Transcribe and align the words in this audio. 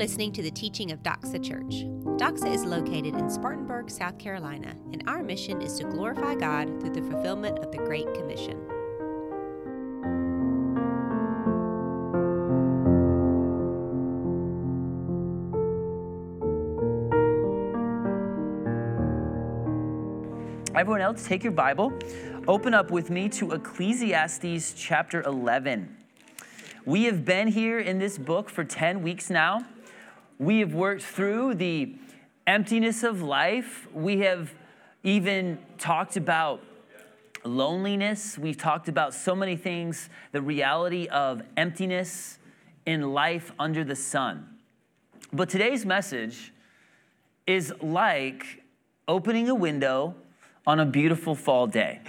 listening 0.00 0.32
to 0.32 0.40
the 0.40 0.50
teaching 0.50 0.92
of 0.92 1.02
Doxa 1.02 1.44
Church. 1.44 1.84
Doxa 2.16 2.50
is 2.54 2.64
located 2.64 3.16
in 3.16 3.28
Spartanburg, 3.28 3.90
South 3.90 4.18
Carolina, 4.18 4.74
and 4.94 5.04
our 5.06 5.22
mission 5.22 5.60
is 5.60 5.74
to 5.74 5.84
glorify 5.84 6.34
God 6.34 6.80
through 6.80 6.94
the 6.94 7.02
fulfillment 7.02 7.58
of 7.58 7.70
the 7.70 7.76
Great 7.76 8.06
Commission. 8.14 8.58
Everyone 20.74 21.02
else, 21.02 21.26
take 21.26 21.44
your 21.44 21.52
Bible, 21.52 21.92
open 22.48 22.72
up 22.72 22.90
with 22.90 23.10
me 23.10 23.28
to 23.28 23.52
Ecclesiastes 23.52 24.72
chapter 24.78 25.20
11. 25.24 25.94
We 26.86 27.04
have 27.04 27.26
been 27.26 27.48
here 27.48 27.80
in 27.80 27.98
this 27.98 28.16
book 28.16 28.48
for 28.48 28.64
10 28.64 29.02
weeks 29.02 29.28
now. 29.28 29.66
We 30.40 30.60
have 30.60 30.72
worked 30.72 31.02
through 31.02 31.56
the 31.56 31.96
emptiness 32.46 33.02
of 33.02 33.20
life. 33.20 33.86
We 33.92 34.20
have 34.20 34.54
even 35.02 35.58
talked 35.76 36.16
about 36.16 36.62
loneliness. 37.44 38.38
We've 38.38 38.56
talked 38.56 38.88
about 38.88 39.12
so 39.12 39.36
many 39.36 39.54
things, 39.54 40.08
the 40.32 40.40
reality 40.40 41.08
of 41.08 41.42
emptiness 41.58 42.38
in 42.86 43.12
life 43.12 43.52
under 43.58 43.84
the 43.84 43.94
sun. 43.94 44.48
But 45.30 45.50
today's 45.50 45.84
message 45.84 46.54
is 47.46 47.74
like 47.82 48.62
opening 49.06 49.50
a 49.50 49.54
window 49.54 50.14
on 50.66 50.80
a 50.80 50.86
beautiful 50.86 51.34
fall 51.34 51.66
day. 51.66 52.00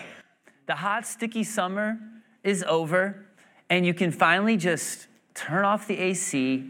The 0.68 0.76
hot, 0.76 1.06
sticky 1.06 1.44
summer 1.44 2.00
is 2.46 2.64
over 2.66 3.26
and 3.70 3.86
you 3.86 3.94
can 3.94 4.10
finally 4.10 4.56
just 4.56 5.08
turn 5.34 5.66
off 5.66 5.86
the 5.86 5.98
AC 5.98 6.66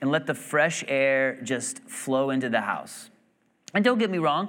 and 0.00 0.10
let 0.10 0.26
the 0.26 0.34
fresh 0.34 0.84
air 0.88 1.40
just 1.42 1.80
flow 1.88 2.30
into 2.30 2.48
the 2.48 2.60
house. 2.60 3.10
And 3.74 3.84
don't 3.84 3.98
get 3.98 4.10
me 4.10 4.18
wrong, 4.18 4.48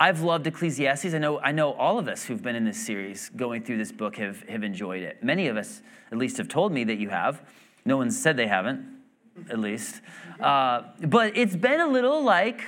I've 0.00 0.22
loved 0.22 0.46
Ecclesiastes. 0.46 1.12
I 1.12 1.18
know, 1.18 1.40
I 1.40 1.52
know 1.52 1.72
all 1.72 1.98
of 1.98 2.06
us 2.06 2.24
who've 2.24 2.42
been 2.42 2.54
in 2.54 2.64
this 2.64 2.84
series 2.84 3.30
going 3.30 3.64
through 3.64 3.78
this 3.78 3.90
book 3.90 4.16
have, 4.16 4.42
have 4.48 4.62
enjoyed 4.62 5.02
it. 5.02 5.22
Many 5.24 5.48
of 5.48 5.56
us, 5.56 5.82
at 6.12 6.18
least, 6.18 6.36
have 6.36 6.48
told 6.48 6.72
me 6.72 6.84
that 6.84 6.98
you 6.98 7.08
have. 7.08 7.42
No 7.84 7.96
one 7.96 8.10
said 8.10 8.36
they 8.36 8.46
haven't, 8.46 8.86
at 9.50 9.58
least. 9.58 10.00
Uh, 10.38 10.82
but 11.06 11.36
it's 11.36 11.56
been 11.56 11.80
a 11.80 11.88
little 11.88 12.22
like 12.22 12.62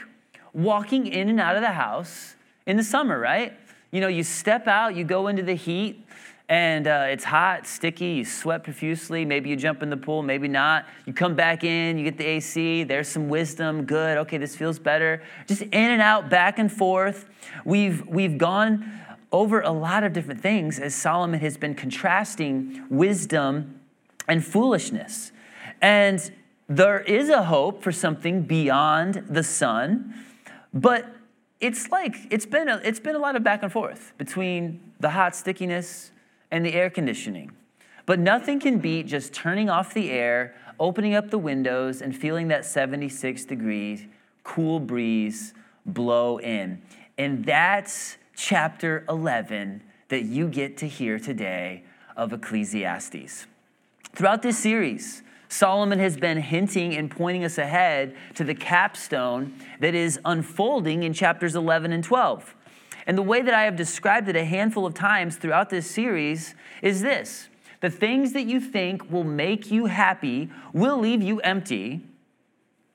walking 0.53 1.07
in 1.07 1.29
and 1.29 1.41
out 1.41 1.55
of 1.55 1.63
the 1.63 1.71
house 1.71 2.35
in 2.67 2.77
the 2.77 2.83
summer, 2.83 3.19
right? 3.19 3.53
You 3.93 4.01
know, 4.01 4.09
you 4.09 4.25
step 4.25 4.67
out, 4.67 4.97
you 4.97 5.05
go 5.05 5.29
into 5.29 5.43
the 5.43 5.55
heat, 5.55 6.05
and 6.51 6.89
uh, 6.89 7.07
it's 7.09 7.23
hot, 7.23 7.65
sticky, 7.65 8.07
you 8.07 8.25
sweat 8.25 8.65
profusely. 8.65 9.25
Maybe 9.25 9.49
you 9.49 9.55
jump 9.55 9.85
in 9.85 9.89
the 9.89 9.97
pool, 9.97 10.21
maybe 10.21 10.49
not. 10.49 10.85
You 11.07 11.13
come 11.13 11.37
back 11.37 11.63
in, 11.63 11.97
you 11.97 12.03
get 12.03 12.19
the 12.19 12.27
AC, 12.27 12.83
there's 12.83 13.07
some 13.07 13.29
wisdom, 13.29 13.85
good, 13.85 14.19
okay, 14.19 14.37
this 14.37 14.57
feels 14.57 14.77
better. 14.77 15.23
Just 15.47 15.63
in 15.63 15.73
and 15.73 16.03
out, 16.03 16.29
back 16.29 16.59
and 16.59 16.71
forth. 16.71 17.29
We've, 17.65 18.05
we've 18.05 18.37
gone 18.37 19.01
over 19.31 19.61
a 19.61 19.71
lot 19.71 20.03
of 20.03 20.13
different 20.13 20.41
things 20.41 20.81
as 20.81 20.93
Solomon 20.93 21.39
has 21.39 21.57
been 21.57 21.77
contrasting 21.77 22.85
wisdom 22.91 23.79
and 24.27 24.45
foolishness. 24.45 25.31
And 25.81 26.33
there 26.69 26.99
is 26.99 27.29
a 27.29 27.45
hope 27.45 27.81
for 27.81 27.93
something 27.93 28.43
beyond 28.43 29.25
the 29.29 29.45
sun, 29.45 30.15
but 30.75 31.15
it's 31.61 31.91
like 31.91 32.17
it's 32.31 32.47
been 32.47 32.69
a, 32.69 32.81
it's 32.83 32.99
been 32.99 33.15
a 33.15 33.21
lot 33.21 33.37
of 33.37 33.45
back 33.45 33.63
and 33.63 33.71
forth 33.71 34.15
between 34.19 34.81
the 34.99 35.11
hot 35.11 35.37
stickiness 35.37 36.11
and 36.51 36.65
the 36.65 36.75
air 36.75 36.91
conditioning. 36.91 37.53
But 38.07 38.19
nothing 38.19 38.61
can 38.61 38.79
beat 38.79 39.07
just 39.07 39.33
turning 39.33 39.71
off 39.71 39.95
the 39.95 40.11
air, 40.11 40.55
opening 40.79 41.15
up 41.15 41.31
the 41.31 41.39
windows, 41.39 42.03
and 42.03 42.17
feeling 42.17 42.49
that 42.49 42.65
76 42.65 43.45
degrees 43.45 44.07
cool 44.43 44.81
breeze 44.81 45.55
blow 45.87 46.39
in. 46.39 46.83
And 47.19 47.45
that's 47.45 48.17
chapter 48.35 49.05
11 49.09 49.83
that 50.09 50.25
you 50.25 50.49
get 50.49 50.77
to 50.79 50.89
hear 50.89 51.19
today 51.19 51.85
of 52.17 52.33
Ecclesiastes. 52.33 53.47
Throughout 54.15 54.43
this 54.43 54.59
series, 54.59 55.23
Solomon 55.49 55.99
has 55.99 56.17
been 56.17 56.39
hinting 56.39 56.97
and 56.97 57.11
pointing 57.11 57.45
us 57.45 57.59
ahead 57.59 58.17
to 58.35 58.45
the 58.45 58.55
capstone 58.55 59.53
that 59.81 59.95
is 59.95 60.19
unfolding 60.25 61.03
in 61.03 61.13
chapters 61.13 61.55
11 61.55 61.93
and 61.93 62.03
12. 62.03 62.55
And 63.11 63.19
the 63.19 63.23
way 63.23 63.43
that 63.43 63.53
I 63.53 63.65
have 63.65 63.75
described 63.75 64.29
it 64.29 64.37
a 64.37 64.45
handful 64.45 64.87
of 64.87 64.95
times 64.95 65.35
throughout 65.35 65.69
this 65.69 65.91
series 65.91 66.55
is 66.81 67.03
this 67.03 67.49
the 67.81 67.91
things 67.91 68.35
that 68.35 68.45
you 68.45 68.61
think 68.61 69.11
will 69.11 69.25
make 69.25 69.69
you 69.69 69.87
happy 69.87 70.49
will 70.73 70.97
leave 70.97 71.21
you 71.21 71.41
empty, 71.41 72.03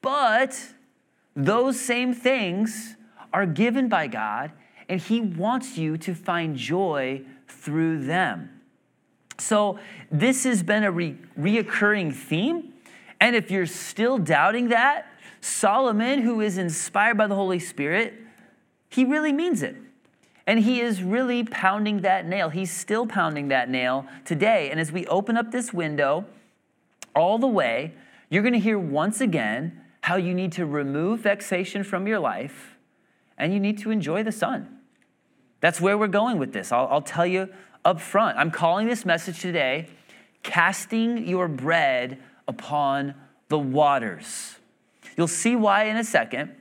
but 0.02 0.70
those 1.36 1.78
same 1.78 2.14
things 2.14 2.96
are 3.34 3.46
given 3.46 3.90
by 3.90 4.08
God, 4.08 4.54
and 4.88 5.02
He 5.02 5.20
wants 5.20 5.78
you 5.78 5.98
to 5.98 6.16
find 6.16 6.56
joy 6.56 7.22
through 7.50 8.06
them. 8.06 8.62
So, 9.38 9.80
this 10.10 10.46
has 10.46 10.64
been 10.64 10.86
a 10.86 10.92
re- 10.92 11.18
reoccurring 11.38 12.16
theme. 12.16 12.72
And 13.20 13.36
if 13.36 13.52
you're 13.52 13.66
still 13.66 14.18
doubting 14.18 14.70
that, 14.70 15.08
Solomon, 15.42 16.22
who 16.22 16.40
is 16.40 16.58
inspired 16.58 17.18
by 17.18 17.28
the 17.28 17.36
Holy 17.36 17.60
Spirit, 17.60 18.14
he 18.88 19.04
really 19.04 19.34
means 19.34 19.62
it. 19.62 19.76
And 20.48 20.60
he 20.60 20.80
is 20.80 21.02
really 21.02 21.44
pounding 21.44 22.02
that 22.02 22.28
nail. 22.28 22.50
He's 22.50 22.72
still 22.72 23.08
pounding 23.08 23.48
that 23.48 23.70
nail 23.70 24.06
today. 24.26 24.70
And 24.70 24.80
as 24.80 24.92
we 24.92 25.08
open 25.08 25.38
up 25.38 25.52
this 25.52 25.74
window 25.74 26.26
all 27.16 27.40
the 27.40 27.48
way, 27.48 27.94
you're 28.30 28.44
going 28.44 28.54
to 28.54 28.60
hear 28.60 28.78
once 28.78 29.22
again 29.22 29.82
how 30.02 30.18
you 30.18 30.34
need 30.36 30.52
to 30.54 30.66
remove 30.66 31.22
vexation 31.22 31.84
from 31.84 32.08
your 32.08 32.20
life 32.20 32.78
and 33.38 33.54
you 33.54 33.60
need 33.60 33.80
to 33.80 33.90
enjoy 33.90 34.22
the 34.22 34.32
sun. 34.32 34.80
That's 35.62 35.82
where 35.82 35.98
we're 35.98 36.08
going 36.08 36.38
with 36.38 36.54
this. 36.54 36.72
I'll, 36.72 36.88
I'll 36.92 37.02
tell 37.02 37.26
you 37.26 37.50
up 37.84 38.00
front. 38.00 38.38
I'm 38.38 38.52
calling 38.52 38.88
this 38.88 39.04
message 39.04 39.40
today 39.40 39.88
casting 40.44 41.28
your 41.28 41.48
bread 41.48 42.20
upon 42.48 43.16
the 43.50 43.58
waters. 43.58 44.58
You'll 45.18 45.28
see 45.28 45.56
why 45.56 45.86
in 45.86 45.98
a 45.98 46.04
second. 46.04 46.52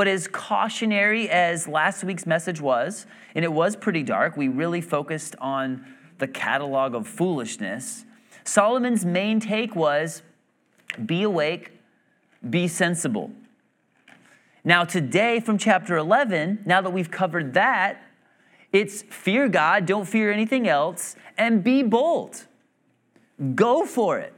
But 0.00 0.08
as 0.08 0.26
cautionary 0.28 1.28
as 1.28 1.68
last 1.68 2.04
week's 2.04 2.24
message 2.24 2.58
was, 2.58 3.04
and 3.34 3.44
it 3.44 3.52
was 3.52 3.76
pretty 3.76 4.02
dark, 4.02 4.34
we 4.34 4.48
really 4.48 4.80
focused 4.80 5.36
on 5.38 5.84
the 6.16 6.26
catalog 6.26 6.94
of 6.94 7.06
foolishness. 7.06 8.06
Solomon's 8.42 9.04
main 9.04 9.40
take 9.40 9.76
was 9.76 10.22
be 11.04 11.22
awake, 11.22 11.72
be 12.48 12.66
sensible. 12.66 13.30
Now, 14.64 14.84
today 14.84 15.38
from 15.38 15.58
chapter 15.58 15.98
11, 15.98 16.60
now 16.64 16.80
that 16.80 16.94
we've 16.94 17.10
covered 17.10 17.52
that, 17.52 18.00
it's 18.72 19.02
fear 19.02 19.50
God, 19.50 19.84
don't 19.84 20.08
fear 20.08 20.32
anything 20.32 20.66
else, 20.66 21.14
and 21.36 21.62
be 21.62 21.82
bold. 21.82 22.46
Go 23.54 23.84
for 23.84 24.18
it. 24.18 24.32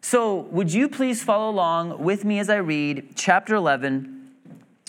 So, 0.00 0.34
would 0.50 0.72
you 0.72 0.88
please 0.88 1.22
follow 1.22 1.48
along 1.48 2.02
with 2.02 2.24
me 2.24 2.40
as 2.40 2.50
I 2.50 2.56
read 2.56 3.10
chapter 3.14 3.54
11, 3.54 4.23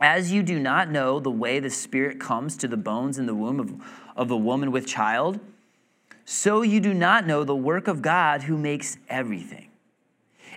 As 0.00 0.32
you 0.32 0.42
do 0.42 0.58
not 0.58 0.90
know 0.90 1.18
the 1.18 1.30
way 1.30 1.58
the 1.58 1.70
Spirit 1.70 2.20
comes 2.20 2.56
to 2.58 2.68
the 2.68 2.76
bones 2.76 3.18
in 3.18 3.26
the 3.26 3.34
womb 3.34 3.58
of, 3.58 3.74
of 4.16 4.30
a 4.30 4.36
woman 4.36 4.70
with 4.70 4.86
child, 4.86 5.40
so 6.24 6.62
you 6.62 6.78
do 6.78 6.94
not 6.94 7.26
know 7.26 7.42
the 7.42 7.56
work 7.56 7.88
of 7.88 8.02
God 8.02 8.42
who 8.42 8.56
makes 8.56 8.98
everything. 9.08 9.70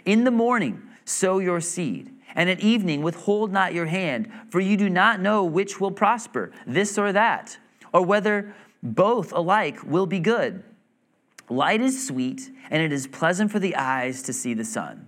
In 0.06 0.26
the 0.26 0.32
morning, 0.32 0.82
sow 1.06 1.40
your 1.40 1.62
seed, 1.62 2.12
and 2.36 2.50
at 2.50 2.60
evening, 2.60 3.02
withhold 3.02 3.52
not 3.52 3.74
your 3.74 3.86
hand, 3.86 4.32
for 4.50 4.60
you 4.60 4.78
do 4.78 4.90
not 4.90 5.20
know 5.20 5.44
which 5.44 5.80
will 5.80 5.92
prosper, 5.92 6.52
this 6.68 6.98
or 6.98 7.12
that, 7.14 7.58
or 7.94 8.04
whether 8.04 8.54
both 8.84 9.32
alike 9.32 9.80
will 9.84 10.06
be 10.06 10.20
good. 10.20 10.64
Light 11.50 11.82
is 11.82 12.08
sweet, 12.08 12.50
and 12.70 12.82
it 12.82 12.92
is 12.92 13.08
pleasant 13.08 13.52
for 13.52 13.60
the 13.60 13.76
eyes 13.76 14.22
to 14.24 14.34
see 14.34 14.54
the 14.54 14.66
sun. 14.66 15.08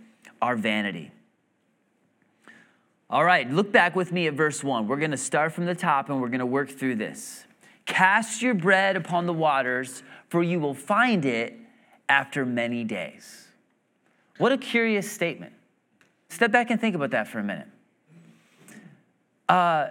are 0.41 0.55
vanity. 0.55 1.11
All 3.09 3.25
right, 3.25 3.49
look 3.49 3.71
back 3.71 3.95
with 3.95 4.11
me 4.11 4.27
at 4.27 4.35
verse 4.35 4.63
1. 4.63 4.87
We're 4.87 4.97
going 4.97 5.11
to 5.11 5.17
start 5.17 5.51
from 5.51 5.65
the 5.65 5.75
top 5.75 6.09
and 6.09 6.21
we're 6.21 6.29
going 6.29 6.39
to 6.39 6.45
work 6.45 6.69
through 6.69 6.95
this. 6.95 7.43
Cast 7.85 8.41
your 8.41 8.53
bread 8.53 8.95
upon 8.95 9.25
the 9.25 9.33
waters, 9.33 10.01
for 10.29 10.41
you 10.41 10.61
will 10.61 10.73
find 10.73 11.25
it 11.25 11.57
after 12.07 12.45
many 12.45 12.85
days. 12.85 13.47
What 14.37 14.53
a 14.53 14.57
curious 14.57 15.11
statement. 15.11 15.51
Step 16.29 16.51
back 16.51 16.71
and 16.71 16.79
think 16.79 16.95
about 16.95 17.11
that 17.11 17.27
for 17.27 17.39
a 17.39 17.43
minute. 17.43 17.67
Uh, 19.49 19.89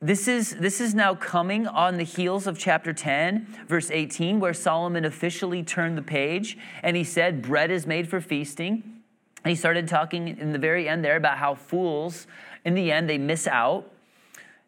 this 0.00 0.28
is, 0.28 0.56
this 0.56 0.80
is 0.80 0.94
now 0.94 1.14
coming 1.14 1.66
on 1.66 1.98
the 1.98 2.04
heels 2.04 2.46
of 2.46 2.58
chapter 2.58 2.94
10, 2.94 3.46
verse 3.66 3.90
18, 3.90 4.40
where 4.40 4.54
Solomon 4.54 5.04
officially 5.04 5.62
turned 5.62 5.98
the 5.98 6.02
page 6.02 6.56
and 6.82 6.96
he 6.96 7.04
said, 7.04 7.42
Bread 7.42 7.70
is 7.70 7.86
made 7.86 8.08
for 8.08 8.20
feasting. 8.20 8.97
He 9.44 9.54
started 9.54 9.88
talking 9.88 10.28
in 10.28 10.52
the 10.52 10.58
very 10.58 10.88
end 10.88 11.04
there 11.04 11.16
about 11.16 11.38
how 11.38 11.54
fools, 11.54 12.26
in 12.64 12.74
the 12.74 12.90
end, 12.90 13.08
they 13.08 13.18
miss 13.18 13.46
out. 13.46 13.90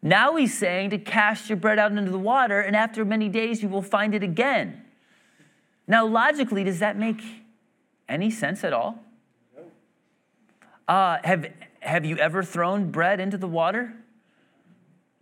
Now 0.01 0.35
he's 0.35 0.57
saying 0.57 0.89
to 0.91 0.97
cast 0.97 1.49
your 1.49 1.57
bread 1.57 1.77
out 1.77 1.91
into 1.91 2.09
the 2.09 2.17
water, 2.17 2.61
and 2.61 2.75
after 2.75 3.05
many 3.05 3.29
days, 3.29 3.61
you 3.61 3.69
will 3.69 3.81
find 3.81 4.15
it 4.15 4.23
again. 4.23 4.81
Now, 5.87 6.05
logically, 6.05 6.63
does 6.63 6.79
that 6.79 6.97
make 6.97 7.21
any 8.07 8.31
sense 8.31 8.63
at 8.63 8.73
all? 8.73 9.03
Uh, 10.87 11.17
have, 11.23 11.47
have 11.81 12.05
you 12.05 12.17
ever 12.17 12.43
thrown 12.43 12.91
bread 12.91 13.19
into 13.19 13.37
the 13.37 13.47
water? 13.47 13.93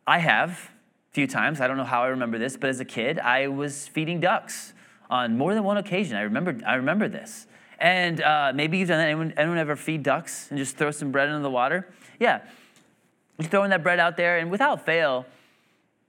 I 0.08 0.20
have 0.20 0.72
a 1.12 1.14
few 1.14 1.28
times. 1.28 1.60
I 1.60 1.68
don't 1.68 1.78
know 1.78 1.84
how 1.84 2.04
I 2.04 2.08
remember 2.08 2.38
this, 2.38 2.56
but 2.56 2.70
as 2.70 2.80
a 2.80 2.86
kid, 2.86 3.20
I 3.20 3.48
was 3.48 3.88
feeding 3.88 4.20
ducks 4.20 4.74
on 5.10 5.38
more 5.38 5.54
than 5.54 5.64
one 5.64 5.78
occasion. 5.78 6.16
I 6.18 6.22
remember, 6.22 6.58
I 6.66 6.76
remember 6.76 7.08
this. 7.08 7.48
And 7.80 8.22
uh, 8.22 8.52
maybe 8.54 8.78
you've 8.78 8.90
done 8.90 9.00
that. 9.00 9.08
Anyone, 9.08 9.34
anyone 9.38 9.58
ever 9.58 9.76
feed 9.76 10.04
ducks 10.04 10.50
and 10.50 10.58
just 10.58 10.78
throw 10.78 10.92
some 10.92 11.12
bread 11.12 11.30
into 11.30 11.42
the 11.42 11.50
water? 11.50 11.88
Yeah. 12.20 12.42
You're 13.38 13.50
throwing 13.50 13.70
that 13.70 13.84
bread 13.84 14.00
out 14.00 14.18
there, 14.18 14.38
and 14.38 14.52
without 14.52 14.86
fail, 14.86 15.26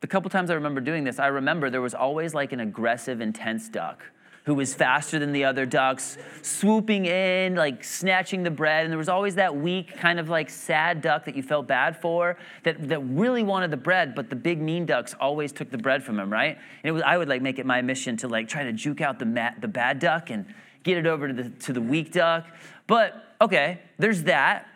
the 0.00 0.08
couple 0.08 0.30
times 0.30 0.50
I 0.50 0.54
remember 0.54 0.80
doing 0.80 1.04
this, 1.04 1.20
I 1.20 1.28
remember 1.28 1.70
there 1.70 1.80
was 1.80 1.94
always 1.94 2.34
like 2.34 2.52
an 2.52 2.60
aggressive, 2.60 3.20
intense 3.20 3.68
duck 3.68 4.02
who 4.44 4.54
was 4.54 4.74
faster 4.74 5.18
than 5.18 5.32
the 5.32 5.44
other 5.44 5.66
ducks, 5.66 6.16
swooping 6.42 7.04
in, 7.04 7.54
like 7.54 7.84
snatching 7.84 8.42
the 8.42 8.50
bread. 8.50 8.84
And 8.84 8.90
there 8.90 8.98
was 8.98 9.08
always 9.08 9.34
that 9.34 9.54
weak, 9.54 9.96
kind 9.98 10.18
of 10.18 10.28
like 10.28 10.48
sad 10.48 11.02
duck 11.02 11.26
that 11.26 11.36
you 11.36 11.42
felt 11.42 11.68
bad 11.68 12.00
for 12.00 12.38
that, 12.62 12.88
that 12.88 13.00
really 13.00 13.42
wanted 13.42 13.70
the 13.70 13.76
bread, 13.76 14.14
but 14.14 14.30
the 14.30 14.36
big 14.36 14.60
mean 14.60 14.86
ducks 14.86 15.14
always 15.20 15.52
took 15.52 15.70
the 15.70 15.78
bread 15.78 16.02
from 16.02 16.18
him, 16.18 16.32
right? 16.32 16.56
And 16.82 16.88
it 16.88 16.92
was, 16.92 17.02
I 17.02 17.18
would 17.18 17.28
like 17.28 17.42
make 17.42 17.58
it 17.58 17.66
my 17.66 17.82
mission 17.82 18.16
to 18.18 18.28
like 18.28 18.48
try 18.48 18.64
to 18.64 18.72
juke 18.72 19.00
out 19.02 19.18
the, 19.18 19.26
mat, 19.26 19.60
the 19.60 19.68
bad 19.68 19.98
duck 19.98 20.30
and 20.30 20.46
get 20.82 20.98
it 20.98 21.06
over 21.06 21.28
to 21.28 21.34
the, 21.34 21.50
to 21.50 21.72
the 21.72 21.80
weak 21.80 22.12
duck. 22.12 22.46
But 22.86 23.22
okay, 23.40 23.80
there's 23.98 24.24
that. 24.24 24.66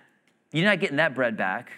You're 0.53 0.67
not 0.67 0.81
getting 0.81 0.97
that 0.97 1.15
bread 1.15 1.37
back. 1.37 1.73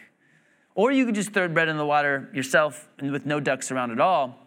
Or 0.74 0.92
you 0.92 1.06
could 1.06 1.14
just 1.14 1.32
throw 1.32 1.48
bread 1.48 1.68
in 1.68 1.78
the 1.78 1.86
water 1.86 2.28
yourself 2.34 2.88
and 2.98 3.10
with 3.10 3.24
no 3.24 3.40
ducks 3.40 3.70
around 3.72 3.92
at 3.92 4.00
all. 4.00 4.38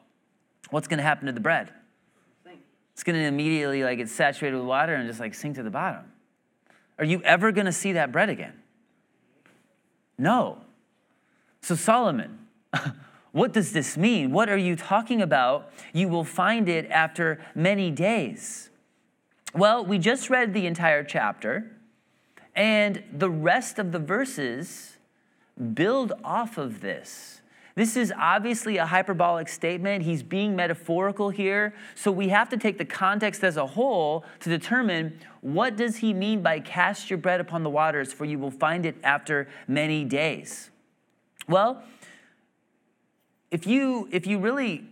What's 0.69 0.87
going 0.87 0.99
to 0.99 1.03
happen 1.03 1.25
to 1.25 1.31
the 1.31 1.39
bread? 1.39 1.71
it's 2.99 3.03
going 3.05 3.17
to 3.17 3.23
immediately 3.23 3.81
like 3.81 3.97
get 3.97 4.09
saturated 4.09 4.57
with 4.57 4.65
water 4.65 4.93
and 4.93 5.07
just 5.07 5.21
like 5.21 5.33
sink 5.33 5.55
to 5.55 5.63
the 5.63 5.69
bottom. 5.69 6.03
Are 6.97 7.05
you 7.05 7.21
ever 7.23 7.53
going 7.53 7.65
to 7.65 7.71
see 7.71 7.93
that 7.93 8.11
bread 8.11 8.27
again? 8.27 8.51
No. 10.17 10.57
So, 11.61 11.75
Solomon, 11.75 12.39
what 13.31 13.53
does 13.53 13.71
this 13.71 13.95
mean? 13.95 14.31
What 14.31 14.49
are 14.49 14.57
you 14.57 14.75
talking 14.75 15.21
about? 15.21 15.71
You 15.93 16.09
will 16.09 16.25
find 16.25 16.67
it 16.67 16.91
after 16.91 17.39
many 17.55 17.89
days. 17.89 18.68
Well, 19.53 19.83
we 19.83 19.97
just 19.97 20.29
read 20.29 20.53
the 20.53 20.67
entire 20.67 21.03
chapter, 21.03 21.71
and 22.55 23.03
the 23.11 23.29
rest 23.29 23.79
of 23.79 23.91
the 23.91 23.99
verses 23.99 24.97
build 25.73 26.13
off 26.23 26.57
of 26.57 26.81
this. 26.81 27.41
This 27.75 27.95
is 27.95 28.11
obviously 28.17 28.77
a 28.77 28.85
hyperbolic 28.85 29.47
statement. 29.47 30.03
He's 30.03 30.21
being 30.21 30.55
metaphorical 30.55 31.29
here. 31.29 31.73
So 31.95 32.11
we 32.11 32.27
have 32.27 32.49
to 32.49 32.57
take 32.57 32.77
the 32.77 32.85
context 32.85 33.43
as 33.43 33.55
a 33.55 33.65
whole 33.65 34.25
to 34.41 34.49
determine 34.49 35.17
what 35.41 35.77
does 35.77 35.95
he 35.95 36.13
mean 36.13 36.41
by 36.41 36.59
cast 36.59 37.09
your 37.09 37.17
bread 37.17 37.39
upon 37.39 37.63
the 37.63 37.69
waters 37.69 38.11
for 38.11 38.25
you 38.25 38.37
will 38.37 38.51
find 38.51 38.85
it 38.85 38.97
after 39.01 39.47
many 39.67 40.03
days. 40.03 40.71
Well, 41.47 41.81
if 43.49 43.65
you 43.65 44.09
if 44.11 44.27
you 44.27 44.39
really 44.39 44.83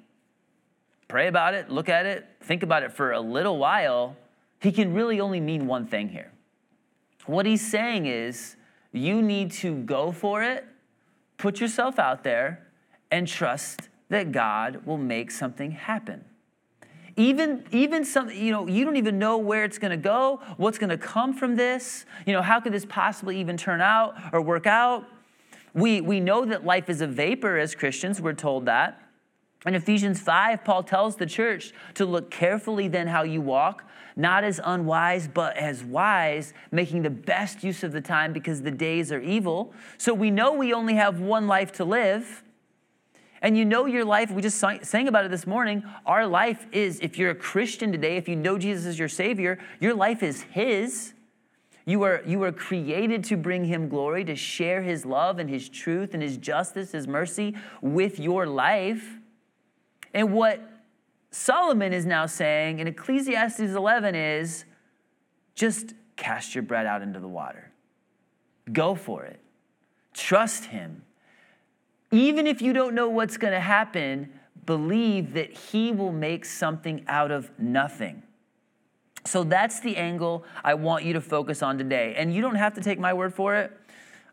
pray 1.10 1.28
about 1.28 1.54
it, 1.54 1.70
look 1.70 1.90
at 1.90 2.06
it, 2.06 2.26
think 2.42 2.64
about 2.64 2.84
it 2.84 2.94
for 2.94 3.12
a 3.12 3.20
little 3.20 3.58
while, 3.58 4.16
he 4.60 4.72
can 4.72 4.94
really 4.94 5.20
only 5.20 5.40
mean 5.40 5.68
one 5.68 5.86
thing 5.86 6.10
here. 6.10 6.32
What 7.26 7.46
he's 7.46 7.66
saying 7.66 8.06
is 8.06 8.56
you 8.92 9.22
need 9.22 9.52
to 9.54 9.76
go 9.76 10.12
for 10.12 10.44
it, 10.44 10.66
put 11.38 11.60
yourself 11.60 12.00
out 12.00 12.24
there, 12.24 12.68
and 13.12 13.28
trust 13.28 13.90
that 14.10 14.32
God 14.32 14.86
will 14.86 14.98
make 14.98 15.32
something 15.32 15.72
happen. 15.72 16.24
Even, 17.16 17.66
even 17.72 18.06
some, 18.06 18.30
you 18.30 18.52
know, 18.52 18.68
you 18.68 18.86
don't 18.86 18.96
even 18.96 19.18
know 19.18 19.38
where 19.38 19.64
it's 19.64 19.80
gonna 19.80 19.98
go, 19.98 20.40
what's 20.58 20.78
gonna 20.78 20.98
come 20.98 21.34
from 21.34 21.56
this. 21.56 22.06
You 22.26 22.34
know, 22.34 22.44
how 22.44 22.60
could 22.60 22.74
this 22.74 22.86
possibly 22.86 23.40
even 23.40 23.58
turn 23.58 23.82
out 23.82 24.16
or 24.32 24.42
work 24.42 24.68
out? 24.68 25.06
We, 25.74 26.00
we 26.00 26.20
know 26.20 26.46
that 26.46 26.64
life 26.64 26.90
is 26.90 27.02
a 27.02 27.08
vapor 27.08 27.58
as 27.58 27.76
Christians, 27.76 28.22
we're 28.22 28.34
told 28.34 28.66
that. 28.66 29.02
In 29.66 29.74
Ephesians 29.74 30.20
5, 30.20 30.64
Paul 30.64 30.84
tells 30.84 31.16
the 31.16 31.26
church 31.26 31.74
to 31.96 32.06
look 32.06 32.30
carefully 32.30 32.88
then 32.88 33.08
how 33.08 33.24
you 33.24 33.42
walk, 33.42 33.84
not 34.18 34.44
as 34.44 34.60
unwise, 34.64 35.28
but 35.28 35.56
as 35.56 35.84
wise, 35.84 36.54
making 36.72 37.04
the 37.04 37.10
best 37.10 37.64
use 37.64 37.84
of 37.84 37.92
the 37.92 38.02
time 38.02 38.34
because 38.34 38.64
the 38.64 38.72
days 38.72 39.12
are 39.12 39.22
evil. 39.22 39.74
So 39.98 40.14
we 40.14 40.32
know 40.32 40.54
we 40.54 40.74
only 40.74 40.96
have 40.96 41.22
one 41.22 41.48
life 41.48 41.72
to 41.74 41.86
live. 41.86 42.44
And 43.44 43.56
you 43.56 43.64
know 43.64 43.86
your 43.86 44.04
life, 44.04 44.32
we 44.32 44.42
just 44.42 44.60
sang 44.60 45.08
about 45.08 45.24
it 45.24 45.30
this 45.30 45.46
morning. 45.46 45.84
Our 46.08 46.26
life 46.26 46.66
is, 46.72 47.00
if 47.02 47.20
you're 47.20 47.30
a 47.30 47.36
Christian 47.36 47.92
today, 47.92 48.18
if 48.18 48.28
you 48.28 48.36
know 48.36 48.58
Jesus 48.58 48.88
as 48.88 48.98
your 48.98 49.08
Savior, 49.08 49.60
your 49.80 49.94
life 49.94 50.24
is 50.24 50.42
His. 50.42 51.14
You 51.86 52.02
are, 52.02 52.24
you 52.26 52.42
are 52.42 52.52
created 52.52 53.24
to 53.26 53.38
bring 53.38 53.66
Him 53.66 53.88
glory, 53.88 54.26
to 54.26 54.36
share 54.36 54.82
His 54.82 55.06
love 55.06 55.38
and 55.38 55.48
His 55.48 55.70
truth 55.70 56.16
and 56.16 56.24
His 56.24 56.38
justice, 56.38 56.92
His 56.92 57.08
mercy 57.08 57.56
with 57.82 58.20
your 58.20 58.48
life. 58.48 59.20
And 60.12 60.34
what 60.34 60.60
Solomon 61.38 61.94
is 61.94 62.06
now 62.06 62.26
saying 62.26 62.80
in 62.80 62.88
Ecclesiastes 62.88 63.60
11 63.60 64.16
is 64.16 64.66
just 65.56 65.94
cast 66.16 66.56
your 66.56 66.64
bread 66.64 66.86
out 66.86 67.02
into 67.02 67.20
the 67.20 67.28
water. 67.28 67.72
Go 68.72 68.96
for 68.96 69.24
it. 69.24 69.40
Trust 70.14 70.66
Him 70.66 71.04
even 72.12 72.48
if 72.48 72.62
you 72.62 72.74
don't 72.74 72.96
know 72.96 73.10
what's 73.10 73.38
going 73.38 73.54
to 73.54 73.60
happen, 73.60 74.30
believe 74.66 75.34
that 75.34 75.52
He 75.52 75.92
will 75.92 76.12
make 76.12 76.46
something 76.46 77.04
out 77.08 77.32
of 77.32 77.52
nothing. 77.60 78.24
So 79.26 79.44
that's 79.44 79.82
the 79.82 79.98
angle 79.98 80.46
I 80.64 80.74
want 80.76 81.04
you 81.04 81.14
to 81.14 81.22
focus 81.22 81.62
on 81.62 81.78
today. 81.78 82.16
And 82.16 82.34
you 82.34 82.42
don't 82.42 82.56
have 82.56 82.74
to 82.76 82.82
take 82.82 82.98
my 82.98 83.14
word 83.14 83.34
for 83.34 83.56
it. 83.56 83.78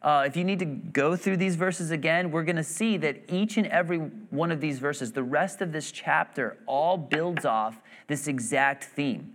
Uh, 0.05 0.25
if 0.27 0.37
you 0.37 0.45
need 0.45 0.59
to 0.59 0.67
go 0.67 1.17
through 1.17 1.39
these 1.39 1.57
verses 1.57 1.91
again, 1.91 2.31
we're 2.31 2.45
going 2.45 2.57
to 2.57 2.63
see 2.63 2.99
that 2.99 3.17
each 3.33 3.57
and 3.57 3.67
every 3.69 3.97
one 3.97 4.53
of 4.53 4.61
these 4.61 4.79
verses, 4.79 5.13
the 5.13 5.23
rest 5.23 5.63
of 5.63 5.73
this 5.73 5.91
chapter, 5.91 6.59
all 6.67 6.99
builds 6.99 7.47
off 7.47 7.81
this 8.07 8.29
exact 8.29 8.85
theme. 8.85 9.35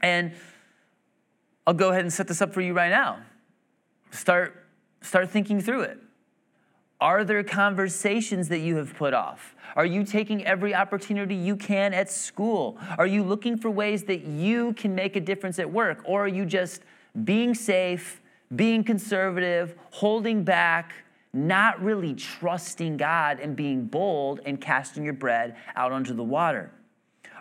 And 0.00 0.34
I'll 1.66 1.74
go 1.74 1.90
ahead 1.90 2.02
and 2.02 2.12
set 2.12 2.28
this 2.28 2.40
up 2.40 2.54
for 2.54 2.60
you 2.60 2.74
right 2.74 2.90
now. 2.90 3.18
Start, 4.12 4.68
start 5.00 5.30
thinking 5.30 5.60
through 5.60 5.82
it. 5.82 5.98
Are 7.00 7.24
there 7.24 7.42
conversations 7.42 8.48
that 8.50 8.60
you 8.60 8.76
have 8.76 8.94
put 8.94 9.12
off? 9.14 9.56
Are 9.74 9.84
you 9.84 10.04
taking 10.04 10.46
every 10.46 10.76
opportunity 10.76 11.34
you 11.34 11.56
can 11.56 11.92
at 11.92 12.08
school? 12.08 12.78
Are 12.98 13.06
you 13.06 13.24
looking 13.24 13.56
for 13.56 13.68
ways 13.68 14.04
that 14.04 14.22
you 14.22 14.74
can 14.74 14.94
make 14.94 15.16
a 15.16 15.20
difference 15.20 15.58
at 15.58 15.68
work? 15.68 16.02
Or 16.04 16.24
are 16.24 16.28
you 16.28 16.46
just 16.46 16.82
being 17.24 17.56
safe, 17.56 18.21
being 18.54 18.84
conservative, 18.84 19.74
holding 19.90 20.44
back, 20.44 20.94
not 21.32 21.82
really 21.82 22.14
trusting 22.14 22.96
God 22.96 23.40
and 23.40 23.56
being 23.56 23.86
bold 23.86 24.40
and 24.44 24.60
casting 24.60 25.04
your 25.04 25.14
bread 25.14 25.56
out 25.74 25.92
onto 25.92 26.14
the 26.14 26.22
water? 26.22 26.70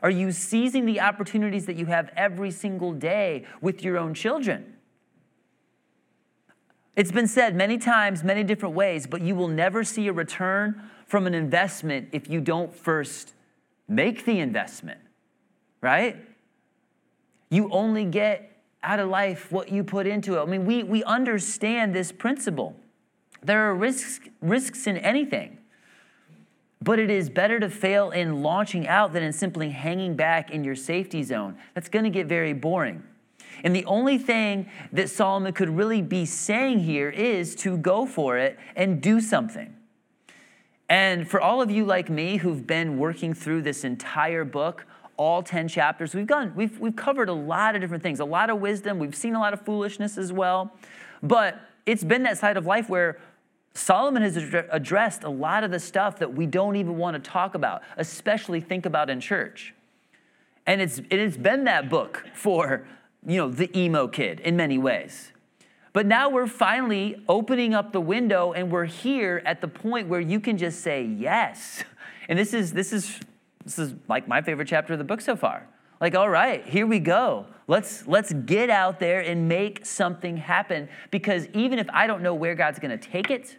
Are 0.02 0.10
you 0.10 0.32
seizing 0.32 0.86
the 0.86 1.00
opportunities 1.02 1.66
that 1.66 1.76
you 1.76 1.86
have 1.86 2.10
every 2.16 2.52
single 2.52 2.94
day 2.94 3.46
with 3.62 3.84
your 3.84 3.98
own 3.98 4.14
children? 4.14 4.78
It's 6.96 7.12
been 7.12 7.28
said 7.28 7.56
many 7.56 7.78
times, 7.78 8.24
many 8.24 8.44
different 8.44 8.76
ways, 8.76 9.08
but 9.08 9.22
you 9.22 9.36
will 9.36 9.48
never 9.48 9.84
see 9.84 10.08
a 10.08 10.14
return 10.14 10.90
from 11.06 11.28
an 11.28 11.34
investment 11.34 12.10
if 12.12 12.30
you 12.30 12.42
don't 12.42 12.74
first 12.74 13.34
make 13.88 14.26
the 14.26 14.40
investment, 14.40 15.00
right? 15.82 16.18
You 17.50 17.70
only 17.72 18.06
get 18.06 18.51
out 18.84 19.00
of 19.00 19.10
life 19.10 19.52
what 19.52 19.70
you 19.70 19.84
put 19.84 20.08
into 20.08 20.38
it. 20.38 20.42
I 20.42 20.46
mean, 20.46 20.66
we, 20.66 20.84
we 20.84 21.04
understand 21.04 21.94
this 21.96 22.12
principle. 22.12 22.76
There 23.44 23.70
are 23.70 23.76
risks, 23.76 24.20
risks 24.42 24.88
in 24.88 24.98
anything. 24.98 25.58
But 26.84 26.98
it 26.98 27.12
is 27.12 27.30
better 27.30 27.60
to 27.60 27.70
fail 27.70 28.10
in 28.10 28.42
launching 28.42 28.88
out 28.88 29.14
than 29.14 29.22
in 29.22 29.34
simply 29.34 29.70
hanging 29.70 30.16
back 30.16 30.50
in 30.50 30.64
your 30.64 30.76
safety 30.76 31.22
zone. 31.22 31.58
That's 31.76 31.90
going 31.90 32.06
to 32.06 32.10
get 32.10 32.26
very 32.26 32.54
boring. 32.54 33.04
And 33.64 33.76
the 33.76 33.86
only 33.86 34.18
thing 34.18 34.68
that 34.92 35.10
Solomon 35.10 35.54
could 35.54 35.70
really 35.70 36.02
be 36.02 36.26
saying 36.26 36.80
here 36.80 37.10
is 37.10 37.56
to 37.58 37.78
go 37.78 38.08
for 38.08 38.38
it 38.38 38.58
and 38.76 39.02
do 39.02 39.22
something. 39.22 39.76
And 40.90 41.30
for 41.30 41.40
all 41.40 41.62
of 41.62 41.70
you 41.70 41.86
like 41.86 42.10
me 42.10 42.38
who've 42.38 42.66
been 42.66 42.98
working 42.98 43.34
through 43.34 43.62
this 43.62 43.84
entire 43.84 44.44
book, 44.44 44.86
all 45.18 45.44
10 45.44 45.68
chapters, 45.68 46.14
we've 46.14 46.28
gone, 46.28 46.54
we've, 46.56 46.80
we've 46.80 46.96
covered 46.96 47.30
a 47.30 47.34
lot 47.34 47.76
of 47.76 47.82
different 47.82 48.04
things, 48.04 48.20
a 48.20 48.26
lot 48.26 48.50
of 48.50 48.60
wisdom, 48.60 49.00
we've 49.00 49.16
seen 49.16 49.36
a 49.36 49.40
lot 49.40 49.54
of 49.54 49.62
foolishness 49.62 50.18
as 50.18 50.32
well. 50.32 50.72
But 51.24 51.60
it's 51.86 52.04
been 52.04 52.24
that 52.24 52.38
side 52.38 52.58
of 52.58 52.66
life 52.66 52.90
where 52.90 53.20
Solomon 53.74 54.22
has 54.24 54.38
addressed 54.72 55.24
a 55.24 55.30
lot 55.30 55.64
of 55.64 55.72
the 55.72 55.80
stuff 55.80 56.20
that 56.20 56.34
we 56.34 56.46
don't 56.46 56.76
even 56.76 56.98
want 56.98 57.22
to 57.22 57.30
talk 57.30 57.56
about, 57.56 57.84
especially 57.98 58.60
think 58.60 58.86
about 58.86 59.10
in 59.10 59.20
church. 59.20 59.74
And 60.66 60.82
it's, 60.82 61.02
it's 61.10 61.38
been 61.38 61.64
that 61.66 61.90
book 61.90 62.26
for, 62.34 62.86
you 63.26 63.38
know, 63.38 63.50
the 63.50 63.76
emo 63.78 64.08
kid 64.08 64.40
in 64.42 64.56
many 64.56 64.78
ways. 64.78 65.32
But 65.94 66.06
now 66.06 66.30
we're 66.30 66.48
finally 66.48 67.22
opening 67.28 67.74
up 67.74 67.92
the 67.92 68.02
window 68.02 68.54
and 68.54 68.72
we're 68.72 68.86
here 68.86 69.42
at 69.46 69.62
the 69.62 69.68
point 69.68 70.08
where 70.08 70.22
you 70.22 70.40
can 70.40 70.58
just 70.58 70.82
say 70.82 71.04
yes. 71.04 71.84
And 72.30 72.40
this 72.40 72.54
is 72.54 72.72
this 72.72 72.94
is 72.94 73.20
this 73.64 73.80
is 73.80 73.94
like 74.08 74.28
my 74.28 74.42
favorite 74.42 74.68
chapter 74.68 74.94
of 74.94 75.00
the 75.00 75.06
book 75.06 75.22
so 75.22 75.36
far. 75.36 75.68
Like, 76.00 76.16
all 76.16 76.30
right, 76.30 76.66
here 76.66 76.88
we 76.88 77.00
go. 77.00 77.46
Let's 77.68 78.08
let's 78.08 78.34
get 78.34 78.70
out 78.70 79.00
there 79.00 79.22
and 79.22 79.48
make 79.48 79.86
something 79.86 80.36
happen 80.38 80.90
because 81.12 81.48
even 81.54 81.78
if 81.78 81.88
I 81.92 82.08
don't 82.08 82.24
know 82.24 82.34
where 82.34 82.56
God's 82.56 82.80
going 82.80 82.98
to 82.98 83.10
take 83.10 83.30
it, 83.30 83.58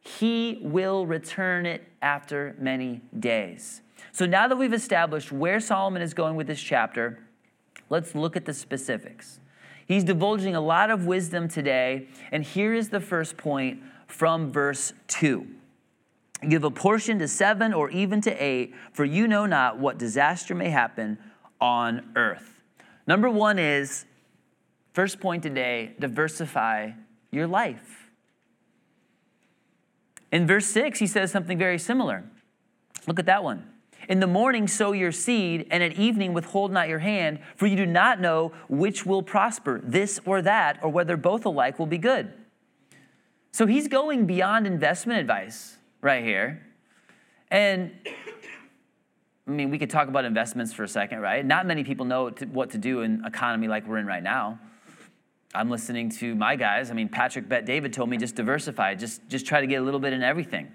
he 0.00 0.60
will 0.62 1.06
return 1.06 1.66
it 1.66 1.86
after 2.02 2.54
many 2.58 3.02
days. 3.18 3.82
So 4.12 4.26
now 4.26 4.48
that 4.48 4.56
we've 4.56 4.72
established 4.72 5.32
where 5.32 5.60
Solomon 5.60 6.02
is 6.02 6.14
going 6.14 6.36
with 6.36 6.46
this 6.46 6.60
chapter, 6.60 7.18
let's 7.88 8.14
look 8.14 8.36
at 8.36 8.44
the 8.44 8.54
specifics. 8.54 9.40
He's 9.86 10.04
divulging 10.04 10.54
a 10.54 10.60
lot 10.60 10.90
of 10.90 11.06
wisdom 11.06 11.48
today, 11.48 12.06
and 12.30 12.44
here 12.44 12.72
is 12.72 12.90
the 12.90 13.00
first 13.00 13.36
point 13.36 13.82
from 14.06 14.52
verse 14.52 14.92
2. 15.08 15.46
Give 16.48 16.64
a 16.64 16.70
portion 16.70 17.18
to 17.18 17.28
seven 17.28 17.74
or 17.74 17.90
even 17.90 18.20
to 18.22 18.30
eight, 18.30 18.74
for 18.92 19.04
you 19.04 19.28
know 19.28 19.46
not 19.46 19.78
what 19.78 19.98
disaster 19.98 20.54
may 20.54 20.70
happen 20.70 21.18
on 21.60 22.12
earth. 22.16 22.62
Number 23.06 23.28
one 23.28 23.58
is, 23.58 24.06
first 24.94 25.20
point 25.20 25.42
today, 25.42 25.94
diversify 25.98 26.92
your 27.30 27.46
life. 27.46 28.08
In 30.32 30.46
verse 30.46 30.66
6, 30.66 30.98
he 30.98 31.06
says 31.06 31.30
something 31.30 31.58
very 31.58 31.78
similar. 31.78 32.24
Look 33.06 33.18
at 33.18 33.26
that 33.26 33.42
one. 33.42 33.66
In 34.08 34.20
the 34.20 34.26
morning, 34.26 34.66
sow 34.66 34.92
your 34.92 35.12
seed, 35.12 35.66
and 35.70 35.82
at 35.82 35.92
evening, 35.92 36.32
withhold 36.32 36.72
not 36.72 36.88
your 36.88 37.00
hand, 37.00 37.40
for 37.56 37.66
you 37.66 37.76
do 37.76 37.86
not 37.86 38.20
know 38.20 38.52
which 38.68 39.04
will 39.04 39.22
prosper, 39.22 39.80
this 39.84 40.20
or 40.24 40.40
that, 40.42 40.78
or 40.82 40.88
whether 40.88 41.16
both 41.16 41.44
alike 41.44 41.78
will 41.78 41.86
be 41.86 41.98
good. 41.98 42.32
So 43.52 43.66
he's 43.66 43.88
going 43.88 44.26
beyond 44.26 44.66
investment 44.66 45.20
advice 45.20 45.76
right 46.00 46.24
here. 46.24 46.62
And 47.50 47.92
I 49.46 49.50
mean, 49.50 49.70
we 49.70 49.78
could 49.78 49.90
talk 49.90 50.08
about 50.08 50.24
investments 50.24 50.72
for 50.72 50.84
a 50.84 50.88
second, 50.88 51.20
right? 51.20 51.44
Not 51.44 51.66
many 51.66 51.82
people 51.82 52.06
know 52.06 52.30
what 52.52 52.70
to 52.70 52.78
do 52.78 53.00
in 53.00 53.24
economy 53.24 53.68
like 53.68 53.86
we're 53.86 53.98
in 53.98 54.06
right 54.06 54.22
now. 54.22 54.58
I'm 55.52 55.68
listening 55.68 56.10
to 56.10 56.36
my 56.36 56.54
guys. 56.54 56.90
I 56.90 56.94
mean, 56.94 57.08
Patrick 57.08 57.48
Bet 57.48 57.66
David 57.66 57.92
told 57.92 58.08
me 58.08 58.16
just 58.16 58.36
diversify, 58.36 58.94
just 58.94 59.28
just 59.28 59.46
try 59.46 59.60
to 59.60 59.66
get 59.66 59.80
a 59.80 59.84
little 59.84 59.98
bit 59.98 60.12
in 60.12 60.22
everything. 60.22 60.70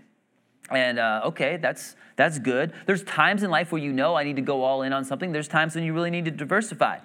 And 0.69 0.99
uh, 0.99 1.21
okay, 1.25 1.57
that's 1.57 1.95
that's 2.17 2.39
good. 2.39 2.73
There's 2.85 3.03
times 3.03 3.43
in 3.43 3.49
life 3.49 3.71
where 3.71 3.81
you 3.81 3.93
know 3.93 4.15
I 4.15 4.25
need 4.25 4.35
to 4.35 4.41
go 4.41 4.63
all 4.63 4.81
in 4.81 4.91
on 4.91 5.05
something. 5.05 5.31
There's 5.31 5.47
times 5.47 5.75
when 5.75 5.85
you 5.85 5.93
really 5.93 6.09
need 6.09 6.25
to 6.25 6.31
diversify. 6.31 6.99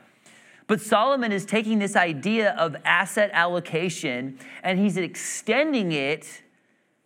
But 0.67 0.81
Solomon 0.81 1.31
is 1.31 1.45
taking 1.45 1.79
this 1.79 1.95
idea 1.95 2.53
of 2.53 2.77
asset 2.85 3.31
allocation 3.33 4.39
and 4.63 4.79
he's 4.79 4.97
extending 4.97 5.93
it 5.93 6.43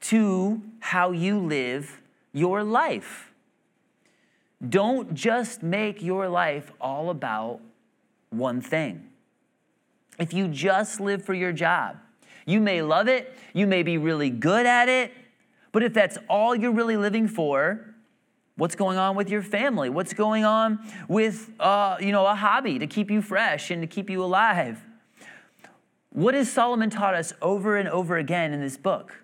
to 0.05 0.61
how 0.81 1.13
you 1.13 1.39
live 1.39 2.03
your 2.33 2.63
life. 2.63 3.33
Don't 4.67 5.15
just 5.15 5.63
make 5.63 6.03
your 6.03 6.29
life 6.29 6.71
all 6.81 7.11
about 7.11 7.61
one 8.31 8.61
thing 8.61 9.09
if 10.19 10.33
you 10.33 10.49
just 10.49 11.01
live 11.01 11.25
for 11.25 11.35
your 11.35 11.53
job. 11.53 11.97
You 12.47 12.61
may 12.61 12.83
love 12.83 13.09
it, 13.09 13.35
you 13.55 13.67
may 13.67 13.83
be 13.83 13.97
really 13.97 14.31
good 14.31 14.67
at 14.67 14.89
it, 14.89 15.13
but 15.73 15.83
if 15.83 15.95
that's 15.95 16.19
all 16.29 16.55
you're 16.55 16.73
really 16.73 16.97
living 16.97 17.27
for, 17.27 17.95
what's 18.57 18.77
going 18.77 18.99
on 18.99 19.17
with 19.17 19.31
your 19.31 19.43
family? 19.43 19.89
What's 19.89 20.13
going 20.13 20.45
on 20.45 20.79
with 21.09 21.51
uh, 21.59 21.97
you 22.01 22.13
know 22.13 22.27
a 22.27 22.35
hobby 22.35 22.79
to 22.79 22.87
keep 22.87 23.11
you 23.11 23.23
fresh 23.23 23.71
and 23.71 23.81
to 23.81 23.87
keep 23.87 24.11
you 24.11 24.23
alive? 24.23 24.85
What 26.11 26.35
has 26.35 26.53
Solomon 26.53 26.91
taught 26.91 27.15
us 27.15 27.33
over 27.41 27.77
and 27.77 27.89
over 27.89 28.19
again 28.19 28.53
in 28.53 28.61
this 28.61 28.77
book? 28.77 29.24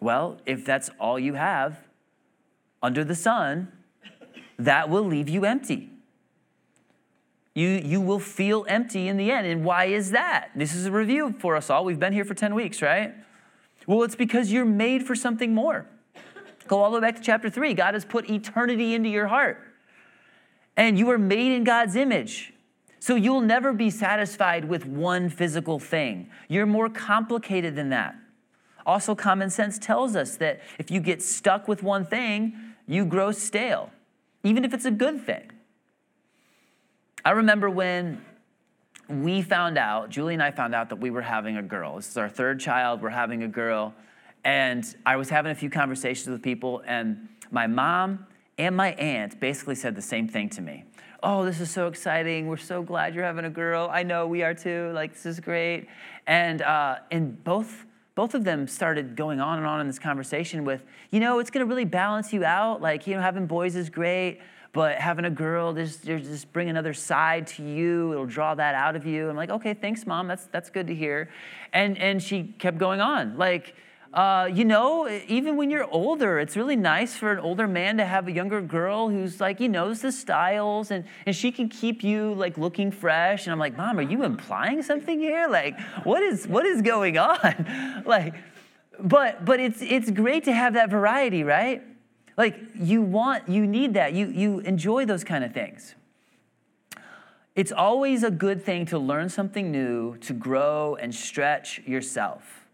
Well, 0.00 0.38
if 0.46 0.64
that's 0.64 0.90
all 1.00 1.18
you 1.18 1.34
have 1.34 1.78
under 2.82 3.04
the 3.04 3.14
sun, 3.14 3.72
that 4.58 4.88
will 4.88 5.04
leave 5.04 5.28
you 5.28 5.44
empty 5.44 5.90
you, 7.58 7.70
you 7.84 8.00
will 8.00 8.20
feel 8.20 8.64
empty 8.68 9.08
in 9.08 9.16
the 9.16 9.32
end. 9.32 9.46
And 9.46 9.64
why 9.64 9.86
is 9.86 10.12
that? 10.12 10.50
This 10.54 10.74
is 10.74 10.86
a 10.86 10.92
review 10.92 11.34
for 11.40 11.56
us 11.56 11.68
all. 11.68 11.84
We've 11.84 11.98
been 11.98 12.12
here 12.12 12.24
for 12.24 12.34
10 12.34 12.54
weeks, 12.54 12.80
right? 12.80 13.12
Well, 13.86 14.04
it's 14.04 14.14
because 14.14 14.52
you're 14.52 14.64
made 14.64 15.04
for 15.04 15.16
something 15.16 15.54
more. 15.54 15.86
Go 16.68 16.80
all 16.80 16.90
the 16.90 17.00
way 17.00 17.00
back 17.00 17.16
to 17.16 17.22
chapter 17.22 17.50
3. 17.50 17.74
God 17.74 17.94
has 17.94 18.04
put 18.04 18.30
eternity 18.30 18.94
into 18.94 19.08
your 19.08 19.26
heart. 19.26 19.58
And 20.76 20.98
you 20.98 21.10
are 21.10 21.18
made 21.18 21.52
in 21.52 21.64
God's 21.64 21.96
image. 21.96 22.52
So 23.00 23.16
you'll 23.16 23.40
never 23.40 23.72
be 23.72 23.90
satisfied 23.90 24.64
with 24.64 24.86
one 24.86 25.28
physical 25.28 25.80
thing. 25.80 26.30
You're 26.48 26.66
more 26.66 26.88
complicated 26.88 27.74
than 27.74 27.88
that. 27.88 28.14
Also, 28.88 29.14
common 29.14 29.50
sense 29.50 29.78
tells 29.78 30.16
us 30.16 30.36
that 30.36 30.60
if 30.78 30.90
you 30.90 30.98
get 30.98 31.22
stuck 31.22 31.68
with 31.68 31.82
one 31.82 32.06
thing, 32.06 32.54
you 32.86 33.04
grow 33.04 33.30
stale, 33.30 33.90
even 34.42 34.64
if 34.64 34.72
it's 34.72 34.86
a 34.86 34.90
good 34.90 35.20
thing. 35.20 35.50
I 37.22 37.32
remember 37.32 37.68
when 37.68 38.24
we 39.06 39.42
found 39.42 39.76
out, 39.76 40.08
Julie 40.08 40.32
and 40.32 40.42
I 40.42 40.52
found 40.52 40.74
out 40.74 40.88
that 40.88 40.96
we 40.96 41.10
were 41.10 41.20
having 41.20 41.58
a 41.58 41.62
girl. 41.62 41.96
This 41.96 42.08
is 42.08 42.16
our 42.16 42.30
third 42.30 42.60
child, 42.60 43.02
we're 43.02 43.10
having 43.10 43.42
a 43.42 43.48
girl. 43.48 43.92
And 44.42 44.82
I 45.04 45.16
was 45.16 45.28
having 45.28 45.52
a 45.52 45.54
few 45.54 45.68
conversations 45.68 46.28
with 46.28 46.42
people, 46.42 46.82
and 46.86 47.28
my 47.50 47.66
mom 47.66 48.26
and 48.56 48.74
my 48.74 48.92
aunt 48.92 49.38
basically 49.38 49.74
said 49.74 49.96
the 49.96 50.02
same 50.02 50.26
thing 50.26 50.48
to 50.50 50.62
me. 50.62 50.84
Oh, 51.22 51.44
this 51.44 51.60
is 51.60 51.70
so 51.70 51.88
exciting. 51.88 52.46
We're 52.46 52.56
so 52.56 52.82
glad 52.82 53.14
you're 53.14 53.24
having 53.24 53.44
a 53.44 53.50
girl. 53.50 53.90
I 53.92 54.02
know 54.02 54.26
we 54.26 54.42
are 54.44 54.54
too. 54.54 54.92
Like, 54.94 55.12
this 55.12 55.26
is 55.26 55.40
great. 55.40 55.88
And, 56.26 56.62
uh, 56.62 57.00
and 57.10 57.42
both, 57.44 57.84
both 58.18 58.34
of 58.34 58.42
them 58.42 58.66
started 58.66 59.14
going 59.14 59.40
on 59.40 59.58
and 59.58 59.66
on 59.66 59.80
in 59.80 59.86
this 59.86 60.00
conversation 60.00 60.64
with, 60.64 60.82
you 61.12 61.20
know, 61.20 61.38
it's 61.38 61.50
going 61.50 61.64
to 61.64 61.68
really 61.68 61.84
balance 61.84 62.32
you 62.32 62.44
out. 62.44 62.82
Like, 62.82 63.06
you 63.06 63.14
know, 63.14 63.20
having 63.20 63.46
boys 63.46 63.76
is 63.76 63.88
great 63.88 64.40
but 64.72 64.98
having 64.98 65.24
a 65.24 65.30
girl, 65.30 65.72
just, 65.72 66.04
just 66.04 66.52
bring 66.52 66.68
another 66.68 66.92
side 66.92 67.46
to 67.46 67.62
you. 67.62 68.12
It'll 68.12 68.26
draw 68.26 68.54
that 68.54 68.74
out 68.74 68.96
of 68.96 69.06
you. 69.06 69.30
I'm 69.30 69.36
like, 69.36 69.50
okay, 69.50 69.72
thanks, 69.72 70.06
mom. 70.06 70.28
That's, 70.28 70.46
that's 70.46 70.68
good 70.68 70.88
to 70.88 70.94
hear. 70.94 71.30
And, 71.72 71.96
and 71.96 72.22
she 72.22 72.54
kept 72.58 72.76
going 72.76 73.00
on. 73.00 73.38
Like, 73.38 73.74
uh, 74.14 74.48
you 74.52 74.64
know, 74.64 75.06
even 75.28 75.56
when 75.56 75.70
you're 75.70 75.88
older, 75.90 76.38
it's 76.38 76.56
really 76.56 76.76
nice 76.76 77.14
for 77.14 77.30
an 77.30 77.38
older 77.38 77.68
man 77.68 77.98
to 77.98 78.06
have 78.06 78.26
a 78.26 78.32
younger 78.32 78.62
girl 78.62 79.10
who's 79.10 79.40
like, 79.40 79.58
he 79.58 79.68
knows 79.68 80.00
the 80.00 80.10
styles 80.10 80.90
and, 80.90 81.04
and 81.26 81.36
she 81.36 81.52
can 81.52 81.68
keep 81.68 82.02
you 82.02 82.32
like 82.34 82.56
looking 82.56 82.90
fresh. 82.90 83.46
And 83.46 83.52
I'm 83.52 83.58
like, 83.58 83.76
mom, 83.76 83.98
are 83.98 84.02
you 84.02 84.24
implying 84.24 84.82
something 84.82 85.20
here? 85.20 85.46
Like, 85.48 85.78
what 86.04 86.22
is, 86.22 86.48
what 86.48 86.64
is 86.64 86.80
going 86.80 87.18
on? 87.18 88.02
like, 88.06 88.34
but, 88.98 89.44
but 89.44 89.60
it's, 89.60 89.82
it's 89.82 90.10
great 90.10 90.44
to 90.44 90.52
have 90.52 90.74
that 90.74 90.88
variety, 90.88 91.44
right? 91.44 91.82
Like 92.38 92.56
you 92.76 93.02
want, 93.02 93.48
you 93.48 93.66
need 93.66 93.94
that. 93.94 94.14
You, 94.14 94.28
you 94.28 94.60
enjoy 94.60 95.04
those 95.04 95.22
kind 95.22 95.44
of 95.44 95.52
things. 95.52 95.94
It's 97.54 97.72
always 97.72 98.22
a 98.22 98.30
good 98.30 98.64
thing 98.64 98.86
to 98.86 98.98
learn 98.98 99.28
something 99.28 99.70
new, 99.70 100.16
to 100.18 100.32
grow 100.32 100.94
and 100.94 101.14
stretch 101.14 101.80
yourself. 101.84 102.67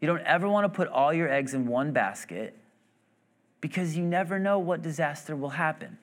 You 0.00 0.06
don't 0.06 0.22
ever 0.22 0.48
want 0.48 0.64
to 0.64 0.68
put 0.68 0.88
all 0.88 1.12
your 1.12 1.28
eggs 1.28 1.54
in 1.54 1.66
one 1.66 1.92
basket 1.92 2.56
because 3.60 3.96
you 3.96 4.04
never 4.04 4.38
know 4.38 4.58
what 4.58 4.82
disaster 4.82 5.34
will 5.34 5.50
happen. 5.50 5.98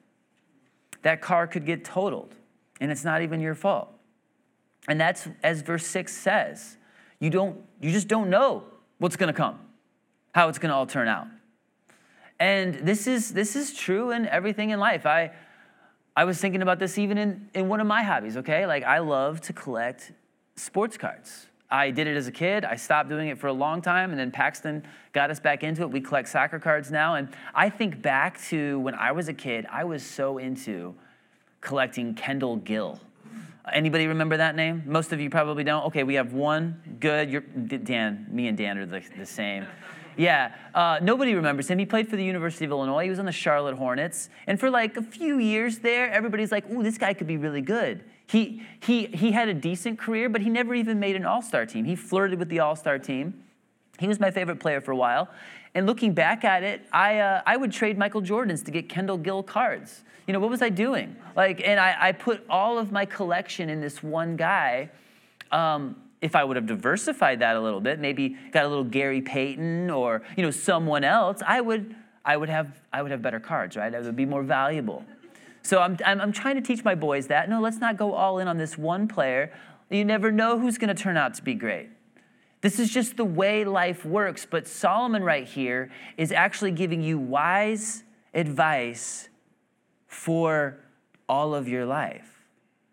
That 1.03 1.21
car 1.21 1.47
could 1.47 1.65
get 1.65 1.85
totaled 1.85 2.35
and 2.79 2.91
it's 2.91 3.03
not 3.03 3.21
even 3.21 3.39
your 3.39 3.55
fault. 3.55 3.89
And 4.87 4.99
that's 4.99 5.27
as 5.43 5.61
verse 5.61 5.85
6 5.87 6.11
says. 6.15 6.77
You 7.19 7.29
don't 7.29 7.61
you 7.79 7.91
just 7.91 8.07
don't 8.07 8.29
know 8.29 8.63
what's 8.97 9.15
going 9.15 9.33
to 9.33 9.37
come, 9.37 9.59
how 10.33 10.49
it's 10.49 10.59
going 10.59 10.69
to 10.69 10.75
all 10.75 10.85
turn 10.85 11.07
out. 11.07 11.27
And 12.39 12.75
this 12.75 13.07
is 13.07 13.31
this 13.31 13.55
is 13.55 13.73
true 13.73 14.11
in 14.11 14.27
everything 14.27 14.71
in 14.71 14.79
life. 14.79 15.05
I 15.05 15.31
I 16.15 16.25
was 16.25 16.39
thinking 16.39 16.61
about 16.61 16.79
this 16.79 16.97
even 16.97 17.17
in, 17.17 17.49
in 17.53 17.67
one 17.69 17.79
of 17.79 17.87
my 17.87 18.03
hobbies, 18.03 18.37
okay? 18.37 18.67
Like, 18.67 18.83
I 18.83 18.99
love 18.99 19.41
to 19.41 19.53
collect 19.53 20.11
sports 20.55 20.97
cards. 20.97 21.47
I 21.73 21.89
did 21.89 22.05
it 22.05 22.15
as 22.15 22.27
a 22.27 22.31
kid. 22.31 22.65
I 22.65 22.75
stopped 22.75 23.09
doing 23.09 23.29
it 23.29 23.39
for 23.39 23.47
a 23.47 23.53
long 23.53 23.81
time, 23.81 24.11
and 24.11 24.19
then 24.19 24.29
Paxton 24.29 24.83
got 25.11 25.31
us 25.31 25.39
back 25.39 25.63
into 25.63 25.81
it. 25.81 25.89
We 25.89 26.01
collect 26.01 26.29
soccer 26.29 26.59
cards 26.59 26.91
now. 26.91 27.15
And 27.15 27.29
I 27.55 27.67
think 27.67 27.99
back 27.99 28.39
to 28.49 28.79
when 28.81 28.93
I 28.93 29.11
was 29.11 29.27
a 29.27 29.33
kid, 29.33 29.65
I 29.71 29.83
was 29.83 30.05
so 30.05 30.37
into 30.37 30.93
collecting 31.61 32.13
Kendall 32.13 32.57
Gill. 32.57 32.99
Anybody 33.73 34.05
remember 34.05 34.37
that 34.37 34.55
name? 34.55 34.83
Most 34.85 35.13
of 35.13 35.19
you 35.19 35.31
probably 35.31 35.63
don't. 35.63 35.85
Okay, 35.85 36.03
we 36.03 36.13
have 36.13 36.33
one. 36.33 36.79
Good. 36.99 37.31
You're, 37.31 37.41
Dan, 37.41 38.27
me 38.29 38.49
and 38.49 38.55
Dan 38.57 38.77
are 38.77 38.85
the, 38.85 39.01
the 39.17 39.25
same. 39.25 39.65
Yeah, 40.15 40.53
uh, 40.75 40.99
nobody 41.01 41.33
remembers 41.33 41.69
him. 41.69 41.79
He 41.79 41.87
played 41.87 42.07
for 42.07 42.17
the 42.17 42.23
University 42.23 42.65
of 42.65 42.71
Illinois. 42.71 43.05
He 43.05 43.09
was 43.09 43.17
on 43.17 43.25
the 43.25 43.31
Charlotte 43.31 43.75
Hornets. 43.75 44.29
And 44.45 44.59
for 44.59 44.69
like 44.69 44.95
a 44.95 45.01
few 45.01 45.39
years 45.39 45.79
there, 45.79 46.11
everybody's 46.11 46.51
like, 46.51 46.69
ooh, 46.69 46.83
this 46.83 46.99
guy 46.99 47.15
could 47.15 47.25
be 47.25 47.37
really 47.37 47.61
good. 47.61 48.03
He, 48.27 48.63
he, 48.79 49.05
he 49.07 49.31
had 49.31 49.47
a 49.47 49.53
decent 49.53 49.99
career, 49.99 50.29
but 50.29 50.41
he 50.41 50.49
never 50.49 50.73
even 50.73 50.99
made 50.99 51.15
an 51.15 51.25
all 51.25 51.41
star 51.41 51.65
team. 51.65 51.85
He 51.85 51.95
flirted 51.95 52.39
with 52.39 52.49
the 52.49 52.59
all 52.59 52.75
star 52.75 52.97
team. 52.97 53.43
He 53.99 54.07
was 54.07 54.19
my 54.19 54.31
favorite 54.31 54.59
player 54.59 54.81
for 54.81 54.91
a 54.91 54.95
while. 54.95 55.29
And 55.75 55.85
looking 55.85 56.13
back 56.13 56.43
at 56.43 56.63
it, 56.63 56.87
I, 56.91 57.19
uh, 57.19 57.41
I 57.45 57.57
would 57.57 57.71
trade 57.71 57.97
Michael 57.97 58.21
Jordans 58.21 58.63
to 58.65 58.71
get 58.71 58.89
Kendall 58.89 59.17
Gill 59.17 59.43
cards. 59.43 60.03
You 60.27 60.33
know, 60.33 60.39
what 60.39 60.49
was 60.49 60.61
I 60.61 60.69
doing? 60.69 61.15
Like, 61.35 61.61
and 61.65 61.79
I, 61.79 61.95
I 61.99 62.11
put 62.11 62.43
all 62.49 62.77
of 62.77 62.91
my 62.91 63.05
collection 63.05 63.69
in 63.69 63.81
this 63.81 64.01
one 64.01 64.35
guy. 64.35 64.89
Um, 65.51 65.95
if 66.21 66.35
I 66.35 66.43
would 66.43 66.55
have 66.55 66.65
diversified 66.65 67.39
that 67.39 67.57
a 67.57 67.59
little 67.59 67.81
bit, 67.81 67.99
maybe 67.99 68.37
got 68.51 68.63
a 68.63 68.67
little 68.67 68.85
Gary 68.85 69.21
Payton 69.21 69.89
or 69.89 70.23
you 70.37 70.43
know 70.43 70.51
someone 70.51 71.03
else, 71.03 71.41
I 71.45 71.59
would 71.59 71.95
I 72.23 72.37
would 72.37 72.47
have 72.47 72.79
I 72.93 73.01
would 73.01 73.11
have 73.11 73.21
better 73.21 73.41
cards, 73.41 73.75
right? 73.75 73.93
It 73.93 74.01
would 74.03 74.15
be 74.15 74.25
more 74.25 74.43
valuable. 74.43 75.03
So 75.63 75.79
I'm, 75.79 75.97
I'm, 76.05 76.19
I'm 76.21 76.31
trying 76.31 76.55
to 76.55 76.61
teach 76.61 76.83
my 76.83 76.93
boys 76.93 77.27
that 77.27 77.49
no, 77.49 77.61
let's 77.61 77.77
not 77.77 77.97
go 77.97 78.13
all 78.13 78.39
in 78.39 78.47
on 78.47 78.57
this 78.57 78.77
one 78.77 79.07
player. 79.07 79.51
You 79.89 80.05
never 80.05 80.31
know 80.31 80.59
who's 80.59 80.77
going 80.77 80.93
to 80.93 81.01
turn 81.01 81.17
out 81.17 81.33
to 81.35 81.43
be 81.43 81.53
great. 81.53 81.89
This 82.61 82.79
is 82.79 82.89
just 82.89 83.17
the 83.17 83.25
way 83.25 83.65
life 83.65 84.05
works. 84.05 84.45
But 84.49 84.67
Solomon, 84.67 85.23
right 85.23 85.45
here, 85.45 85.91
is 86.17 86.31
actually 86.31 86.71
giving 86.71 87.01
you 87.01 87.17
wise 87.17 88.03
advice 88.33 89.29
for 90.07 90.77
all 91.27 91.55
of 91.55 91.67
your 91.67 91.85
life. 91.85 92.45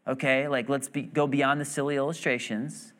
Okay? 0.06 0.48
Like, 0.48 0.68
let's 0.68 0.88
be, 0.88 1.02
go 1.02 1.26
beyond 1.26 1.60
the 1.60 1.64
silly 1.64 1.96
illustrations 1.96 2.92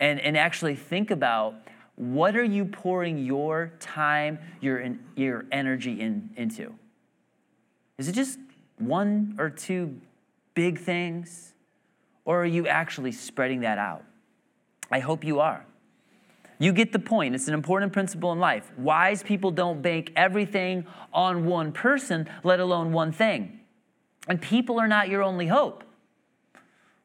and, 0.00 0.20
and 0.20 0.36
actually 0.36 0.76
think 0.76 1.10
about 1.10 1.54
what 1.96 2.36
are 2.36 2.44
you 2.44 2.64
pouring 2.64 3.18
your 3.18 3.72
time, 3.80 4.38
your, 4.60 4.94
your 5.16 5.44
energy 5.50 6.00
in, 6.00 6.30
into? 6.36 6.74
Is 7.98 8.08
it 8.08 8.12
just 8.12 8.38
one 8.78 9.36
or 9.38 9.50
two 9.50 10.00
big 10.54 10.78
things? 10.78 11.52
Or 12.24 12.42
are 12.42 12.46
you 12.46 12.66
actually 12.66 13.12
spreading 13.12 13.60
that 13.60 13.78
out? 13.78 14.04
I 14.90 15.00
hope 15.00 15.24
you 15.24 15.40
are. 15.40 15.64
You 16.58 16.72
get 16.72 16.92
the 16.92 16.98
point. 16.98 17.34
It's 17.34 17.48
an 17.48 17.54
important 17.54 17.92
principle 17.92 18.32
in 18.32 18.40
life. 18.40 18.70
Wise 18.76 19.22
people 19.22 19.50
don't 19.50 19.80
bank 19.80 20.12
everything 20.16 20.86
on 21.12 21.46
one 21.46 21.72
person, 21.72 22.28
let 22.42 22.58
alone 22.58 22.92
one 22.92 23.12
thing. 23.12 23.60
And 24.26 24.42
people 24.42 24.80
are 24.80 24.88
not 24.88 25.08
your 25.08 25.22
only 25.22 25.46
hope. 25.46 25.84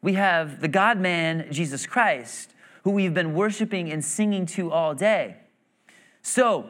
We 0.01 0.13
have 0.13 0.59
the 0.59 0.67
God 0.67 0.99
man, 0.99 1.47
Jesus 1.51 1.85
Christ, 1.85 2.53
who 2.83 2.91
we've 2.91 3.13
been 3.13 3.33
worshiping 3.33 3.91
and 3.91 4.03
singing 4.03 4.45
to 4.47 4.71
all 4.71 4.93
day. 4.93 5.37
So, 6.21 6.69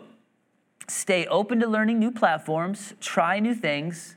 stay 0.88 1.26
open 1.28 1.60
to 1.62 1.68
learning 1.68 2.00
new 2.00 2.12
platforms, 2.12 2.94
try 3.00 3.40
new 3.40 3.56
things, 3.56 4.16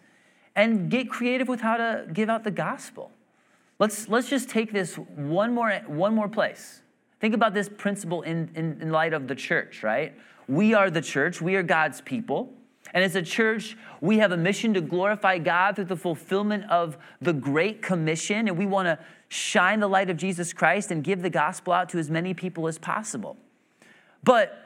and 0.57 0.91
get 0.91 1.09
creative 1.11 1.47
with 1.47 1.61
how 1.61 1.77
to 1.77 2.07
give 2.13 2.29
out 2.29 2.43
the 2.43 2.51
gospel. 2.51 3.13
Let's, 3.79 4.09
let's 4.09 4.29
just 4.29 4.49
take 4.49 4.73
this 4.73 4.97
one 4.97 5.55
more, 5.55 5.71
one 5.87 6.15
more 6.15 6.29
place. 6.29 6.81
Think 7.21 7.35
about 7.35 7.53
this 7.55 7.69
principle 7.69 8.23
in, 8.23 8.51
in, 8.55 8.81
in 8.81 8.91
light 8.91 9.13
of 9.13 9.29
the 9.29 9.35
church, 9.35 9.83
right? 9.83 10.15
We 10.49 10.75
are 10.75 10.91
the 10.91 11.03
church, 11.03 11.41
we 11.41 11.57
are 11.57 11.63
God's 11.63 12.01
people. 12.01 12.53
And 12.95 13.05
as 13.05 13.17
a 13.17 13.23
church, 13.23 13.77
we 14.01 14.19
have 14.19 14.33
a 14.33 14.37
mission 14.37 14.73
to 14.75 14.81
glorify 14.81 15.39
God 15.39 15.77
through 15.77 15.87
the 15.87 15.97
fulfillment 15.97 16.71
of 16.71 16.97
the 17.21 17.33
Great 17.33 17.83
Commission, 17.83 18.49
and 18.49 18.57
we 18.57 18.65
want 18.65 18.87
to 18.87 18.99
shine 19.29 19.81
the 19.81 19.89
light 19.89 20.09
of 20.09 20.17
Jesus 20.17 20.53
Christ 20.53 20.91
and 20.91 21.03
give 21.03 21.21
the 21.21 21.29
gospel 21.29 21.73
out 21.73 21.89
to 21.91 21.99
as 21.99 22.11
many 22.11 22.33
people 22.33 22.69
as 22.69 22.79
possible. 22.79 23.37
But 24.23 24.66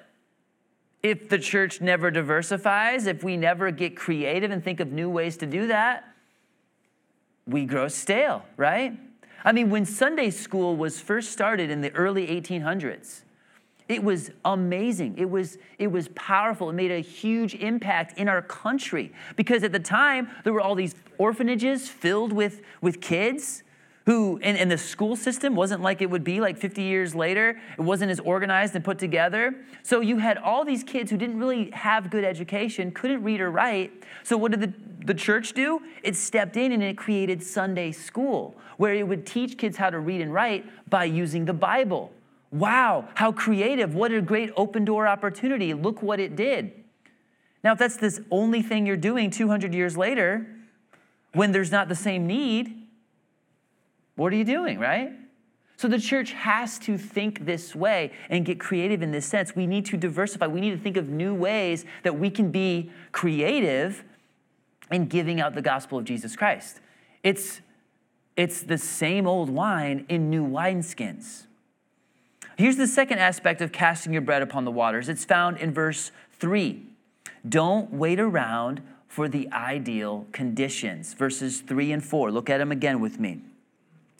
if 1.03 1.29
the 1.29 1.39
church 1.39 1.81
never 1.81 2.11
diversifies, 2.11 3.07
if 3.07 3.25
we 3.25 3.37
never 3.37 3.71
get 3.71 3.97
creative 3.97 4.51
and 4.51 4.63
think 4.63 4.81
of 4.81 4.93
new 4.93 5.09
ways 5.09 5.37
to 5.39 5.47
do 5.47 5.67
that, 5.69 6.05
we 7.47 7.65
grow 7.65 7.89
stale, 7.89 8.45
right? 8.57 8.99
I 9.45 9.53
mean, 9.53 9.71
when 9.71 9.87
Sunday 9.87 10.31
school 10.31 10.77
was 10.77 11.01
first 11.01 11.33
started 11.33 11.71
in 11.71 11.81
the 11.81 11.91
early 11.93 12.27
1800s, 12.27 13.23
it 13.89 14.05
was 14.05 14.31
amazing. 14.45 15.17
It 15.19 15.29
was, 15.29 15.59
it 15.79 15.89
was 15.89 16.09
powerful. 16.15 16.71
It 16.71 16.75
made 16.75 16.93
a 16.93 17.01
huge 17.01 17.57
impact 17.57 18.19
in 18.19 18.29
our 18.29 18.43
country 18.43 19.13
because 19.35 19.65
at 19.65 19.73
the 19.73 19.81
time, 19.81 20.29
there 20.45 20.53
were 20.53 20.61
all 20.61 20.77
these 20.77 20.95
orphanages 21.19 21.89
filled 21.89 22.33
with, 22.33 22.63
with 22.81 23.01
kids 23.01 23.65
who, 24.07 24.39
and, 24.43 24.71
the 24.71 24.79
school 24.79 25.15
system 25.15 25.55
wasn't 25.55 25.83
like 25.83 26.01
it 26.01 26.11
would 26.11 26.25
be 26.25 26.41
like 26.41 26.57
50 26.57 26.83
years 26.83 27.15
later. 27.15 27.61
It 27.79 27.83
wasn't 27.83 28.11
as 28.11 28.19
organized 28.21 28.75
and 28.75 28.85
put 28.85 28.99
together. 28.99 29.55
So 29.83 30.01
you 30.01 30.19
had 30.19 30.39
all 30.39 30.65
these 30.65 30.83
kids 30.83 31.11
who 31.11 31.17
didn't 31.17 31.39
really 31.39 31.71
have 31.71 32.11
good 32.11 32.25
education, 32.25 32.93
couldn't 32.93 33.23
read 33.23 33.41
or 33.41 33.51
write. 33.51 33.93
So 34.23 34.37
what 34.37 34.53
did 34.53 34.61
the, 34.61 34.73
the 35.07 35.15
church 35.15 35.53
do? 35.53 35.83
It 36.03 36.17
stepped 36.17 36.57
in 36.57 36.73
and 36.73 36.83
it 36.83 36.97
created 36.97 37.43
Sunday 37.43 37.93
school, 37.93 38.57
where 38.79 38.95
it 38.95 39.07
would 39.07 39.27
teach 39.27 39.59
kids 39.59 39.77
how 39.77 39.91
to 39.91 39.99
read 39.99 40.21
and 40.21 40.33
write 40.33 40.65
by 40.89 41.05
using 41.05 41.45
the 41.45 41.53
Bible. 41.53 42.11
Wow, 42.51 43.09
how 43.15 43.33
creative. 43.33 43.95
What 43.95 44.13
a 44.13 44.21
great 44.21 44.51
open 44.57 44.85
door 44.85 45.07
opportunity. 45.07 45.75
Look 45.75 46.03
what 46.03 46.19
it 46.19 46.37
did. 46.37 46.73
Now, 47.63 47.73
if 47.73 47.79
that's 47.79 47.97
this 47.97 48.21
only 48.31 48.63
thing 48.63 48.87
you're 48.87 48.97
doing 48.97 49.31
200 49.31 49.75
years 49.75 49.97
later, 49.97 50.47
when 51.33 51.53
there's 51.53 51.71
not 51.71 51.89
the 51.89 51.95
same 51.95 52.27
need, 52.27 52.80
what 54.21 54.35
are 54.35 54.37
you 54.37 54.45
doing, 54.45 54.79
right? 54.79 55.13
So 55.79 55.89
the 55.89 55.99
church 55.99 56.33
has 56.33 56.79
to 56.81 56.99
think 56.99 57.47
this 57.47 57.75
way 57.75 58.13
and 58.29 58.45
get 58.45 58.61
creative 58.61 59.01
in 59.01 59.13
this 59.13 59.25
sense. 59.25 59.57
We 59.57 59.67
need 59.67 59.87
to 59.87 59.97
diversify. 59.97 60.47
We 60.47 60.61
need 60.61 60.73
to 60.73 60.77
think 60.77 60.99
of 60.99 61.09
new 61.09 61.35
ways 61.35 61.87
that 62.03 62.19
we 62.19 62.29
can 62.29 62.51
be 62.51 62.91
creative 63.13 64.05
in 64.91 65.07
giving 65.07 65.41
out 65.41 65.55
the 65.55 65.63
gospel 65.63 65.99
of 65.99 66.05
Jesus 66.05 66.37
Christ. 66.37 66.81
It's, 67.23 67.63
it's 68.37 68.61
the 68.61 68.77
same 68.77 69.27
old 69.27 69.49
wine 69.49 70.05
in 70.11 70.29
new 70.29 70.47
wineskins. 70.47 71.47
Here's 72.59 72.77
the 72.77 72.87
second 72.87 73.21
aspect 73.21 73.63
of 73.63 73.73
casting 73.73 74.13
your 74.13 74.21
bread 74.21 74.43
upon 74.43 74.67
the 74.67 74.71
waters. 74.71 75.09
It's 75.09 75.25
found 75.25 75.57
in 75.57 75.73
verse 75.73 76.13
3. 76.33 76.83
Don't 77.49 77.91
wait 77.91 78.21
around 78.21 78.83
for 79.09 79.29
the 79.29 79.51
ideal 79.51 80.27
conditions. 80.31 81.15
Verses 81.15 81.63
3 81.63 81.93
and 81.93 82.05
4. 82.05 82.31
Look 82.31 82.51
at 82.51 82.59
them 82.59 82.71
again 82.71 83.01
with 83.01 83.19
me. 83.19 83.41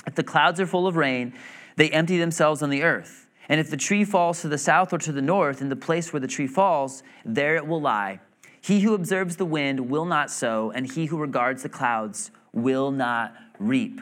If 0.07 0.15
the 0.15 0.23
clouds 0.23 0.61
are 0.61 0.67
full 0.67 0.87
of 0.87 0.97
rain, 0.97 1.35
they 1.77 1.91
empty 1.91 2.19
themselves 2.19 2.63
on 2.63 2.71
the 2.71 2.83
earth. 2.83 3.29
And 3.49 3.59
if 3.61 3.71
the 3.71 3.77
tree 3.77 4.05
falls 4.05 4.43
to 4.43 4.49
the 4.49 4.59
south 4.59 4.93
or 4.93 4.99
to 4.99 5.13
the 5.13 5.23
north, 5.23 5.61
in 5.61 5.69
the 5.69 5.77
place 5.77 6.13
where 6.13 6.21
the 6.21 6.29
tree 6.29 6.47
falls, 6.47 7.03
there 7.25 7.57
it 7.57 7.67
will 7.67 7.81
lie. 7.81 8.21
He 8.61 8.81
who 8.81 8.95
observes 8.95 9.37
the 9.37 9.45
wind 9.45 9.91
will 9.91 10.05
not 10.05 10.31
sow, 10.31 10.71
and 10.71 10.91
he 10.91 11.07
who 11.07 11.17
regards 11.17 11.63
the 11.63 11.69
clouds 11.69 12.31
will 12.53 12.91
not 12.91 13.35
reap. 13.59 14.01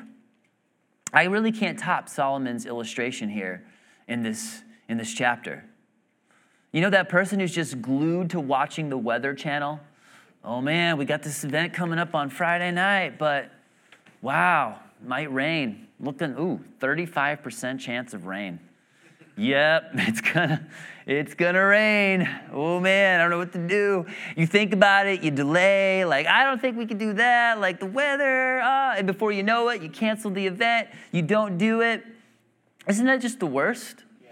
I 1.13 1.25
really 1.25 1.53
can't 1.53 1.79
top 1.79 2.09
Solomon's 2.09 2.67
illustration 2.67 3.29
here 3.31 3.65
in 4.07 4.23
this, 4.23 4.63
in 4.89 4.99
this 4.99 5.13
chapter. 5.15 5.65
You 6.73 6.83
know 6.83 6.91
that 6.91 7.09
person 7.09 7.41
who's 7.41 7.55
just 7.55 7.81
glued 7.81 8.31
to 8.31 8.41
watching 8.41 8.91
the 8.91 8.99
Weather 8.99 9.35
Channel? 9.35 9.81
Oh 10.45 10.61
man, 10.61 10.99
we 10.99 11.05
got 11.05 11.23
this 11.23 11.45
event 11.45 11.73
coming 11.73 11.99
up 11.99 12.15
on 12.15 12.29
Friday 12.29 12.71
night, 12.71 13.19
but 13.19 13.51
wow, 14.21 14.79
might 15.05 15.33
rain. 15.33 15.87
Looking, 16.01 16.35
ooh, 16.39 16.61
35% 16.81 17.81
chance 17.81 18.15
of 18.15 18.27
rain. 18.27 18.61
Yep, 19.39 19.91
it's 19.95 20.21
gonna, 20.21 20.67
it's 21.07 21.35
gonna 21.35 21.65
rain. 21.65 22.29
Oh 22.53 22.81
man, 22.81 23.21
I 23.21 23.23
don't 23.23 23.31
know 23.31 23.39
what 23.39 23.53
to 23.53 23.69
do. 23.69 24.05
You 24.37 24.47
think 24.47 24.73
about 24.73 25.07
it, 25.07 25.23
you 25.23 25.31
delay, 25.31 26.05
like, 26.05 26.27
I 26.27 26.45
don't 26.45 26.61
think 26.61 26.77
we 26.77 26.87
can 26.87 26.99
do 26.99 27.13
that, 27.15 27.61
like 27.61 27.79
the 27.79 27.87
weather, 27.87 28.61
ah, 28.63 28.95
and 28.97 29.07
before 29.07 29.31
you 29.31 29.45
know 29.45 29.69
it, 29.69 29.81
you 29.81 29.91
cancel 29.91 30.31
the 30.31 30.45
event, 30.45 30.89
you 31.13 31.23
don't 31.23 31.57
do 31.57 31.83
it. 31.83 32.05
Isn't 32.89 33.07
that 33.07 33.21
just 33.21 33.39
the 33.39 33.47
worst? 33.47 34.03
Yeah. 34.25 34.31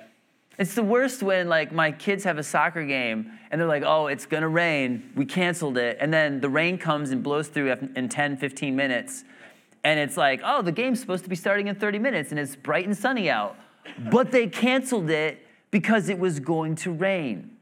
It's 0.58 0.74
the 0.74 0.82
worst 0.82 1.22
when 1.22 1.48
like 1.48 1.72
my 1.72 1.92
kids 1.92 2.24
have 2.24 2.38
a 2.38 2.42
soccer 2.42 2.84
game 2.84 3.30
and 3.50 3.60
they're 3.60 3.68
like, 3.68 3.84
oh, 3.86 4.08
it's 4.08 4.26
gonna 4.26 4.48
rain. 4.48 5.12
We 5.14 5.24
canceled 5.24 5.78
it. 5.78 5.98
And 6.00 6.12
then 6.12 6.40
the 6.40 6.48
rain 6.48 6.78
comes 6.78 7.10
and 7.10 7.22
blows 7.22 7.46
through 7.46 7.72
in 7.94 8.08
10, 8.08 8.38
15 8.38 8.74
minutes. 8.74 9.24
And 9.84 10.00
it's 10.00 10.16
like, 10.16 10.40
oh, 10.44 10.62
the 10.62 10.72
game's 10.72 11.00
supposed 11.00 11.24
to 11.24 11.30
be 11.30 11.36
starting 11.36 11.68
in 11.68 11.76
30 11.76 11.98
minutes 11.98 12.30
and 12.30 12.40
it's 12.40 12.56
bright 12.56 12.86
and 12.86 12.96
sunny 12.96 13.30
out. 13.30 13.56
But 14.10 14.32
they 14.32 14.48
canceled 14.48 15.10
it 15.10 15.46
because 15.70 16.08
it 16.08 16.18
was 16.18 16.40
going 16.40 16.74
to 16.76 16.92
rain. 16.92 17.52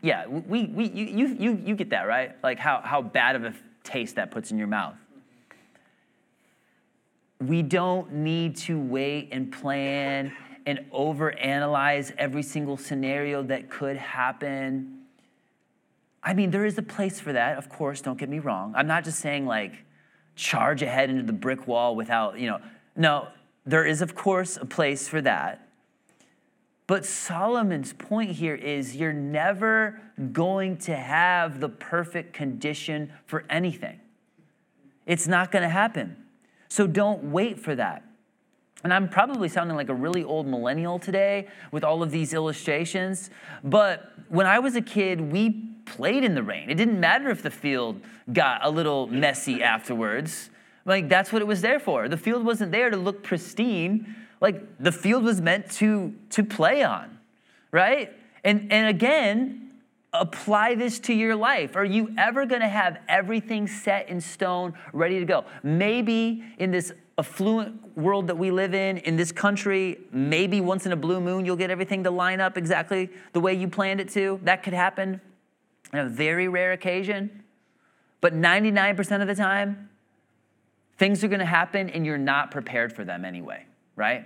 Yeah, 0.00 0.26
we, 0.26 0.64
we, 0.64 0.88
you, 0.90 1.28
you, 1.28 1.62
you 1.64 1.76
get 1.76 1.90
that, 1.90 2.02
right? 2.08 2.34
Like 2.42 2.58
how, 2.58 2.80
how 2.82 3.02
bad 3.02 3.36
of 3.36 3.44
a 3.44 3.54
taste 3.84 4.16
that 4.16 4.30
puts 4.30 4.50
in 4.50 4.58
your 4.58 4.66
mouth. 4.66 4.96
we 7.40 7.62
don't 7.62 8.12
need 8.12 8.56
to 8.56 8.78
wait 8.78 9.28
and 9.32 9.52
plan 9.52 10.32
and 10.66 10.78
overanalyze 10.92 12.12
every 12.18 12.42
single 12.42 12.76
scenario 12.76 13.42
that 13.42 13.68
could 13.68 13.96
happen. 13.96 15.00
I 16.22 16.34
mean, 16.34 16.50
there 16.50 16.64
is 16.64 16.78
a 16.78 16.82
place 16.82 17.18
for 17.18 17.32
that, 17.32 17.58
of 17.58 17.68
course, 17.68 18.00
don't 18.00 18.18
get 18.18 18.28
me 18.28 18.38
wrong. 18.38 18.72
I'm 18.76 18.86
not 18.86 19.04
just 19.04 19.18
saying 19.18 19.46
like 19.46 19.84
charge 20.34 20.82
ahead 20.82 21.10
into 21.10 21.22
the 21.22 21.32
brick 21.32 21.66
wall 21.66 21.94
without, 21.94 22.38
you 22.38 22.46
know, 22.46 22.60
no, 22.96 23.28
there 23.64 23.84
is, 23.84 24.02
of 24.02 24.14
course, 24.14 24.56
a 24.56 24.64
place 24.64 25.08
for 25.08 25.20
that. 25.20 25.68
But 26.86 27.06
Solomon's 27.06 27.92
point 27.92 28.32
here 28.32 28.54
is 28.54 28.96
you're 28.96 29.12
never 29.12 30.00
going 30.32 30.76
to 30.78 30.96
have 30.96 31.60
the 31.60 31.68
perfect 31.68 32.32
condition 32.32 33.12
for 33.26 33.44
anything. 33.48 34.00
It's 35.06 35.26
not 35.26 35.50
going 35.50 35.62
to 35.62 35.68
happen. 35.68 36.16
So 36.68 36.86
don't 36.86 37.24
wait 37.32 37.58
for 37.58 37.74
that. 37.74 38.04
And 38.84 38.92
I'm 38.92 39.08
probably 39.08 39.48
sounding 39.48 39.76
like 39.76 39.88
a 39.88 39.94
really 39.94 40.24
old 40.24 40.46
millennial 40.46 40.98
today 40.98 41.48
with 41.70 41.84
all 41.84 42.02
of 42.02 42.10
these 42.10 42.34
illustrations. 42.34 43.30
But 43.62 44.12
when 44.28 44.46
I 44.46 44.58
was 44.58 44.74
a 44.74 44.82
kid, 44.82 45.20
we 45.32 45.68
played 45.84 46.24
in 46.24 46.34
the 46.34 46.42
rain. 46.42 46.70
It 46.70 46.74
didn't 46.74 46.98
matter 46.98 47.30
if 47.30 47.42
the 47.42 47.50
field 47.50 48.00
got 48.32 48.64
a 48.64 48.70
little 48.70 49.06
messy 49.06 49.62
afterwards. 49.62 50.50
Like, 50.84 51.08
that's 51.08 51.32
what 51.32 51.42
it 51.42 51.46
was 51.46 51.60
there 51.60 51.78
for. 51.78 52.08
The 52.08 52.16
field 52.16 52.44
wasn't 52.44 52.72
there 52.72 52.90
to 52.90 52.96
look 52.96 53.22
pristine. 53.22 54.16
Like, 54.40 54.78
the 54.78 54.92
field 54.92 55.22
was 55.22 55.40
meant 55.40 55.70
to, 55.72 56.14
to 56.30 56.42
play 56.42 56.82
on, 56.82 57.18
right? 57.70 58.12
And, 58.42 58.72
and 58.72 58.88
again, 58.88 59.70
apply 60.12 60.74
this 60.74 60.98
to 61.00 61.14
your 61.14 61.36
life. 61.36 61.76
Are 61.76 61.84
you 61.84 62.12
ever 62.18 62.44
going 62.46 62.60
to 62.60 62.68
have 62.68 62.98
everything 63.08 63.66
set 63.68 64.08
in 64.08 64.20
stone, 64.20 64.74
ready 64.92 65.20
to 65.20 65.24
go? 65.24 65.44
Maybe 65.62 66.42
in 66.58 66.72
this 66.72 66.92
affluent 67.18 67.96
world 67.96 68.28
that 68.28 68.38
we 68.38 68.50
live 68.50 68.74
in, 68.74 68.98
in 68.98 69.16
this 69.16 69.32
country, 69.32 69.98
maybe 70.12 70.60
once 70.60 70.86
in 70.86 70.92
a 70.92 70.96
blue 70.96 71.20
moon 71.20 71.44
you'll 71.44 71.56
get 71.56 71.70
everything 71.70 72.04
to 72.04 72.10
line 72.10 72.40
up 72.40 72.56
exactly 72.56 73.10
the 73.32 73.40
way 73.40 73.54
you 73.54 73.68
planned 73.68 74.00
it 74.00 74.08
to. 74.10 74.40
That 74.44 74.62
could 74.62 74.72
happen 74.72 75.20
on 75.92 76.00
a 76.00 76.08
very 76.08 76.48
rare 76.48 76.72
occasion. 76.72 77.42
But 78.20 78.34
99% 78.34 79.20
of 79.20 79.28
the 79.28 79.34
time, 79.34 79.90
things 80.96 81.22
are 81.24 81.28
going 81.28 81.40
to 81.40 81.44
happen 81.46 81.90
and 81.90 82.06
you're 82.06 82.18
not 82.18 82.50
prepared 82.50 82.92
for 82.92 83.04
them 83.04 83.24
anyway, 83.24 83.66
right? 83.96 84.24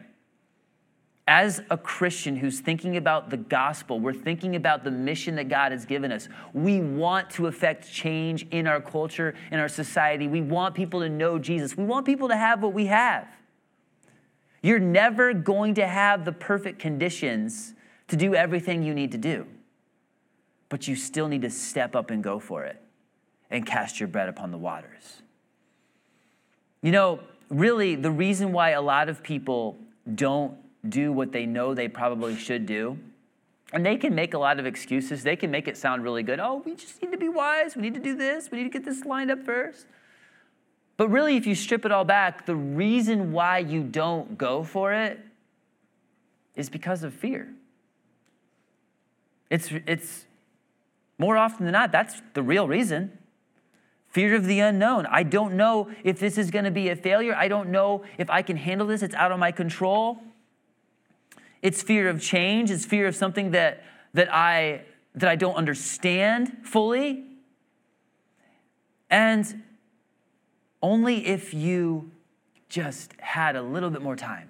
As 1.28 1.60
a 1.70 1.76
Christian 1.76 2.36
who's 2.36 2.60
thinking 2.60 2.96
about 2.96 3.30
the 3.30 3.36
gospel, 3.36 3.98
we're 3.98 4.12
thinking 4.12 4.54
about 4.54 4.84
the 4.84 4.92
mission 4.92 5.34
that 5.36 5.48
God 5.48 5.72
has 5.72 5.84
given 5.84 6.12
us. 6.12 6.28
We 6.52 6.80
want 6.80 7.30
to 7.30 7.48
affect 7.48 7.90
change 7.90 8.46
in 8.52 8.68
our 8.68 8.80
culture, 8.80 9.34
in 9.50 9.58
our 9.58 9.68
society. 9.68 10.28
We 10.28 10.40
want 10.40 10.76
people 10.76 11.00
to 11.00 11.08
know 11.08 11.38
Jesus. 11.38 11.76
We 11.76 11.84
want 11.84 12.06
people 12.06 12.28
to 12.28 12.36
have 12.36 12.62
what 12.62 12.72
we 12.72 12.86
have. 12.86 13.26
You're 14.62 14.78
never 14.78 15.34
going 15.34 15.74
to 15.74 15.86
have 15.86 16.24
the 16.24 16.32
perfect 16.32 16.78
conditions 16.78 17.74
to 18.08 18.16
do 18.16 18.36
everything 18.36 18.84
you 18.84 18.94
need 18.94 19.10
to 19.12 19.18
do, 19.18 19.46
but 20.68 20.86
you 20.86 20.94
still 20.94 21.26
need 21.26 21.42
to 21.42 21.50
step 21.50 21.96
up 21.96 22.10
and 22.10 22.22
go 22.22 22.38
for 22.38 22.64
it 22.64 22.80
and 23.50 23.66
cast 23.66 23.98
your 23.98 24.08
bread 24.08 24.28
upon 24.28 24.52
the 24.52 24.58
waters. 24.58 25.22
You 26.82 26.92
know, 26.92 27.20
really, 27.48 27.96
the 27.96 28.12
reason 28.12 28.52
why 28.52 28.70
a 28.70 28.82
lot 28.82 29.08
of 29.08 29.24
people 29.24 29.76
don't 30.14 30.56
do 30.88 31.12
what 31.12 31.32
they 31.32 31.46
know 31.46 31.74
they 31.74 31.88
probably 31.88 32.36
should 32.36 32.66
do. 32.66 32.98
And 33.72 33.84
they 33.84 33.96
can 33.96 34.14
make 34.14 34.34
a 34.34 34.38
lot 34.38 34.58
of 34.60 34.66
excuses. 34.66 35.22
They 35.22 35.36
can 35.36 35.50
make 35.50 35.66
it 35.66 35.76
sound 35.76 36.04
really 36.04 36.22
good. 36.22 36.38
Oh, 36.38 36.62
we 36.64 36.74
just 36.76 37.02
need 37.02 37.10
to 37.12 37.18
be 37.18 37.28
wise. 37.28 37.74
We 37.74 37.82
need 37.82 37.94
to 37.94 38.00
do 38.00 38.16
this. 38.16 38.50
We 38.50 38.58
need 38.58 38.64
to 38.64 38.78
get 38.78 38.84
this 38.84 39.04
lined 39.04 39.30
up 39.30 39.42
first. 39.42 39.86
But 40.96 41.08
really, 41.08 41.36
if 41.36 41.46
you 41.46 41.54
strip 41.54 41.84
it 41.84 41.92
all 41.92 42.04
back, 42.04 42.46
the 42.46 42.56
reason 42.56 43.32
why 43.32 43.58
you 43.58 43.82
don't 43.82 44.38
go 44.38 44.62
for 44.62 44.92
it 44.92 45.20
is 46.54 46.70
because 46.70 47.02
of 47.02 47.12
fear. 47.12 47.48
It's, 49.50 49.70
it's 49.86 50.26
more 51.18 51.36
often 51.36 51.66
than 51.66 51.72
not, 51.72 51.92
that's 51.92 52.22
the 52.34 52.42
real 52.42 52.66
reason. 52.66 53.18
Fear 54.08 54.36
of 54.36 54.46
the 54.46 54.60
unknown. 54.60 55.06
I 55.06 55.22
don't 55.22 55.54
know 55.54 55.90
if 56.02 56.18
this 56.18 56.38
is 56.38 56.50
going 56.50 56.64
to 56.64 56.70
be 56.70 56.88
a 56.88 56.96
failure. 56.96 57.34
I 57.34 57.48
don't 57.48 57.68
know 57.68 58.04
if 58.16 58.30
I 58.30 58.40
can 58.40 58.56
handle 58.56 58.86
this. 58.86 59.02
It's 59.02 59.14
out 59.14 59.32
of 59.32 59.38
my 59.38 59.52
control. 59.52 60.18
It's 61.66 61.82
fear 61.82 62.08
of 62.08 62.22
change, 62.22 62.70
it's 62.70 62.84
fear 62.84 63.08
of 63.08 63.16
something 63.16 63.50
that, 63.50 63.82
that, 64.14 64.32
I, 64.32 64.82
that 65.16 65.28
I 65.28 65.34
don't 65.34 65.56
understand 65.56 66.58
fully. 66.62 67.24
And 69.10 69.64
only 70.80 71.26
if 71.26 71.52
you 71.52 72.12
just 72.68 73.14
had 73.18 73.56
a 73.56 73.62
little 73.62 73.90
bit 73.90 74.00
more 74.00 74.14
time, 74.14 74.48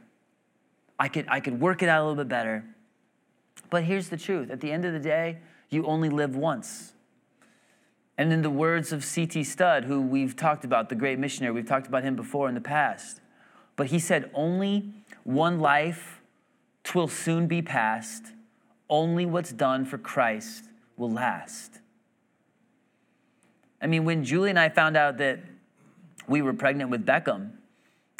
I 0.98 1.08
could, 1.08 1.24
I 1.26 1.40
could 1.40 1.58
work 1.58 1.82
it 1.82 1.88
out 1.88 2.02
a 2.02 2.04
little 2.06 2.22
bit 2.22 2.28
better. 2.28 2.66
But 3.70 3.84
here's 3.84 4.10
the 4.10 4.18
truth 4.18 4.50
at 4.50 4.60
the 4.60 4.70
end 4.70 4.84
of 4.84 4.92
the 4.92 5.00
day, 5.00 5.38
you 5.70 5.86
only 5.86 6.10
live 6.10 6.36
once. 6.36 6.92
And 8.18 8.30
in 8.30 8.42
the 8.42 8.50
words 8.50 8.92
of 8.92 9.02
C.T. 9.02 9.42
Studd, 9.44 9.84
who 9.84 10.02
we've 10.02 10.36
talked 10.36 10.66
about, 10.66 10.90
the 10.90 10.94
great 10.94 11.18
missionary, 11.18 11.54
we've 11.54 11.66
talked 11.66 11.86
about 11.86 12.02
him 12.02 12.14
before 12.14 12.46
in 12.50 12.54
the 12.54 12.60
past, 12.60 13.22
but 13.74 13.86
he 13.86 13.98
said, 13.98 14.30
only 14.34 14.92
one 15.24 15.58
life 15.60 16.20
Twill 16.86 17.08
soon 17.08 17.48
be 17.48 17.62
past. 17.62 18.26
Only 18.88 19.26
what's 19.26 19.52
done 19.52 19.84
for 19.84 19.98
Christ 19.98 20.66
will 20.96 21.10
last. 21.10 21.80
I 23.82 23.88
mean, 23.88 24.04
when 24.04 24.22
Julie 24.22 24.50
and 24.50 24.58
I 24.58 24.68
found 24.68 24.96
out 24.96 25.18
that 25.18 25.40
we 26.28 26.42
were 26.42 26.52
pregnant 26.52 26.90
with 26.90 27.04
Beckham, 27.04 27.50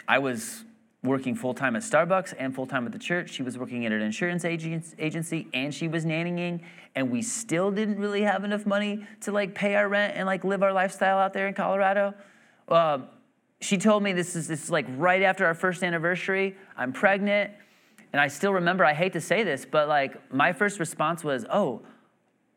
I 0.08 0.18
was 0.18 0.64
working 1.04 1.36
full 1.36 1.54
time 1.54 1.76
at 1.76 1.82
Starbucks 1.82 2.34
and 2.36 2.52
full 2.52 2.66
time 2.66 2.86
at 2.86 2.92
the 2.92 2.98
church. 2.98 3.30
She 3.30 3.44
was 3.44 3.56
working 3.56 3.86
at 3.86 3.92
an 3.92 4.02
insurance 4.02 4.44
agency 4.44 5.46
and 5.54 5.72
she 5.72 5.86
was 5.86 6.04
nannying. 6.04 6.60
And 6.96 7.12
we 7.12 7.22
still 7.22 7.70
didn't 7.70 8.00
really 8.00 8.22
have 8.22 8.42
enough 8.42 8.66
money 8.66 9.06
to 9.20 9.30
like 9.30 9.54
pay 9.54 9.76
our 9.76 9.88
rent 9.88 10.14
and 10.16 10.26
like 10.26 10.42
live 10.42 10.64
our 10.64 10.72
lifestyle 10.72 11.18
out 11.18 11.32
there 11.32 11.46
in 11.46 11.54
Colorado. 11.54 12.14
Uh, 12.68 12.98
she 13.60 13.78
told 13.78 14.02
me 14.02 14.12
this 14.12 14.34
is, 14.34 14.48
this 14.48 14.64
is 14.64 14.70
like 14.70 14.86
right 14.96 15.22
after 15.22 15.46
our 15.46 15.54
first 15.54 15.84
anniversary. 15.84 16.56
I'm 16.76 16.92
pregnant. 16.92 17.52
And 18.16 18.20
I 18.22 18.28
still 18.28 18.54
remember, 18.54 18.82
I 18.82 18.94
hate 18.94 19.12
to 19.12 19.20
say 19.20 19.42
this, 19.42 19.66
but 19.70 19.88
like 19.88 20.32
my 20.32 20.54
first 20.54 20.80
response 20.80 21.22
was, 21.22 21.44
oh, 21.52 21.82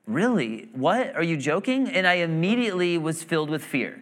really? 0.08 0.70
What? 0.72 1.14
Are 1.18 1.22
you 1.22 1.36
joking? 1.36 1.90
And 1.90 2.08
I 2.08 2.14
immediately 2.14 2.98
was 2.98 3.24
filled 3.24 3.50
with 3.50 3.62
fear. 3.62 4.02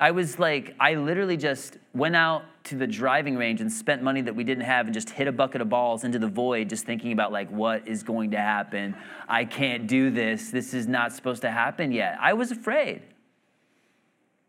I 0.00 0.12
was 0.12 0.38
like, 0.38 0.74
I 0.80 0.94
literally 0.94 1.36
just 1.36 1.76
went 1.92 2.16
out 2.16 2.44
to 2.64 2.74
the 2.74 2.86
driving 2.86 3.36
range 3.36 3.60
and 3.60 3.70
spent 3.70 4.02
money 4.02 4.22
that 4.22 4.34
we 4.34 4.44
didn't 4.44 4.64
have 4.64 4.86
and 4.86 4.94
just 4.94 5.10
hit 5.10 5.28
a 5.28 5.32
bucket 5.32 5.60
of 5.60 5.68
balls 5.68 6.04
into 6.04 6.18
the 6.18 6.26
void, 6.26 6.70
just 6.70 6.86
thinking 6.86 7.12
about 7.12 7.32
like, 7.32 7.50
what 7.50 7.86
is 7.86 8.02
going 8.02 8.30
to 8.30 8.38
happen? 8.38 8.96
I 9.28 9.44
can't 9.44 9.86
do 9.86 10.08
this. 10.08 10.50
This 10.50 10.72
is 10.72 10.88
not 10.88 11.12
supposed 11.12 11.42
to 11.42 11.50
happen 11.50 11.92
yet. 11.92 12.16
I 12.18 12.32
was 12.32 12.50
afraid. 12.50 13.02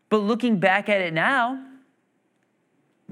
But 0.08 0.22
looking 0.22 0.58
back 0.58 0.88
at 0.88 1.02
it 1.02 1.12
now, 1.12 1.66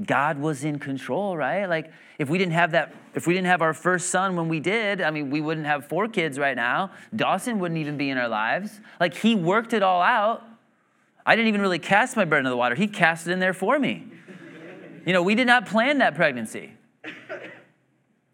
God 0.06 0.38
was 0.38 0.64
in 0.64 0.78
control, 0.78 1.36
right? 1.36 1.66
Like 1.66 1.92
if 2.18 2.28
we 2.28 2.38
didn't 2.38 2.52
have 2.52 2.72
that, 2.72 2.94
if 3.18 3.26
we 3.26 3.34
didn't 3.34 3.48
have 3.48 3.62
our 3.62 3.74
first 3.74 4.10
son 4.10 4.36
when 4.36 4.48
we 4.48 4.60
did, 4.60 5.00
I 5.00 5.10
mean, 5.10 5.28
we 5.28 5.40
wouldn't 5.40 5.66
have 5.66 5.86
four 5.86 6.06
kids 6.06 6.38
right 6.38 6.54
now. 6.54 6.92
Dawson 7.14 7.58
wouldn't 7.58 7.78
even 7.78 7.96
be 7.96 8.10
in 8.10 8.16
our 8.16 8.28
lives. 8.28 8.80
Like 9.00 9.12
he 9.12 9.34
worked 9.34 9.72
it 9.72 9.82
all 9.82 10.00
out. 10.00 10.44
I 11.26 11.34
didn't 11.34 11.48
even 11.48 11.60
really 11.60 11.80
cast 11.80 12.16
my 12.16 12.24
bread 12.24 12.38
into 12.38 12.50
the 12.50 12.56
water. 12.56 12.76
He 12.76 12.86
cast 12.86 13.26
it 13.26 13.32
in 13.32 13.40
there 13.40 13.52
for 13.52 13.76
me. 13.76 14.06
You 15.04 15.12
know, 15.12 15.24
we 15.24 15.34
did 15.34 15.48
not 15.48 15.66
plan 15.66 15.98
that 15.98 16.14
pregnancy. 16.14 16.74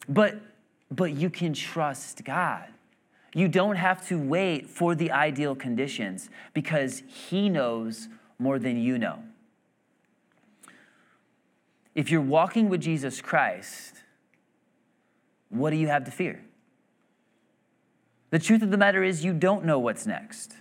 But 0.07 0.38
but 0.90 1.14
you 1.14 1.31
can 1.31 1.55
trust 1.55 2.23
God. 2.23 2.66
You 3.35 3.49
don't 3.49 3.77
have 3.77 4.07
to 4.09 4.18
wait 4.18 4.68
for 4.68 4.94
the 4.94 5.11
ideal 5.11 5.57
conditions 5.57 6.29
because 6.53 7.03
he 7.09 7.49
knows 7.49 8.09
more 8.38 8.59
than 8.59 8.77
you 8.77 8.99
know 8.99 9.23
if 11.94 12.11
you're 12.11 12.20
walking 12.20 12.68
with 12.68 12.81
Jesus 12.81 13.20
Christ, 13.20 14.04
what 15.55 15.71
do 15.71 15.77
you 15.77 15.88
have 15.88 16.05
to 16.05 16.11
fear? 16.11 16.45
The 18.31 18.38
truth 18.38 18.62
of 18.62 18.71
the 18.71 18.77
matter 18.77 19.05
is, 19.05 19.25
you 19.25 19.33
don't 19.33 19.64
know 19.64 19.79
what's 19.79 20.07
next. 20.07 20.53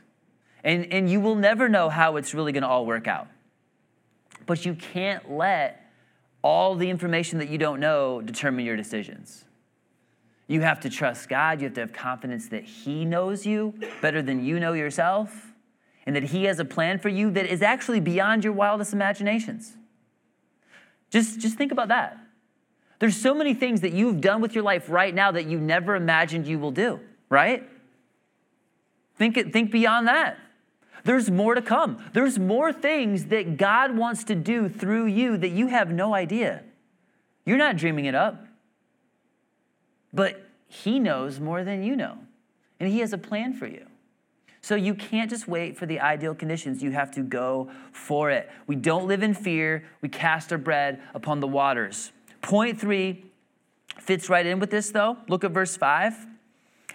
And, 0.64 0.94
and 0.94 1.10
you 1.10 1.20
will 1.20 1.36
never 1.36 1.68
know 1.68 1.90
how 1.90 2.18
it's 2.18 2.34
really 2.34 2.52
going 2.52 2.62
to 2.62 2.70
all 2.70 2.86
work 2.86 3.08
out. 3.08 3.28
But 4.46 4.66
you 4.66 4.76
can't 4.76 5.32
let 5.32 5.92
all 6.44 6.76
the 6.76 6.90
information 6.90 7.40
that 7.40 7.50
you 7.50 7.58
don't 7.58 7.80
know 7.80 8.22
determine 8.22 8.66
your 8.66 8.76
decisions. 8.76 9.46
You 10.48 10.62
have 10.62 10.82
to 10.82 10.90
trust 10.90 11.30
God. 11.30 11.62
You 11.62 11.66
have 11.66 11.74
to 11.76 11.82
have 11.82 11.94
confidence 11.94 12.50
that 12.50 12.64
He 12.64 13.06
knows 13.06 13.46
you 13.46 13.74
better 14.02 14.22
than 14.22 14.44
you 14.44 14.60
know 14.60 14.74
yourself, 14.74 15.54
and 16.06 16.16
that 16.16 16.24
He 16.24 16.44
has 16.44 16.60
a 16.60 16.66
plan 16.66 17.00
for 17.00 17.10
you 17.10 17.32
that 17.32 17.46
is 17.46 17.62
actually 17.62 18.02
beyond 18.02 18.44
your 18.44 18.54
wildest 18.54 18.94
imaginations. 18.94 19.74
Just, 21.10 21.40
just 21.40 21.58
think 21.58 21.72
about 21.72 21.88
that. 21.88 22.18
There's 23.04 23.18
so 23.18 23.34
many 23.34 23.54
things 23.54 23.82
that 23.82 23.92
you've 23.92 24.22
done 24.22 24.40
with 24.40 24.56
your 24.56 24.64
life 24.64 24.88
right 24.88 25.14
now 25.14 25.30
that 25.30 25.46
you 25.46 25.60
never 25.60 25.96
imagined 25.96 26.48
you 26.48 26.58
will 26.58 26.72
do, 26.72 27.02
right? 27.28 27.70
Think, 29.18 29.52
think 29.52 29.72
beyond 29.72 30.08
that. 30.08 30.38
There's 31.04 31.30
more 31.30 31.54
to 31.54 31.62
come. 31.62 32.02
There's 32.14 32.40
more 32.40 32.72
things 32.72 33.26
that 33.26 33.58
God 33.58 33.98
wants 33.98 34.24
to 34.24 34.36
do 34.36 34.70
through 34.70 35.08
you 35.08 35.36
that 35.36 35.50
you 35.50 35.68
have 35.68 35.92
no 35.92 36.16
idea. 36.16 36.64
You're 37.46 37.58
not 37.58 37.76
dreaming 37.76 38.06
it 38.06 38.16
up. 38.16 38.48
But 40.14 40.42
He 40.70 40.98
knows 40.98 41.42
more 41.42 41.66
than 41.66 41.84
you 41.84 41.98
know, 41.98 42.20
and 42.80 42.90
He 42.90 43.00
has 43.00 43.12
a 43.12 43.18
plan 43.18 43.52
for 43.52 43.68
you. 43.68 43.86
So 44.62 44.76
you 44.76 44.96
can't 44.96 45.30
just 45.30 45.46
wait 45.46 45.76
for 45.76 45.86
the 45.86 46.00
ideal 46.00 46.36
conditions. 46.36 46.82
You 46.82 46.92
have 46.92 47.12
to 47.16 47.22
go 47.22 47.70
for 47.92 48.32
it. 48.32 48.50
We 48.66 48.78
don't 48.78 49.10
live 49.10 49.24
in 49.24 49.34
fear, 49.34 49.84
we 50.00 50.08
cast 50.08 50.54
our 50.54 50.58
bread 50.58 51.02
upon 51.14 51.42
the 51.42 51.48
waters. 51.48 52.14
Point 52.44 52.80
three 52.80 53.26
fits 54.00 54.30
right 54.30 54.46
in 54.46 54.60
with 54.60 54.70
this, 54.70 54.92
though. 54.92 55.18
Look 55.28 55.44
at 55.44 55.52
verse 55.52 55.76
five. 55.76 56.14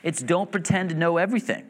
It's 0.04 0.22
don't 0.22 0.52
pretend 0.52 0.90
to 0.90 0.94
know 0.94 1.16
everything. 1.16 1.64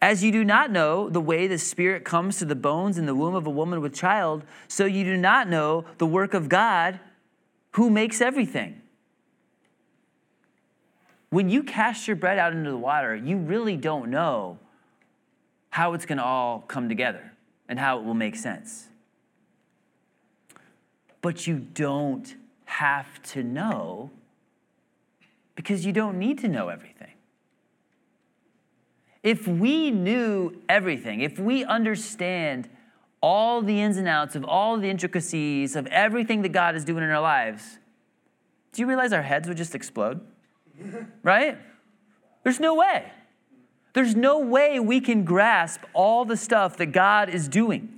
As 0.00 0.24
you 0.24 0.32
do 0.32 0.44
not 0.44 0.70
know 0.70 1.08
the 1.08 1.20
way 1.20 1.46
the 1.46 1.58
Spirit 1.58 2.04
comes 2.04 2.38
to 2.38 2.44
the 2.44 2.56
bones 2.56 2.98
in 2.98 3.06
the 3.06 3.14
womb 3.14 3.34
of 3.34 3.46
a 3.46 3.50
woman 3.50 3.80
with 3.80 3.94
child, 3.94 4.44
so 4.66 4.84
you 4.84 5.04
do 5.04 5.16
not 5.16 5.48
know 5.48 5.84
the 5.98 6.06
work 6.06 6.34
of 6.34 6.48
God 6.48 6.98
who 7.72 7.90
makes 7.90 8.20
everything. 8.20 8.80
When 11.30 11.50
you 11.50 11.62
cast 11.62 12.08
your 12.08 12.16
bread 12.16 12.38
out 12.38 12.52
into 12.52 12.70
the 12.70 12.78
water, 12.78 13.14
you 13.14 13.36
really 13.36 13.76
don't 13.76 14.10
know 14.10 14.58
how 15.70 15.92
it's 15.92 16.06
going 16.06 16.18
to 16.18 16.24
all 16.24 16.60
come 16.66 16.88
together 16.88 17.32
and 17.68 17.78
how 17.78 17.98
it 17.98 18.04
will 18.04 18.14
make 18.14 18.36
sense. 18.36 18.88
But 21.20 21.46
you 21.46 21.58
don't 21.58 22.36
have 22.64 23.22
to 23.22 23.42
know 23.42 24.10
because 25.54 25.84
you 25.84 25.92
don't 25.92 26.18
need 26.18 26.38
to 26.38 26.48
know 26.48 26.68
everything. 26.68 27.14
If 29.22 29.48
we 29.48 29.90
knew 29.90 30.62
everything, 30.68 31.20
if 31.20 31.38
we 31.38 31.64
understand 31.64 32.68
all 33.20 33.62
the 33.62 33.80
ins 33.80 33.96
and 33.96 34.06
outs 34.06 34.36
of 34.36 34.44
all 34.44 34.76
the 34.76 34.88
intricacies 34.88 35.74
of 35.74 35.86
everything 35.88 36.42
that 36.42 36.50
God 36.50 36.76
is 36.76 36.84
doing 36.84 37.02
in 37.02 37.10
our 37.10 37.20
lives, 37.20 37.78
do 38.72 38.82
you 38.82 38.86
realize 38.86 39.12
our 39.12 39.22
heads 39.22 39.48
would 39.48 39.56
just 39.56 39.74
explode? 39.74 40.20
right? 41.22 41.58
There's 42.44 42.60
no 42.60 42.74
way. 42.74 43.10
There's 43.94 44.14
no 44.14 44.38
way 44.38 44.78
we 44.78 45.00
can 45.00 45.24
grasp 45.24 45.80
all 45.92 46.24
the 46.24 46.36
stuff 46.36 46.76
that 46.76 46.86
God 46.92 47.28
is 47.28 47.48
doing. 47.48 47.97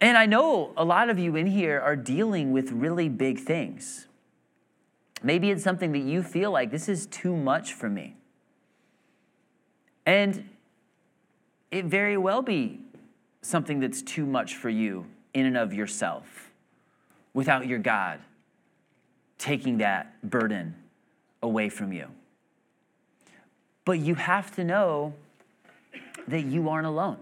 And 0.00 0.16
I 0.16 0.26
know 0.26 0.72
a 0.76 0.84
lot 0.84 1.10
of 1.10 1.18
you 1.18 1.36
in 1.36 1.46
here 1.46 1.78
are 1.78 1.96
dealing 1.96 2.52
with 2.52 2.72
really 2.72 3.08
big 3.08 3.38
things. 3.38 4.06
Maybe 5.22 5.50
it's 5.50 5.62
something 5.62 5.92
that 5.92 5.98
you 5.98 6.22
feel 6.22 6.50
like 6.50 6.70
this 6.70 6.88
is 6.88 7.06
too 7.06 7.36
much 7.36 7.74
for 7.74 7.90
me. 7.90 8.16
And 10.06 10.48
it 11.70 11.84
very 11.84 12.16
well 12.16 12.40
be 12.40 12.80
something 13.42 13.80
that's 13.80 14.00
too 14.02 14.24
much 14.24 14.56
for 14.56 14.70
you 14.70 15.06
in 15.34 15.46
and 15.46 15.56
of 15.56 15.74
yourself 15.74 16.50
without 17.34 17.66
your 17.66 17.78
God 17.78 18.20
taking 19.38 19.78
that 19.78 20.20
burden 20.28 20.74
away 21.42 21.68
from 21.68 21.92
you. 21.92 22.08
But 23.84 23.98
you 24.00 24.14
have 24.14 24.54
to 24.56 24.64
know 24.64 25.14
that 26.28 26.44
you 26.44 26.68
aren't 26.68 26.86
alone. 26.86 27.18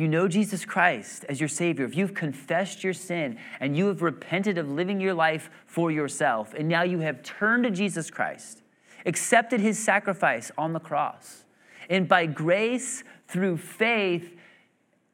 You 0.00 0.08
know 0.08 0.28
Jesus 0.28 0.64
Christ 0.64 1.26
as 1.28 1.40
your 1.40 1.48
Savior, 1.50 1.84
if 1.84 1.94
you've 1.94 2.14
confessed 2.14 2.82
your 2.82 2.94
sin 2.94 3.36
and 3.60 3.76
you 3.76 3.88
have 3.88 4.00
repented 4.00 4.56
of 4.56 4.70
living 4.70 4.98
your 4.98 5.12
life 5.12 5.50
for 5.66 5.90
yourself, 5.90 6.54
and 6.54 6.66
now 6.70 6.84
you 6.84 7.00
have 7.00 7.22
turned 7.22 7.64
to 7.64 7.70
Jesus 7.70 8.10
Christ, 8.10 8.62
accepted 9.04 9.60
His 9.60 9.78
sacrifice 9.78 10.50
on 10.56 10.72
the 10.72 10.80
cross, 10.80 11.44
and 11.90 12.08
by 12.08 12.24
grace 12.24 13.04
through 13.28 13.58
faith, 13.58 14.38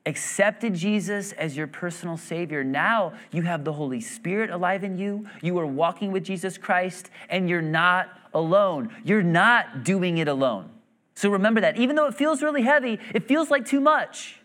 accepted 0.06 0.74
Jesus 0.74 1.32
as 1.32 1.56
your 1.56 1.66
personal 1.66 2.16
Savior, 2.16 2.62
now 2.62 3.12
you 3.32 3.42
have 3.42 3.64
the 3.64 3.72
Holy 3.72 4.00
Spirit 4.00 4.50
alive 4.50 4.84
in 4.84 4.98
you. 4.98 5.26
You 5.42 5.58
are 5.58 5.66
walking 5.66 6.12
with 6.12 6.22
Jesus 6.22 6.58
Christ, 6.58 7.10
and 7.28 7.48
you're 7.48 7.60
not 7.60 8.08
alone. 8.32 8.94
You're 9.02 9.24
not 9.24 9.82
doing 9.82 10.18
it 10.18 10.28
alone. 10.28 10.70
So 11.16 11.28
remember 11.28 11.60
that. 11.62 11.76
Even 11.76 11.96
though 11.96 12.06
it 12.06 12.14
feels 12.14 12.40
really 12.40 12.62
heavy, 12.62 13.00
it 13.12 13.26
feels 13.26 13.50
like 13.50 13.66
too 13.66 13.80
much. 13.80 14.38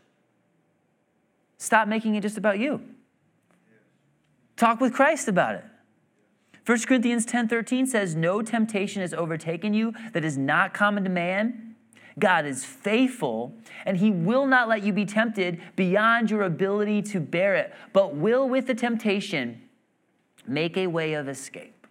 Stop 1.61 1.87
making 1.87 2.15
it 2.15 2.21
just 2.21 2.39
about 2.39 2.57
you. 2.57 2.81
Talk 4.57 4.81
with 4.81 4.93
Christ 4.93 5.27
about 5.27 5.53
it. 5.53 5.63
1 6.65 6.79
Corinthians 6.87 7.23
10 7.23 7.47
13 7.47 7.85
says, 7.85 8.15
No 8.15 8.41
temptation 8.41 9.03
has 9.03 9.13
overtaken 9.13 9.71
you 9.71 9.93
that 10.13 10.25
is 10.25 10.39
not 10.39 10.73
common 10.73 11.03
to 11.03 11.09
man. 11.11 11.75
God 12.17 12.47
is 12.47 12.65
faithful, 12.65 13.53
and 13.85 13.97
He 13.97 14.09
will 14.09 14.47
not 14.47 14.69
let 14.69 14.81
you 14.81 14.91
be 14.91 15.05
tempted 15.05 15.61
beyond 15.75 16.31
your 16.31 16.41
ability 16.41 17.03
to 17.03 17.19
bear 17.19 17.53
it, 17.53 17.71
but 17.93 18.15
will, 18.15 18.49
with 18.49 18.65
the 18.65 18.73
temptation, 18.73 19.61
make 20.47 20.75
a 20.77 20.87
way 20.87 21.13
of 21.13 21.29
escape. 21.29 21.85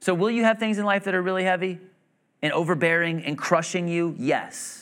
So, 0.00 0.14
will 0.14 0.32
you 0.32 0.42
have 0.42 0.58
things 0.58 0.78
in 0.78 0.84
life 0.84 1.04
that 1.04 1.14
are 1.14 1.22
really 1.22 1.44
heavy 1.44 1.78
and 2.42 2.52
overbearing 2.52 3.22
and 3.22 3.38
crushing 3.38 3.86
you? 3.86 4.16
Yes. 4.18 4.81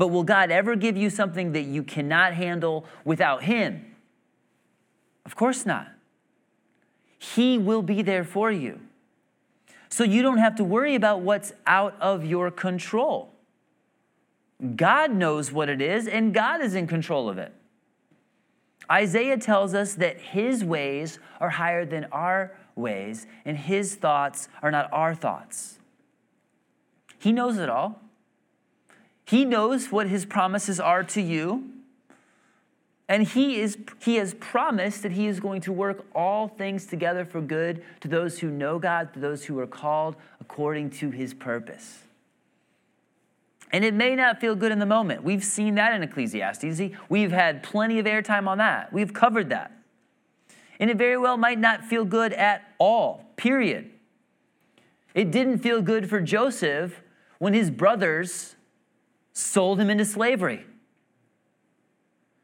But 0.00 0.08
will 0.08 0.24
God 0.24 0.50
ever 0.50 0.76
give 0.76 0.96
you 0.96 1.10
something 1.10 1.52
that 1.52 1.64
you 1.64 1.82
cannot 1.82 2.32
handle 2.32 2.86
without 3.04 3.42
Him? 3.42 3.84
Of 5.26 5.36
course 5.36 5.66
not. 5.66 5.88
He 7.18 7.58
will 7.58 7.82
be 7.82 8.00
there 8.00 8.24
for 8.24 8.50
you 8.50 8.80
so 9.90 10.02
you 10.02 10.22
don't 10.22 10.38
have 10.38 10.54
to 10.54 10.64
worry 10.64 10.94
about 10.94 11.20
what's 11.20 11.52
out 11.66 12.00
of 12.00 12.24
your 12.24 12.50
control. 12.50 13.34
God 14.74 15.12
knows 15.12 15.52
what 15.52 15.68
it 15.68 15.82
is, 15.82 16.08
and 16.08 16.32
God 16.32 16.62
is 16.62 16.74
in 16.74 16.86
control 16.86 17.28
of 17.28 17.36
it. 17.36 17.52
Isaiah 18.90 19.36
tells 19.36 19.74
us 19.74 19.96
that 19.96 20.18
his 20.18 20.64
ways 20.64 21.18
are 21.40 21.50
higher 21.50 21.84
than 21.84 22.06
our 22.06 22.56
ways, 22.74 23.26
and 23.44 23.54
his 23.54 23.96
thoughts 23.96 24.48
are 24.62 24.70
not 24.70 24.90
our 24.94 25.14
thoughts. 25.14 25.78
He 27.18 27.32
knows 27.32 27.58
it 27.58 27.68
all. 27.68 28.00
He 29.30 29.44
knows 29.44 29.92
what 29.92 30.08
his 30.08 30.24
promises 30.24 30.80
are 30.80 31.04
to 31.04 31.22
you. 31.22 31.70
And 33.08 33.22
he, 33.22 33.60
is, 33.60 33.78
he 34.02 34.16
has 34.16 34.34
promised 34.34 35.04
that 35.04 35.12
he 35.12 35.28
is 35.28 35.38
going 35.38 35.60
to 35.62 35.72
work 35.72 36.04
all 36.16 36.48
things 36.48 36.84
together 36.84 37.24
for 37.24 37.40
good 37.40 37.84
to 38.00 38.08
those 38.08 38.40
who 38.40 38.50
know 38.50 38.80
God, 38.80 39.14
to 39.14 39.20
those 39.20 39.44
who 39.44 39.60
are 39.60 39.68
called 39.68 40.16
according 40.40 40.90
to 40.90 41.10
his 41.10 41.32
purpose. 41.32 42.00
And 43.70 43.84
it 43.84 43.94
may 43.94 44.16
not 44.16 44.40
feel 44.40 44.56
good 44.56 44.72
in 44.72 44.80
the 44.80 44.86
moment. 44.86 45.22
We've 45.22 45.44
seen 45.44 45.76
that 45.76 45.94
in 45.94 46.02
Ecclesiastes. 46.02 46.80
We've 47.08 47.30
had 47.30 47.62
plenty 47.62 48.00
of 48.00 48.06
airtime 48.06 48.48
on 48.48 48.58
that. 48.58 48.92
We've 48.92 49.14
covered 49.14 49.50
that. 49.50 49.70
And 50.80 50.90
it 50.90 50.96
very 50.96 51.16
well 51.16 51.36
might 51.36 51.60
not 51.60 51.84
feel 51.84 52.04
good 52.04 52.32
at 52.32 52.64
all, 52.78 53.26
period. 53.36 53.90
It 55.14 55.30
didn't 55.30 55.58
feel 55.58 55.82
good 55.82 56.10
for 56.10 56.20
Joseph 56.20 57.00
when 57.38 57.54
his 57.54 57.70
brothers 57.70 58.56
sold 59.32 59.80
him 59.80 59.90
into 59.90 60.04
slavery. 60.04 60.64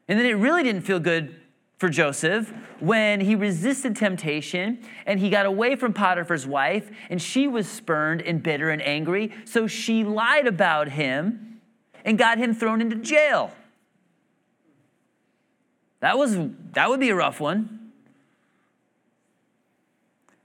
And 0.07 0.17
then 0.17 0.25
it 0.25 0.33
really 0.33 0.63
didn't 0.63 0.83
feel 0.83 0.99
good 0.99 1.35
for 1.77 1.89
Joseph 1.89 2.51
when 2.79 3.21
he 3.21 3.35
resisted 3.35 3.95
temptation 3.95 4.79
and 5.05 5.19
he 5.19 5.29
got 5.29 5.45
away 5.45 5.75
from 5.75 5.93
Potiphar's 5.93 6.47
wife 6.47 6.89
and 7.09 7.21
she 7.21 7.47
was 7.47 7.67
spurned 7.67 8.21
and 8.21 8.41
bitter 8.41 8.69
and 8.69 8.81
angry. 8.81 9.31
So 9.45 9.67
she 9.67 10.03
lied 10.03 10.47
about 10.47 10.89
him 10.89 11.59
and 12.03 12.17
got 12.17 12.37
him 12.37 12.53
thrown 12.53 12.81
into 12.81 12.95
jail. 12.95 13.51
That 15.99 16.17
was 16.17 16.37
that 16.73 16.89
would 16.89 16.99
be 16.99 17.09
a 17.09 17.15
rough 17.15 17.39
one. 17.39 17.76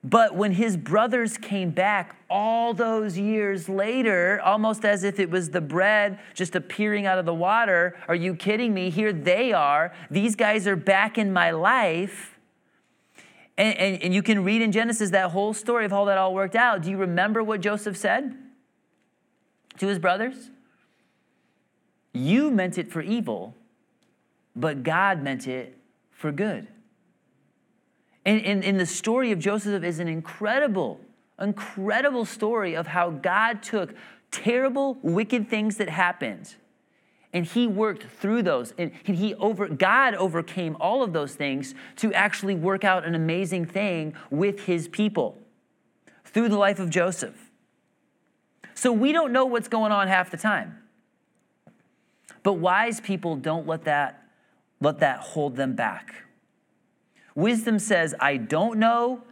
But 0.05 0.35
when 0.35 0.53
his 0.53 0.77
brothers 0.77 1.39
came 1.39 1.71
back 1.71 2.17
all 2.29 2.75
those 2.75 3.17
years 3.17 3.69
later, 3.69 4.41
almost 4.45 4.85
as 4.85 5.05
if 5.05 5.21
it 5.21 5.31
was 5.31 5.51
the 5.51 5.61
bread 5.61 6.19
just 6.35 6.57
appearing 6.57 7.07
out 7.07 7.19
of 7.19 7.27
the 7.27 7.35
water, 7.35 7.97
are 8.09 8.15
you 8.15 8.35
kidding 8.35 8.75
me? 8.75 8.91
Here 8.91 9.13
they 9.13 9.53
are. 9.53 9.93
These 10.11 10.35
guys 10.35 10.67
are 10.67 10.75
back 10.75 11.19
in 11.19 11.33
my 11.33 11.53
life. 11.53 12.37
And, 13.57 13.79
and, 13.79 14.03
and 14.03 14.15
you 14.15 14.25
can 14.25 14.43
read 14.43 14.61
in 14.61 14.73
Genesis 14.73 15.11
that 15.11 15.31
whole 15.31 15.55
story 15.55 15.85
of 15.85 15.93
how 15.93 16.05
that 16.07 16.19
all 16.19 16.35
worked 16.35 16.57
out. 16.57 16.83
Do 16.83 16.91
you 16.91 16.97
remember 16.97 17.45
what 17.45 17.61
Joseph 17.61 17.97
said 17.97 18.37
to 19.79 19.87
his 19.87 20.01
brothers? 20.01 20.51
You 22.13 22.51
meant 22.51 22.77
it 22.77 22.91
for 22.91 23.03
evil, 23.03 23.55
but 24.57 24.83
God 24.83 25.23
meant 25.23 25.47
it 25.47 25.79
for 26.11 26.33
good. 26.33 26.67
And, 28.25 28.45
and, 28.45 28.65
and 28.65 28.79
the 28.79 28.87
story 28.87 29.33
of 29.33 29.39
Joseph 29.39 29.83
is 29.83 29.99
an 29.99 30.09
incredible, 30.09 31.01
incredible 31.41 32.25
story 32.25 32.75
of 32.75 32.89
how 32.89 33.11
God 33.11 33.63
took 33.63 33.95
terrible, 34.31 34.99
wicked 35.03 35.49
things 35.49 35.77
that 35.77 35.89
happened 35.89 36.55
and 37.35 37.47
he 37.47 37.67
worked 37.67 38.05
through 38.05 38.43
those 38.43 38.75
and 38.77 38.93
he 39.05 39.35
over 39.37 39.67
god 39.67 40.15
overcame 40.15 40.77
all 40.79 41.03
of 41.03 41.15
those 41.15 41.35
things 41.35 41.75
to 41.97 42.13
actually 42.13 42.55
work 42.55 42.85
out 42.85 43.07
an 43.07 43.15
amazing 43.15 43.65
thing 43.65 44.15
with 44.31 44.61
his 44.61 44.87
people 44.89 45.39
through 46.27 46.51
the 46.51 46.59
life 46.59 46.79
of 46.79 46.91
joseph 46.91 47.51
So 48.75 48.91
we 48.91 49.13
don't 49.13 49.33
know 49.33 49.45
what's 49.45 49.69
going 49.69 49.93
on 49.93 50.09
half 50.09 50.31
the 50.31 50.37
time. 50.37 50.79
But 52.43 52.55
wise 52.55 53.01
people 53.01 53.37
don't 53.37 53.67
let 53.67 53.85
that, 53.85 54.25
let 54.81 54.99
that 54.99 55.21
hold 55.21 55.55
them 55.55 55.77
back. 55.77 56.22
Wisdom 57.35 57.79
says, 57.79 58.15
I 58.21 58.37
don't 58.37 58.79
know, 58.79 59.23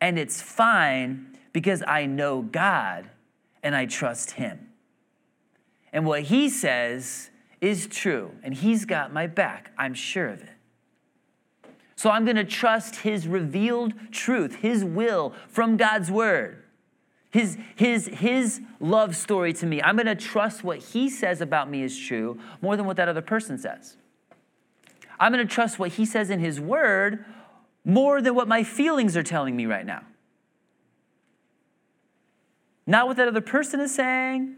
and 0.00 0.18
it's 0.18 0.42
fine 0.42 1.36
because 1.52 1.82
I 1.86 2.06
know 2.06 2.42
God 2.42 3.08
and 3.62 3.74
I 3.74 3.86
trust 3.86 4.32
Him. 4.32 4.68
And 5.92 6.04
what 6.06 6.22
He 6.22 6.48
says 6.48 7.30
is 7.60 7.86
true, 7.86 8.32
and 8.42 8.54
He's 8.54 8.84
got 8.84 9.12
my 9.12 9.26
back. 9.26 9.70
I'm 9.78 9.94
sure 9.94 10.28
of 10.28 10.42
it. 10.42 10.50
So 11.96 12.10
I'm 12.10 12.24
going 12.24 12.36
to 12.36 12.44
trust 12.44 12.96
His 12.96 13.26
revealed 13.26 13.94
truth, 14.10 14.56
His 14.56 14.84
will 14.84 15.32
from 15.48 15.76
God's 15.76 16.10
Word. 16.10 16.64
His, 17.30 17.58
his, 17.74 18.06
his 18.06 18.60
love 18.78 19.16
story 19.16 19.52
to 19.54 19.66
me. 19.66 19.82
I'm 19.82 19.96
going 19.96 20.06
to 20.06 20.14
trust 20.14 20.62
what 20.62 20.78
he 20.78 21.10
says 21.10 21.40
about 21.40 21.68
me 21.68 21.82
is 21.82 21.98
true 21.98 22.38
more 22.62 22.76
than 22.76 22.86
what 22.86 22.96
that 22.96 23.08
other 23.08 23.22
person 23.22 23.58
says. 23.58 23.96
I'm 25.18 25.32
going 25.32 25.44
to 25.44 25.52
trust 25.52 25.80
what 25.80 25.94
he 25.94 26.06
says 26.06 26.30
in 26.30 26.38
his 26.38 26.60
word 26.60 27.24
more 27.84 28.22
than 28.22 28.34
what 28.34 28.48
my 28.48 28.64
feelings 28.64 29.16
are 29.16 29.22
telling 29.22 29.54
me 29.56 29.66
right 29.66 29.84
now. 29.84 30.02
Not 32.86 33.06
what 33.06 33.16
that 33.16 33.28
other 33.28 33.40
person 33.40 33.80
is 33.80 33.94
saying, 33.94 34.56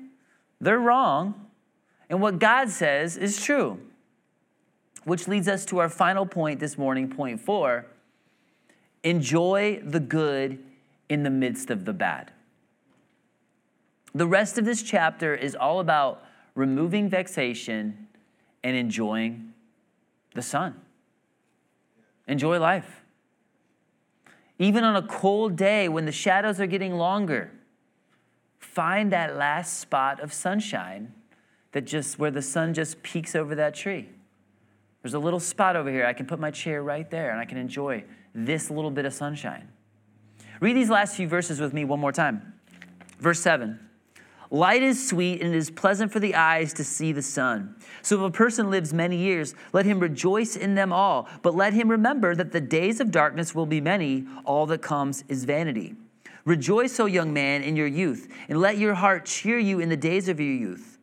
they're 0.61 0.79
wrong. 0.79 1.47
And 2.09 2.21
what 2.21 2.39
God 2.39 2.71
says 2.71 3.17
is 3.17 3.43
true. 3.43 3.81
Which 5.05 5.27
leads 5.27 5.49
us 5.49 5.65
to 5.67 5.79
our 5.79 5.89
final 5.89 6.25
point 6.25 6.61
this 6.61 6.79
morning, 6.79 7.09
point 7.09 7.41
four 7.41 7.87
enjoy 9.03 9.81
the 9.85 10.01
good 10.01 10.59
in 11.09 11.23
the 11.23 11.31
midst 11.31 11.71
of 11.71 11.85
the 11.85 11.93
bad. 11.93 12.33
The 14.15 14.27
rest 14.27 14.59
of 14.59 14.65
this 14.65 14.83
chapter 14.83 15.33
is 15.33 15.55
all 15.55 15.79
about 15.79 16.25
removing 16.57 17.09
vexation 17.09 18.09
and 18.65 18.75
enjoying 18.75 19.53
the 20.35 20.43
sun. 20.43 20.81
Enjoy 22.27 22.59
life. 22.59 23.05
Even 24.59 24.85
on 24.85 24.97
a 24.97 25.07
cold 25.07 25.57
day 25.57 25.89
when 25.89 26.07
the 26.07 26.13
shadows 26.13 26.61
are 26.61 26.67
getting 26.67 26.95
longer, 26.95 27.51
find 28.59 29.13
that 29.13 29.37
last 29.37 29.79
spot 29.79 30.21
of 30.21 30.33
sunshine 30.33 31.13
that 31.73 31.83
just 31.83 32.19
where 32.19 32.31
the 32.31 32.43
sun 32.43 32.73
just 32.73 33.03
peeks 33.03 33.35
over 33.37 33.55
that 33.55 33.75
tree. 33.75 34.09
There's 35.03 35.15
a 35.15 35.19
little 35.19 35.41
spot 35.41 35.77
over 35.77 35.91
here. 35.91 36.07
I 36.07 36.15
can 36.15 36.27
put 36.27 36.41
my 36.41 36.51
chair 36.51 36.83
right 36.83 37.09
there 37.11 37.31
and 37.31 37.39
I 37.39 37.45
can 37.45 37.59
enjoy 37.59 38.05
this 38.35 38.71
little 38.71 38.91
bit 38.91 39.05
of 39.05 39.13
sunshine. 39.13 39.69
Read 40.61 40.75
these 40.75 40.91
last 40.91 41.17
few 41.17 41.29
verses 41.29 41.61
with 41.61 41.73
me 41.73 41.85
one 41.85 42.01
more 42.01 42.13
time. 42.13 42.55
Verse 43.21 43.41
7. 43.41 43.86
Light 44.51 44.83
is 44.83 45.09
sweet 45.09 45.43
and 45.43 45.55
it 45.55 45.59
is 45.59 45.71
pleasant 45.71 46.13
for 46.13 46.21
the 46.21 46.35
eyes 46.35 46.73
to 46.75 46.85
see 46.85 47.13
the 47.13 47.23
sun. 47.23 47.75
So 48.03 48.25
if 48.25 48.29
a 48.29 48.33
person 48.33 48.71
lives 48.71 48.93
many 48.93 49.17
years, 49.17 49.55
let 49.73 49.87
him 49.87 49.99
rejoice 49.99 50.57
in 50.57 50.75
them 50.75 50.93
all. 50.93 51.29
But 51.43 51.55
let 51.55 51.73
him 51.73 51.91
remember 51.91 52.35
that 52.35 52.53
the 52.53 52.61
days 52.61 53.01
of 53.01 53.11
darkness 53.11 53.55
will 53.55 53.67
be 53.67 53.81
many. 53.81 54.25
All 54.45 54.67
that 54.67 54.83
comes 54.83 55.25
is 55.29 55.45
vanity. 55.45 55.97
Rejoice, 56.45 57.01
O 57.01 57.07
young 57.07 57.33
man, 57.33 57.63
in 57.63 57.75
your 57.75 57.89
youth, 57.89 58.29
and 58.49 58.61
let 58.61 58.79
your 58.79 58.95
heart 58.95 59.27
cheer 59.27 59.59
you 59.59 59.81
in 59.81 59.89
the 59.89 59.97
days 59.97 60.29
of 60.29 60.39
your 60.39 60.55
youth. 60.55 60.97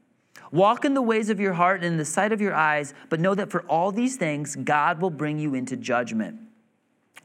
Walk 0.54 0.86
in 0.86 0.94
the 0.94 1.02
ways 1.02 1.30
of 1.30 1.40
your 1.40 1.54
heart 1.54 1.84
and 1.84 1.88
in 1.88 1.98
the 1.98 2.06
sight 2.06 2.32
of 2.32 2.40
your 2.40 2.54
eyes, 2.54 2.94
but 3.10 3.20
know 3.20 3.36
that 3.36 3.52
for 3.52 3.64
all 3.64 3.92
these 3.92 4.16
things, 4.16 4.56
God 4.56 5.02
will 5.02 5.10
bring 5.10 5.40
you 5.40 5.54
into 5.54 5.76
judgment. 5.76 6.40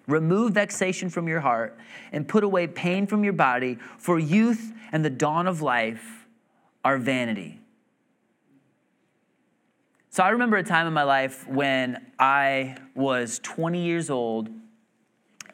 Remove 0.08 0.54
vexation 0.54 1.10
from 1.10 1.28
your 1.28 1.40
heart 1.40 1.78
and 2.10 2.26
put 2.26 2.42
away 2.42 2.66
pain 2.66 3.06
from 3.06 3.22
your 3.22 3.34
body, 3.34 3.78
for 3.98 4.18
youth 4.18 4.72
and 4.92 5.04
the 5.04 5.10
dawn 5.10 5.46
of 5.46 5.62
life 5.62 6.26
are 6.84 6.98
vanity. 6.98 7.60
So 10.10 10.24
I 10.24 10.30
remember 10.30 10.56
a 10.56 10.64
time 10.64 10.86
in 10.86 10.92
my 10.92 11.02
life 11.04 11.46
when 11.46 12.06
I 12.18 12.76
was 12.94 13.38
20 13.40 13.84
years 13.84 14.10
old 14.10 14.48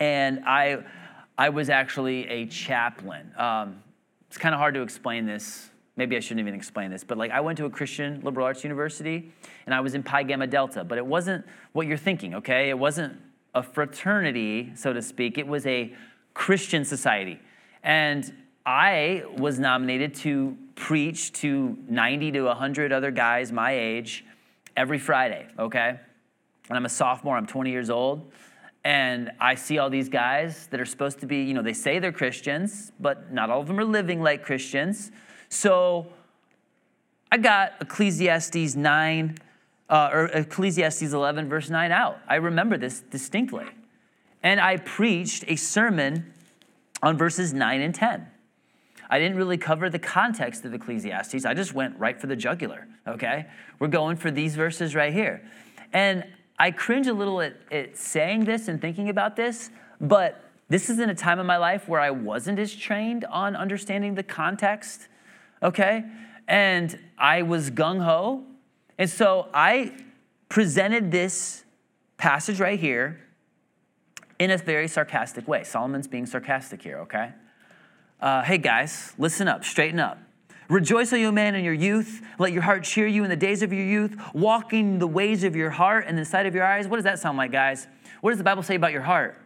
and 0.00 0.42
I, 0.46 0.78
I 1.36 1.50
was 1.50 1.68
actually 1.68 2.26
a 2.28 2.46
chaplain. 2.46 3.30
Um, 3.36 3.82
it's 4.28 4.38
kind 4.38 4.54
of 4.54 4.58
hard 4.58 4.74
to 4.74 4.82
explain 4.82 5.26
this. 5.26 5.70
Maybe 5.96 6.16
I 6.16 6.20
shouldn't 6.20 6.40
even 6.40 6.54
explain 6.54 6.90
this, 6.90 7.04
but 7.04 7.18
like 7.18 7.30
I 7.30 7.40
went 7.40 7.58
to 7.58 7.66
a 7.66 7.70
Christian 7.70 8.20
liberal 8.22 8.46
arts 8.46 8.64
university 8.64 9.32
and 9.66 9.74
I 9.74 9.80
was 9.80 9.94
in 9.94 10.02
Pi 10.02 10.22
Gamma 10.22 10.46
Delta, 10.46 10.82
but 10.82 10.98
it 10.98 11.06
wasn't 11.06 11.44
what 11.72 11.86
you're 11.86 11.96
thinking, 11.96 12.34
okay? 12.36 12.70
It 12.70 12.78
wasn't 12.78 13.20
a 13.54 13.62
fraternity, 13.62 14.72
so 14.76 14.92
to 14.92 15.02
speak. 15.02 15.36
It 15.36 15.46
was 15.46 15.66
a 15.66 15.94
Christian 16.32 16.84
society. 16.84 17.38
And 17.82 18.32
I 18.66 19.24
was 19.36 19.58
nominated 19.58 20.14
to 20.16 20.56
preach 20.74 21.32
to 21.34 21.76
90 21.88 22.32
to 22.32 22.42
100 22.42 22.92
other 22.92 23.10
guys 23.10 23.52
my 23.52 23.72
age 23.72 24.24
every 24.76 24.98
Friday, 24.98 25.46
okay? 25.58 26.00
And 26.68 26.76
I'm 26.76 26.86
a 26.86 26.90
sophomore, 26.90 27.36
I'm 27.36 27.46
20 27.46 27.70
years 27.70 27.90
old. 27.90 28.32
And 28.84 29.30
I 29.40 29.54
see 29.54 29.78
all 29.78 29.88
these 29.90 30.08
guys 30.08 30.66
that 30.68 30.80
are 30.80 30.84
supposed 30.84 31.20
to 31.20 31.26
be, 31.26 31.42
you 31.42 31.54
know, 31.54 31.62
they 31.62 31.72
say 31.72 31.98
they're 31.98 32.12
Christians, 32.12 32.92
but 33.00 33.32
not 33.32 33.50
all 33.50 33.60
of 33.60 33.66
them 33.66 33.78
are 33.78 33.84
living 33.84 34.22
like 34.22 34.42
Christians. 34.42 35.10
So 35.48 36.06
I 37.30 37.38
got 37.38 37.74
Ecclesiastes 37.80 38.74
9 38.74 39.38
uh, 39.88 40.10
or 40.12 40.24
Ecclesiastes 40.26 41.12
11, 41.12 41.48
verse 41.48 41.70
9 41.70 41.92
out. 41.92 42.18
I 42.28 42.36
remember 42.36 42.78
this 42.78 43.00
distinctly. 43.00 43.66
And 44.42 44.60
I 44.60 44.78
preached 44.78 45.44
a 45.48 45.56
sermon 45.56 46.32
on 47.02 47.16
verses 47.16 47.54
9 47.54 47.80
and 47.80 47.94
10. 47.94 48.26
I 49.14 49.20
didn't 49.20 49.36
really 49.36 49.58
cover 49.58 49.88
the 49.88 50.00
context 50.00 50.64
of 50.64 50.74
Ecclesiastes. 50.74 51.44
I 51.44 51.54
just 51.54 51.72
went 51.72 51.96
right 52.00 52.20
for 52.20 52.26
the 52.26 52.34
jugular, 52.34 52.88
okay? 53.06 53.46
We're 53.78 53.86
going 53.86 54.16
for 54.16 54.32
these 54.32 54.56
verses 54.56 54.96
right 54.96 55.12
here. 55.12 55.40
And 55.92 56.24
I 56.58 56.72
cringe 56.72 57.06
a 57.06 57.12
little 57.12 57.40
at, 57.40 57.54
at 57.70 57.96
saying 57.96 58.44
this 58.44 58.66
and 58.66 58.80
thinking 58.80 59.08
about 59.08 59.36
this, 59.36 59.70
but 60.00 60.42
this 60.68 60.90
is 60.90 60.98
in 60.98 61.10
a 61.10 61.14
time 61.14 61.38
in 61.38 61.46
my 61.46 61.58
life 61.58 61.86
where 61.88 62.00
I 62.00 62.10
wasn't 62.10 62.58
as 62.58 62.74
trained 62.74 63.24
on 63.26 63.54
understanding 63.54 64.16
the 64.16 64.24
context, 64.24 65.06
okay? 65.62 66.02
And 66.48 66.98
I 67.16 67.42
was 67.42 67.70
gung 67.70 68.02
ho 68.02 68.42
and 68.98 69.08
so 69.08 69.48
I 69.54 69.92
presented 70.48 71.12
this 71.12 71.62
passage 72.16 72.58
right 72.58 72.80
here 72.80 73.20
in 74.40 74.50
a 74.50 74.56
very 74.56 74.88
sarcastic 74.88 75.46
way. 75.46 75.62
Solomon's 75.62 76.08
being 76.08 76.26
sarcastic 76.26 76.82
here, 76.82 76.98
okay? 76.98 77.32
Uh, 78.24 78.42
hey 78.42 78.56
guys, 78.56 79.12
listen 79.18 79.48
up, 79.48 79.66
straighten 79.66 80.00
up. 80.00 80.18
Rejoice, 80.70 81.12
O 81.12 81.16
you 81.16 81.30
man, 81.30 81.54
in 81.54 81.62
your 81.62 81.74
youth. 81.74 82.22
Let 82.38 82.52
your 82.52 82.62
heart 82.62 82.82
cheer 82.82 83.06
you 83.06 83.22
in 83.22 83.28
the 83.28 83.36
days 83.36 83.60
of 83.60 83.70
your 83.70 83.84
youth, 83.84 84.16
walking 84.32 84.98
the 84.98 85.06
ways 85.06 85.44
of 85.44 85.54
your 85.54 85.68
heart 85.68 86.06
and 86.08 86.16
the 86.16 86.24
sight 86.24 86.46
of 86.46 86.54
your 86.54 86.64
eyes. 86.64 86.88
What 86.88 86.96
does 86.96 87.04
that 87.04 87.18
sound 87.18 87.36
like, 87.36 87.52
guys? 87.52 87.86
What 88.22 88.30
does 88.30 88.38
the 88.38 88.44
Bible 88.44 88.62
say 88.62 88.76
about 88.76 88.92
your 88.92 89.02
heart? 89.02 89.38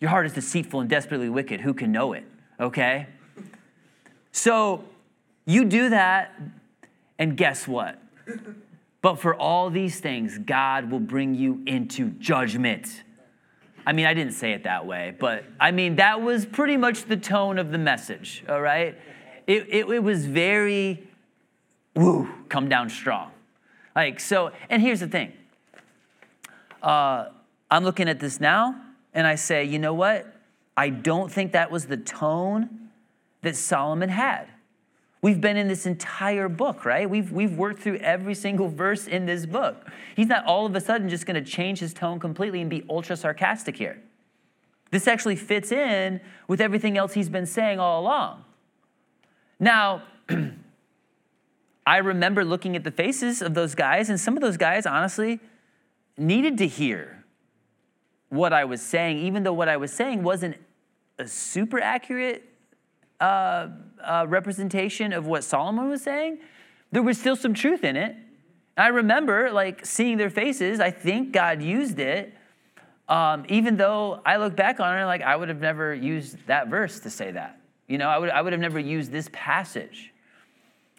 Your 0.00 0.10
heart 0.10 0.26
is 0.26 0.32
deceitful 0.32 0.80
and 0.80 0.90
desperately 0.90 1.28
wicked. 1.28 1.60
Who 1.60 1.72
can 1.72 1.92
know 1.92 2.12
it? 2.14 2.24
Okay? 2.58 3.06
So 4.32 4.82
you 5.46 5.64
do 5.64 5.90
that, 5.90 6.36
and 7.16 7.36
guess 7.36 7.68
what? 7.68 8.02
But 9.02 9.20
for 9.20 9.36
all 9.36 9.70
these 9.70 10.00
things, 10.00 10.36
God 10.36 10.90
will 10.90 10.98
bring 10.98 11.36
you 11.36 11.62
into 11.64 12.10
judgment. 12.10 13.04
I 13.86 13.92
mean, 13.92 14.06
I 14.06 14.14
didn't 14.14 14.34
say 14.34 14.52
it 14.52 14.64
that 14.64 14.86
way, 14.86 15.14
but 15.18 15.44
I 15.58 15.70
mean, 15.70 15.96
that 15.96 16.20
was 16.22 16.46
pretty 16.46 16.76
much 16.76 17.04
the 17.04 17.16
tone 17.16 17.58
of 17.58 17.70
the 17.72 17.78
message, 17.78 18.44
all 18.48 18.60
right? 18.60 18.96
It, 19.46 19.66
it, 19.68 19.88
it 19.88 20.02
was 20.02 20.26
very, 20.26 21.08
woo, 21.94 22.28
come 22.48 22.68
down 22.68 22.90
strong. 22.90 23.30
Like, 23.96 24.20
so, 24.20 24.52
and 24.68 24.82
here's 24.82 25.00
the 25.00 25.08
thing 25.08 25.32
uh, 26.82 27.26
I'm 27.70 27.84
looking 27.84 28.08
at 28.08 28.20
this 28.20 28.40
now, 28.40 28.80
and 29.14 29.26
I 29.26 29.34
say, 29.34 29.64
you 29.64 29.78
know 29.78 29.94
what? 29.94 30.26
I 30.76 30.90
don't 30.90 31.30
think 31.30 31.52
that 31.52 31.70
was 31.70 31.86
the 31.86 31.96
tone 31.96 32.90
that 33.42 33.56
Solomon 33.56 34.08
had. 34.08 34.46
We've 35.22 35.40
been 35.40 35.56
in 35.58 35.68
this 35.68 35.84
entire 35.84 36.48
book, 36.48 36.84
right? 36.84 37.08
We've, 37.08 37.30
we've 37.30 37.56
worked 37.56 37.82
through 37.82 37.96
every 37.96 38.34
single 38.34 38.68
verse 38.68 39.06
in 39.06 39.26
this 39.26 39.44
book. 39.44 39.86
He's 40.16 40.28
not 40.28 40.46
all 40.46 40.64
of 40.64 40.74
a 40.74 40.80
sudden 40.80 41.10
just 41.10 41.26
going 41.26 41.42
to 41.42 41.48
change 41.50 41.78
his 41.78 41.92
tone 41.92 42.18
completely 42.18 42.60
and 42.60 42.70
be 42.70 42.84
ultra 42.88 43.16
sarcastic 43.16 43.76
here. 43.76 44.00
This 44.90 45.06
actually 45.06 45.36
fits 45.36 45.72
in 45.72 46.20
with 46.48 46.60
everything 46.60 46.96
else 46.96 47.12
he's 47.12 47.28
been 47.28 47.46
saying 47.46 47.78
all 47.78 48.00
along. 48.00 48.44
Now, 49.58 50.02
I 51.86 51.98
remember 51.98 52.44
looking 52.44 52.74
at 52.74 52.84
the 52.84 52.90
faces 52.90 53.42
of 53.42 53.54
those 53.54 53.74
guys, 53.74 54.08
and 54.08 54.18
some 54.18 54.36
of 54.36 54.42
those 54.42 54.56
guys, 54.56 54.86
honestly, 54.86 55.38
needed 56.16 56.58
to 56.58 56.66
hear 56.66 57.24
what 58.30 58.52
I 58.52 58.64
was 58.64 58.80
saying, 58.80 59.18
even 59.18 59.42
though 59.42 59.52
what 59.52 59.68
I 59.68 59.76
was 59.76 59.92
saying 59.92 60.22
wasn't 60.22 60.56
a 61.18 61.28
super 61.28 61.80
accurate 61.80 62.44
uh, 63.20 63.68
uh, 64.04 64.26
representation 64.28 65.12
of 65.12 65.26
what 65.26 65.44
Solomon 65.44 65.88
was 65.88 66.02
saying, 66.02 66.38
there 66.92 67.02
was 67.02 67.18
still 67.18 67.36
some 67.36 67.54
truth 67.54 67.84
in 67.84 67.96
it. 67.96 68.16
I 68.76 68.88
remember 68.88 69.50
like 69.52 69.84
seeing 69.84 70.16
their 70.16 70.30
faces. 70.30 70.80
I 70.80 70.90
think 70.90 71.32
God 71.32 71.62
used 71.62 71.98
it. 71.98 72.34
Um, 73.08 73.44
even 73.48 73.76
though 73.76 74.20
I 74.24 74.36
look 74.36 74.54
back 74.56 74.80
on 74.80 74.96
it, 74.98 75.04
like 75.04 75.22
I 75.22 75.34
would 75.34 75.48
have 75.48 75.60
never 75.60 75.92
used 75.92 76.36
that 76.46 76.68
verse 76.68 77.00
to 77.00 77.10
say 77.10 77.32
that. 77.32 77.60
You 77.88 77.98
know, 77.98 78.08
I 78.08 78.18
would, 78.18 78.30
I 78.30 78.40
would 78.40 78.52
have 78.52 78.60
never 78.60 78.78
used 78.78 79.10
this 79.10 79.28
passage. 79.32 80.12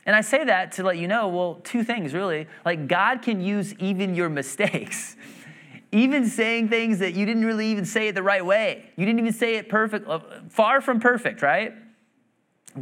And 0.06 0.16
I 0.16 0.22
say 0.22 0.44
that 0.44 0.74
to 0.74 0.84
let 0.84 0.98
you 0.98 1.08
know, 1.08 1.28
well, 1.28 1.62
two 1.64 1.84
things 1.84 2.14
really. 2.14 2.48
Like, 2.66 2.88
God 2.88 3.22
can 3.22 3.40
use 3.40 3.74
even 3.76 4.16
your 4.16 4.30
mistakes, 4.30 5.16
even 5.92 6.28
saying 6.28 6.70
things 6.70 7.00
that 7.00 7.14
you 7.14 7.26
didn't 7.26 7.46
really 7.46 7.68
even 7.68 7.86
say 7.86 8.10
it 8.10 8.16
the 8.16 8.24
right 8.24 8.46
way. 8.46 8.90
You 8.96 9.06
didn't 9.06 9.20
even 9.20 9.34
say 9.34 9.56
it 9.56 9.70
perfect, 9.70 10.08
uh, 10.08 10.20
far 10.50 10.82
from 10.82 11.00
perfect, 11.00 11.42
right? 11.42 11.74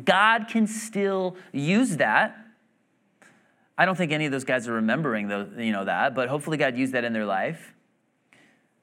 God 0.06 0.48
can 0.48 0.68
still 0.68 1.36
use 1.52 1.98
that. 1.98 2.38
I 3.78 3.86
don't 3.86 3.96
think 3.96 4.12
any 4.12 4.26
of 4.26 4.32
those 4.32 4.44
guys 4.44 4.68
are 4.68 4.74
remembering 4.74 5.28
the, 5.30 5.50
you 5.58 5.72
know, 5.72 5.86
that, 5.86 6.14
but 6.14 6.28
hopefully 6.28 6.58
God 6.58 6.76
used 6.76 6.94
that 6.94 7.04
in 7.04 7.14
their 7.14 7.26
life. 7.26 7.74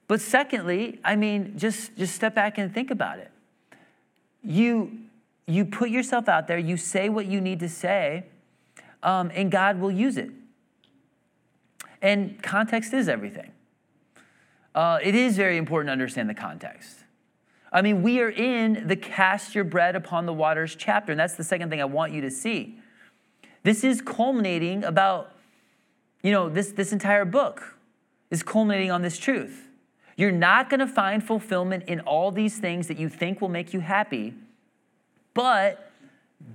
But 0.07 0.21
secondly, 0.21 0.99
I 1.03 1.15
mean, 1.15 1.53
just, 1.57 1.95
just 1.97 2.15
step 2.15 2.33
back 2.33 2.57
and 2.57 2.73
think 2.73 2.89
about 2.89 3.19
it. 3.19 3.31
You, 4.43 4.97
you 5.45 5.65
put 5.65 5.89
yourself 5.89 6.27
out 6.27 6.47
there, 6.47 6.57
you 6.57 6.77
say 6.77 7.09
what 7.09 7.25
you 7.25 7.41
need 7.41 7.59
to 7.59 7.69
say, 7.69 8.25
um, 9.03 9.31
and 9.35 9.51
God 9.51 9.79
will 9.79 9.91
use 9.91 10.17
it. 10.17 10.31
And 12.01 12.41
context 12.41 12.93
is 12.93 13.09
everything. 13.09 13.51
Uh, 14.73 14.99
it 15.01 15.15
is 15.15 15.35
very 15.35 15.57
important 15.57 15.89
to 15.89 15.91
understand 15.91 16.29
the 16.29 16.33
context. 16.33 17.03
I 17.71 17.81
mean, 17.81 18.01
we 18.01 18.21
are 18.21 18.29
in 18.29 18.87
the 18.87 18.95
cast 18.95 19.53
your 19.53 19.63
bread 19.63 19.95
upon 19.95 20.25
the 20.25 20.33
waters 20.33 20.75
chapter, 20.77 21.11
and 21.11 21.19
that's 21.19 21.35
the 21.35 21.43
second 21.43 21.69
thing 21.69 21.81
I 21.81 21.85
want 21.85 22.13
you 22.13 22.21
to 22.21 22.31
see. 22.31 22.79
This 23.63 23.83
is 23.83 24.01
culminating 24.01 24.83
about, 24.83 25.31
you 26.23 26.31
know, 26.31 26.47
this, 26.47 26.71
this 26.71 26.93
entire 26.93 27.25
book 27.25 27.77
is 28.31 28.43
culminating 28.43 28.91
on 28.91 29.01
this 29.01 29.17
truth. 29.17 29.67
You're 30.15 30.31
not 30.31 30.69
going 30.69 30.79
to 30.79 30.87
find 30.87 31.23
fulfillment 31.23 31.83
in 31.87 31.99
all 32.01 32.31
these 32.31 32.57
things 32.57 32.87
that 32.87 32.97
you 32.97 33.09
think 33.09 33.41
will 33.41 33.49
make 33.49 33.73
you 33.73 33.81
happy, 33.81 34.33
but 35.33 35.91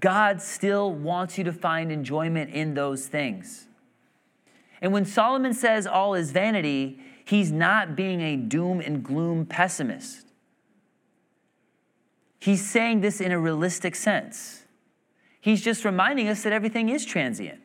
God 0.00 0.40
still 0.40 0.92
wants 0.92 1.38
you 1.38 1.44
to 1.44 1.52
find 1.52 1.92
enjoyment 1.92 2.50
in 2.50 2.74
those 2.74 3.06
things. 3.06 3.66
And 4.80 4.92
when 4.92 5.04
Solomon 5.04 5.54
says 5.54 5.86
all 5.86 6.14
is 6.14 6.32
vanity, 6.32 6.98
he's 7.24 7.52
not 7.52 7.94
being 7.94 8.20
a 8.20 8.36
doom 8.36 8.80
and 8.80 9.02
gloom 9.04 9.46
pessimist. 9.46 10.26
He's 12.43 12.68
saying 12.68 13.03
this 13.03 13.20
in 13.20 13.30
a 13.30 13.38
realistic 13.38 13.95
sense. 13.95 14.64
He's 15.40 15.62
just 15.62 15.84
reminding 15.84 16.26
us 16.26 16.43
that 16.43 16.53
everything 16.53 16.88
is 16.88 17.07
transient. 17.07 17.61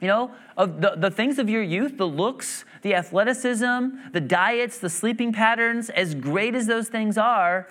You 0.00 0.08
know, 0.08 0.30
of 0.56 0.80
the, 0.80 0.94
the 0.96 1.10
things 1.10 1.38
of 1.38 1.50
your 1.50 1.62
youth, 1.62 1.98
the 1.98 2.06
looks, 2.06 2.64
the 2.80 2.94
athleticism, 2.94 3.88
the 4.14 4.22
diets, 4.22 4.78
the 4.78 4.88
sleeping 4.88 5.34
patterns, 5.34 5.90
as 5.90 6.14
great 6.14 6.54
as 6.54 6.66
those 6.66 6.88
things 6.88 7.18
are, 7.18 7.68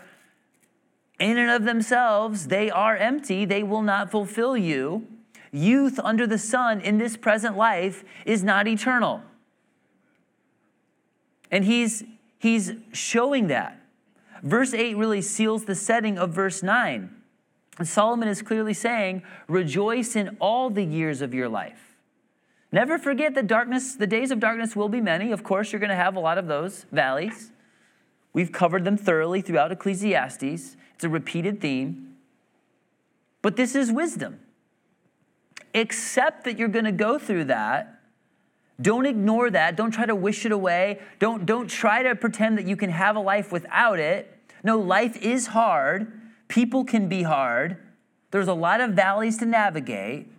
in 1.20 1.36
and 1.40 1.50
of 1.50 1.64
themselves, 1.64 2.50
they 2.50 2.70
are 2.70 2.96
empty. 2.96 3.44
They 3.44 3.64
will 3.64 3.82
not 3.82 4.12
fulfill 4.12 4.56
you. 4.56 5.08
Youth 5.52 6.00
under 6.04 6.28
the 6.28 6.38
sun 6.38 6.80
in 6.80 7.00
this 7.00 7.18
present 7.18 7.58
life 7.58 8.04
is 8.24 8.44
not 8.44 8.68
eternal. 8.68 9.24
And 11.50 11.66
he's, 11.66 12.04
he's 12.38 12.74
showing 12.94 13.48
that. 13.48 13.82
Verse 14.44 14.74
8 14.74 14.98
really 14.98 15.22
seals 15.22 15.66
the 15.66 15.76
setting 15.76 16.18
of 16.18 16.32
verse 16.32 16.62
9. 16.64 17.14
And 17.78 17.88
Solomon 17.88 18.28
is 18.28 18.42
clearly 18.42 18.74
saying, 18.74 19.24
Rejoice 19.48 20.16
in 20.16 20.38
all 20.40 20.70
the 20.70 20.84
years 20.84 21.22
of 21.22 21.34
your 21.34 21.50
life. 21.50 21.96
Never 22.72 22.98
forget 22.98 23.34
that 23.36 23.48
darkness, 23.48 23.96
the 23.96 24.08
days 24.08 24.32
of 24.32 24.40
darkness 24.40 24.76
will 24.76 24.90
be 24.90 25.02
many. 25.02 25.32
Of 25.32 25.44
course, 25.44 25.72
you're 25.72 25.80
going 25.80 25.90
to 25.90 25.96
have 25.96 26.16
a 26.16 26.20
lot 26.20 26.38
of 26.38 26.48
those 26.48 26.86
valleys. 26.92 27.52
We've 28.34 28.52
covered 28.52 28.84
them 28.84 28.98
thoroughly 28.98 29.42
throughout 29.42 29.72
Ecclesiastes. 29.72 30.76
It's 30.96 31.04
a 31.04 31.10
repeated 31.10 31.62
theme. 31.62 32.16
But 33.42 33.56
this 33.56 33.76
is 33.76 33.92
wisdom. 33.92 34.40
Accept 35.74 36.44
that 36.44 36.58
you're 36.58 36.68
going 36.68 36.86
to 36.86 36.92
go 36.92 37.18
through 37.18 37.46
that 37.46 37.97
don't 38.82 39.06
ignore 39.06 39.50
that. 39.50 39.76
Don't 39.76 39.92
try 39.92 40.06
to 40.06 40.16
wish 40.16 40.46
it 40.46 40.52
away. 40.52 41.00
Don't, 41.20 41.46
don't 41.46 41.68
try 41.68 42.04
to 42.04 42.16
pretend 42.16 42.58
that 42.58 42.68
you 42.68 42.76
can 42.76 42.92
have 42.92 43.16
a 43.16 43.20
life 43.20 43.52
without 43.52 44.00
it. 44.00 44.38
No, 44.64 44.78
life 44.78 45.18
is 45.18 45.48
hard. 45.48 46.12
People 46.48 46.84
can 46.84 47.08
be 47.08 47.24
hard. 47.24 47.78
There's 48.32 48.48
a 48.48 48.54
lot 48.54 48.82
of 48.82 48.92
valleys 48.92 49.38
to 49.38 49.46
navigate. 49.46 50.32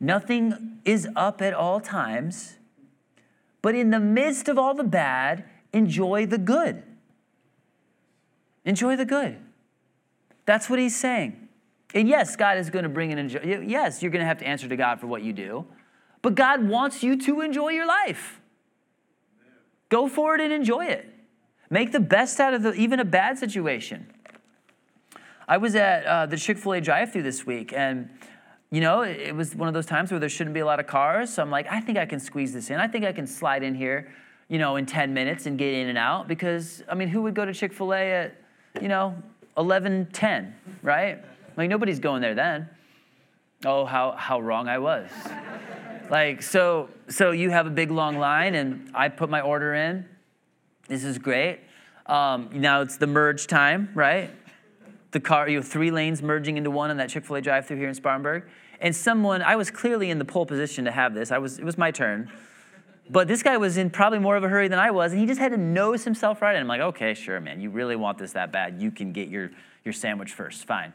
Nothing 0.00 0.80
is 0.84 1.08
up 1.14 1.40
at 1.40 1.54
all 1.54 1.80
times. 1.80 2.56
But 3.62 3.74
in 3.74 3.90
the 3.90 4.00
midst 4.00 4.48
of 4.48 4.58
all 4.58 4.74
the 4.74 4.84
bad, 4.84 5.44
enjoy 5.72 6.26
the 6.26 6.38
good. 6.38 6.82
Enjoy 8.64 8.96
the 8.96 9.04
good. 9.04 9.38
That's 10.44 10.68
what 10.68 10.78
he's 10.78 10.96
saying. 10.96 11.48
And 11.94 12.08
yes, 12.08 12.34
God 12.34 12.58
is 12.58 12.70
going 12.70 12.82
to 12.82 12.88
bring 12.88 13.12
an 13.12 13.18
enjoy. 13.18 13.62
Yes, 13.66 14.02
you're 14.02 14.10
going 14.10 14.20
to 14.20 14.26
have 14.26 14.38
to 14.38 14.46
answer 14.46 14.68
to 14.68 14.76
God 14.76 15.00
for 15.00 15.06
what 15.06 15.22
you 15.22 15.32
do. 15.32 15.66
But 16.26 16.34
God 16.34 16.66
wants 16.66 17.04
you 17.04 17.16
to 17.18 17.40
enjoy 17.40 17.68
your 17.68 17.86
life. 17.86 18.40
Go 19.90 20.08
for 20.08 20.34
it 20.34 20.40
and 20.40 20.52
enjoy 20.52 20.86
it. 20.86 21.08
Make 21.70 21.92
the 21.92 22.00
best 22.00 22.40
out 22.40 22.52
of 22.52 22.64
the, 22.64 22.72
even 22.72 22.98
a 22.98 23.04
bad 23.04 23.38
situation. 23.38 24.12
I 25.46 25.58
was 25.58 25.76
at 25.76 26.04
uh, 26.04 26.26
the 26.26 26.36
Chick 26.36 26.58
fil 26.58 26.72
A 26.72 26.80
drive 26.80 27.12
through 27.12 27.22
this 27.22 27.46
week, 27.46 27.72
and 27.72 28.10
you 28.72 28.80
know, 28.80 29.02
it 29.02 29.36
was 29.36 29.54
one 29.54 29.68
of 29.68 29.74
those 29.74 29.86
times 29.86 30.10
where 30.10 30.18
there 30.18 30.28
shouldn't 30.28 30.54
be 30.54 30.58
a 30.58 30.66
lot 30.66 30.80
of 30.80 30.88
cars. 30.88 31.32
So 31.32 31.42
I'm 31.42 31.50
like, 31.52 31.68
I 31.70 31.78
think 31.78 31.96
I 31.96 32.06
can 32.06 32.18
squeeze 32.18 32.52
this 32.52 32.70
in. 32.70 32.80
I 32.80 32.88
think 32.88 33.04
I 33.04 33.12
can 33.12 33.28
slide 33.28 33.62
in 33.62 33.76
here, 33.76 34.12
you 34.48 34.58
know, 34.58 34.74
in 34.74 34.84
10 34.84 35.14
minutes 35.14 35.46
and 35.46 35.56
get 35.56 35.74
in 35.74 35.88
and 35.88 35.96
out. 35.96 36.26
Because, 36.26 36.82
I 36.88 36.96
mean, 36.96 37.06
who 37.06 37.22
would 37.22 37.34
go 37.34 37.44
to 37.44 37.54
Chick 37.54 37.72
fil 37.72 37.94
A 37.94 38.02
at, 38.12 38.42
you 38.82 38.88
know, 38.88 39.14
11, 39.56 40.08
10, 40.12 40.56
right? 40.82 41.24
Like, 41.56 41.70
nobody's 41.70 42.00
going 42.00 42.20
there 42.20 42.34
then. 42.34 42.68
Oh, 43.64 43.84
how, 43.84 44.10
how 44.10 44.40
wrong 44.40 44.66
I 44.66 44.78
was. 44.78 45.08
Like, 46.10 46.42
so, 46.42 46.88
so 47.08 47.30
you 47.30 47.50
have 47.50 47.66
a 47.66 47.70
big 47.70 47.90
long 47.90 48.18
line, 48.18 48.54
and 48.54 48.90
I 48.94 49.08
put 49.08 49.28
my 49.28 49.40
order 49.40 49.74
in. 49.74 50.06
This 50.88 51.04
is 51.04 51.18
great. 51.18 51.60
Um, 52.06 52.50
now 52.52 52.82
it's 52.82 52.96
the 52.96 53.06
merge 53.06 53.46
time, 53.46 53.90
right? 53.94 54.30
The 55.10 55.20
car, 55.20 55.48
you 55.48 55.56
have 55.56 55.66
three 55.66 55.90
lanes 55.90 56.22
merging 56.22 56.56
into 56.56 56.70
one 56.70 56.90
on 56.90 56.96
that 56.98 57.08
Chick 57.08 57.24
fil 57.24 57.36
A 57.36 57.40
drive 57.40 57.66
through 57.66 57.78
here 57.78 57.88
in 57.88 57.94
Spartanburg. 57.94 58.44
And 58.80 58.94
someone, 58.94 59.42
I 59.42 59.56
was 59.56 59.70
clearly 59.70 60.10
in 60.10 60.18
the 60.18 60.24
pole 60.24 60.46
position 60.46 60.84
to 60.84 60.90
have 60.90 61.14
this. 61.14 61.32
I 61.32 61.38
was, 61.38 61.58
it 61.58 61.64
was 61.64 61.78
my 61.78 61.90
turn. 61.90 62.30
But 63.08 63.28
this 63.28 63.42
guy 63.42 63.56
was 63.56 63.76
in 63.76 63.90
probably 63.90 64.18
more 64.18 64.36
of 64.36 64.44
a 64.44 64.48
hurry 64.48 64.68
than 64.68 64.78
I 64.78 64.90
was, 64.90 65.12
and 65.12 65.20
he 65.20 65.26
just 65.26 65.40
had 65.40 65.52
to 65.52 65.56
nose 65.56 66.04
himself 66.04 66.42
right. 66.42 66.54
in. 66.54 66.60
I'm 66.60 66.68
like, 66.68 66.80
okay, 66.80 67.14
sure, 67.14 67.40
man, 67.40 67.60
you 67.60 67.70
really 67.70 67.96
want 67.96 68.18
this 68.18 68.32
that 68.32 68.52
bad. 68.52 68.82
You 68.82 68.90
can 68.90 69.12
get 69.12 69.28
your, 69.28 69.50
your 69.84 69.92
sandwich 69.92 70.32
first, 70.32 70.66
fine. 70.66 70.92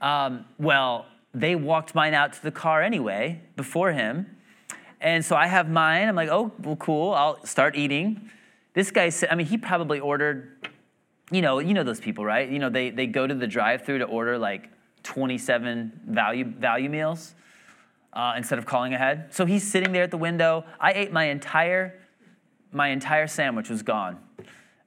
Um, 0.00 0.44
well, 0.58 1.06
they 1.34 1.54
walked 1.56 1.94
mine 1.94 2.14
out 2.14 2.32
to 2.34 2.42
the 2.42 2.50
car 2.50 2.82
anyway 2.82 3.40
before 3.56 3.92
him. 3.92 4.36
And 5.00 5.24
so 5.24 5.36
I 5.36 5.48
have 5.48 5.68
mine. 5.68 6.08
I'm 6.08 6.16
like, 6.16 6.30
oh, 6.30 6.52
well, 6.60 6.76
cool. 6.76 7.12
I'll 7.12 7.44
start 7.44 7.76
eating. 7.76 8.30
This 8.72 8.90
guy 8.90 9.08
said, 9.10 9.28
I 9.30 9.34
mean, 9.34 9.46
he 9.46 9.58
probably 9.58 10.00
ordered, 10.00 10.68
you 11.30 11.42
know, 11.42 11.58
you 11.58 11.74
know 11.74 11.82
those 11.82 12.00
people, 12.00 12.24
right? 12.24 12.48
You 12.48 12.58
know, 12.58 12.70
they, 12.70 12.90
they 12.90 13.06
go 13.06 13.26
to 13.26 13.34
the 13.34 13.46
drive 13.46 13.84
through 13.84 13.98
to 13.98 14.04
order 14.04 14.38
like 14.38 14.70
27 15.02 16.00
value, 16.06 16.44
value 16.44 16.88
meals 16.88 17.34
uh, 18.14 18.34
instead 18.36 18.58
of 18.58 18.64
calling 18.64 18.94
ahead. 18.94 19.34
So 19.34 19.44
he's 19.44 19.68
sitting 19.68 19.92
there 19.92 20.04
at 20.04 20.10
the 20.10 20.16
window. 20.16 20.64
I 20.80 20.92
ate 20.92 21.12
my 21.12 21.24
entire, 21.24 22.00
my 22.72 22.88
entire 22.88 23.26
sandwich 23.26 23.68
was 23.68 23.82
gone. 23.82 24.18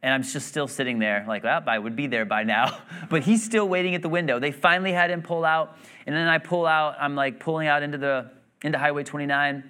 And 0.07 0.13
I'm 0.13 0.23
just 0.23 0.47
still 0.47 0.69
sitting 0.69 0.99
there, 0.99 1.25
like, 1.27 1.43
well, 1.43 1.61
I 1.67 1.77
would 1.77 1.97
be 1.97 2.07
there 2.07 2.23
by 2.23 2.43
now. 2.43 2.77
but 3.09 3.23
he's 3.23 3.43
still 3.43 3.67
waiting 3.67 3.93
at 3.93 4.01
the 4.01 4.07
window. 4.07 4.39
They 4.39 4.53
finally 4.53 4.93
had 4.93 5.11
him 5.11 5.21
pull 5.21 5.43
out. 5.43 5.77
And 6.05 6.15
then 6.15 6.29
I 6.29 6.37
pull 6.37 6.65
out, 6.65 6.95
I'm 6.97 7.13
like 7.13 7.41
pulling 7.41 7.67
out 7.67 7.83
into 7.83 7.97
the 7.97 8.31
into 8.63 8.77
Highway 8.77 9.03
29, 9.03 9.69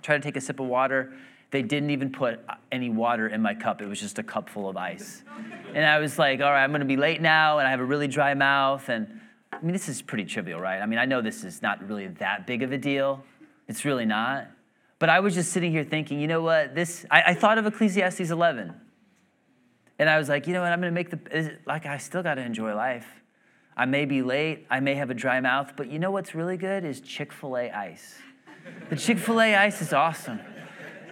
try 0.00 0.16
to 0.16 0.22
take 0.22 0.36
a 0.36 0.40
sip 0.40 0.60
of 0.60 0.66
water. 0.66 1.14
They 1.50 1.62
didn't 1.62 1.90
even 1.90 2.12
put 2.12 2.38
uh, 2.48 2.54
any 2.70 2.88
water 2.88 3.26
in 3.26 3.42
my 3.42 3.52
cup. 3.52 3.82
It 3.82 3.86
was 3.86 3.98
just 3.98 4.20
a 4.20 4.22
cup 4.22 4.48
full 4.48 4.68
of 4.68 4.76
ice. 4.76 5.24
and 5.74 5.84
I 5.84 5.98
was 5.98 6.20
like, 6.20 6.40
all 6.40 6.52
right, 6.52 6.62
I'm 6.62 6.70
gonna 6.70 6.84
be 6.84 6.96
late 6.96 7.20
now, 7.20 7.58
and 7.58 7.66
I 7.66 7.72
have 7.72 7.80
a 7.80 7.84
really 7.84 8.06
dry 8.06 8.32
mouth. 8.32 8.88
And 8.88 9.20
I 9.52 9.60
mean, 9.60 9.72
this 9.72 9.88
is 9.88 10.02
pretty 10.02 10.24
trivial, 10.24 10.60
right? 10.60 10.80
I 10.80 10.86
mean, 10.86 11.00
I 11.00 11.04
know 11.04 11.20
this 11.20 11.42
is 11.42 11.62
not 11.62 11.84
really 11.88 12.06
that 12.20 12.46
big 12.46 12.62
of 12.62 12.70
a 12.70 12.78
deal. 12.78 13.24
It's 13.66 13.84
really 13.84 14.06
not. 14.06 14.46
But 15.00 15.08
I 15.08 15.18
was 15.18 15.34
just 15.34 15.50
sitting 15.50 15.72
here 15.72 15.82
thinking, 15.82 16.20
you 16.20 16.28
know 16.28 16.42
what? 16.42 16.76
This 16.76 17.04
I, 17.10 17.22
I 17.22 17.34
thought 17.34 17.58
of 17.58 17.66
Ecclesiastes 17.66 18.30
11. 18.30 18.72
And 19.98 20.10
I 20.10 20.18
was 20.18 20.28
like, 20.28 20.46
you 20.46 20.52
know 20.52 20.60
what? 20.60 20.72
I'm 20.72 20.80
going 20.80 20.92
to 20.92 20.94
make 20.94 21.10
the, 21.10 21.58
like, 21.66 21.86
I 21.86 21.98
still 21.98 22.22
got 22.22 22.34
to 22.34 22.42
enjoy 22.42 22.74
life. 22.74 23.06
I 23.76 23.86
may 23.86 24.04
be 24.04 24.22
late. 24.22 24.66
I 24.70 24.80
may 24.80 24.94
have 24.94 25.10
a 25.10 25.14
dry 25.14 25.40
mouth. 25.40 25.72
But 25.76 25.90
you 25.90 25.98
know 25.98 26.10
what's 26.10 26.34
really 26.34 26.56
good 26.56 26.84
is 26.84 27.00
Chick 27.00 27.32
fil 27.32 27.56
A 27.56 27.70
ice. 27.70 28.16
The 28.90 28.96
Chick 28.96 29.18
fil 29.18 29.40
A 29.40 29.54
ice 29.54 29.82
is 29.82 29.92
awesome. 29.92 30.40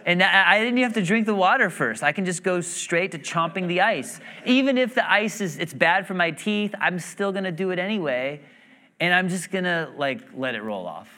And 0.04 0.20
I 0.20 0.58
didn't 0.58 0.78
even 0.78 0.82
have 0.82 0.94
to 0.94 1.04
drink 1.04 1.26
the 1.26 1.34
water 1.34 1.70
first. 1.70 2.02
I 2.02 2.10
can 2.10 2.24
just 2.24 2.42
go 2.42 2.60
straight 2.60 3.12
to 3.12 3.20
chomping 3.20 3.68
the 3.68 3.82
ice. 3.82 4.18
Even 4.44 4.76
if 4.76 4.96
the 4.96 5.08
ice 5.08 5.40
is, 5.40 5.58
it's 5.58 5.72
bad 5.72 6.08
for 6.08 6.14
my 6.14 6.32
teeth, 6.32 6.74
I'm 6.80 6.98
still 6.98 7.32
to 7.44 7.52
do 7.52 7.70
it 7.70 7.78
anyway. 7.78 8.40
And 8.98 9.14
I'm 9.14 9.28
just 9.28 9.52
to, 9.64 9.92
like, 9.96 10.20
let 10.34 10.56
it 10.56 10.62
roll 10.62 10.88
off. 10.88 11.08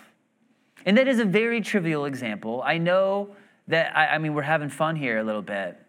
And 0.85 0.99
that 0.99 1.09
is 1.09 1.19
a 1.19 1.25
very 1.25 1.63
trivial 1.63 2.05
example. 2.05 2.63
I 2.63 2.77
know 2.77 3.35
that, 3.69 3.97
I, 3.97 4.09
I 4.09 4.19
mean, 4.19 4.35
we're 4.35 4.43
having 4.43 4.69
fun 4.69 4.97
here 4.97 5.19
a 5.19 5.25
little 5.25 5.41
bit. 5.41 5.81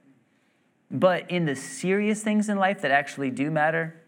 But 0.92 1.30
in 1.32 1.46
the 1.46 1.56
serious 1.56 2.24
things 2.24 2.50
in 2.50 2.58
life 2.58 2.82
that 2.82 2.92
actually 2.92 3.32
do 3.32 3.50
matter, 3.50 4.02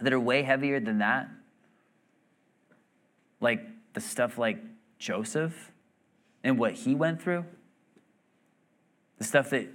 that 0.00 0.12
are 0.12 0.20
way 0.20 0.42
heavier 0.42 0.80
than 0.80 0.98
that, 0.98 1.28
like 3.40 3.66
the 3.94 4.00
stuff 4.00 4.38
like 4.38 4.58
Joseph 4.98 5.72
and 6.44 6.58
what 6.58 6.74
he 6.74 6.94
went 6.94 7.20
through, 7.20 7.44
the 9.18 9.24
stuff 9.24 9.50
that 9.50 9.68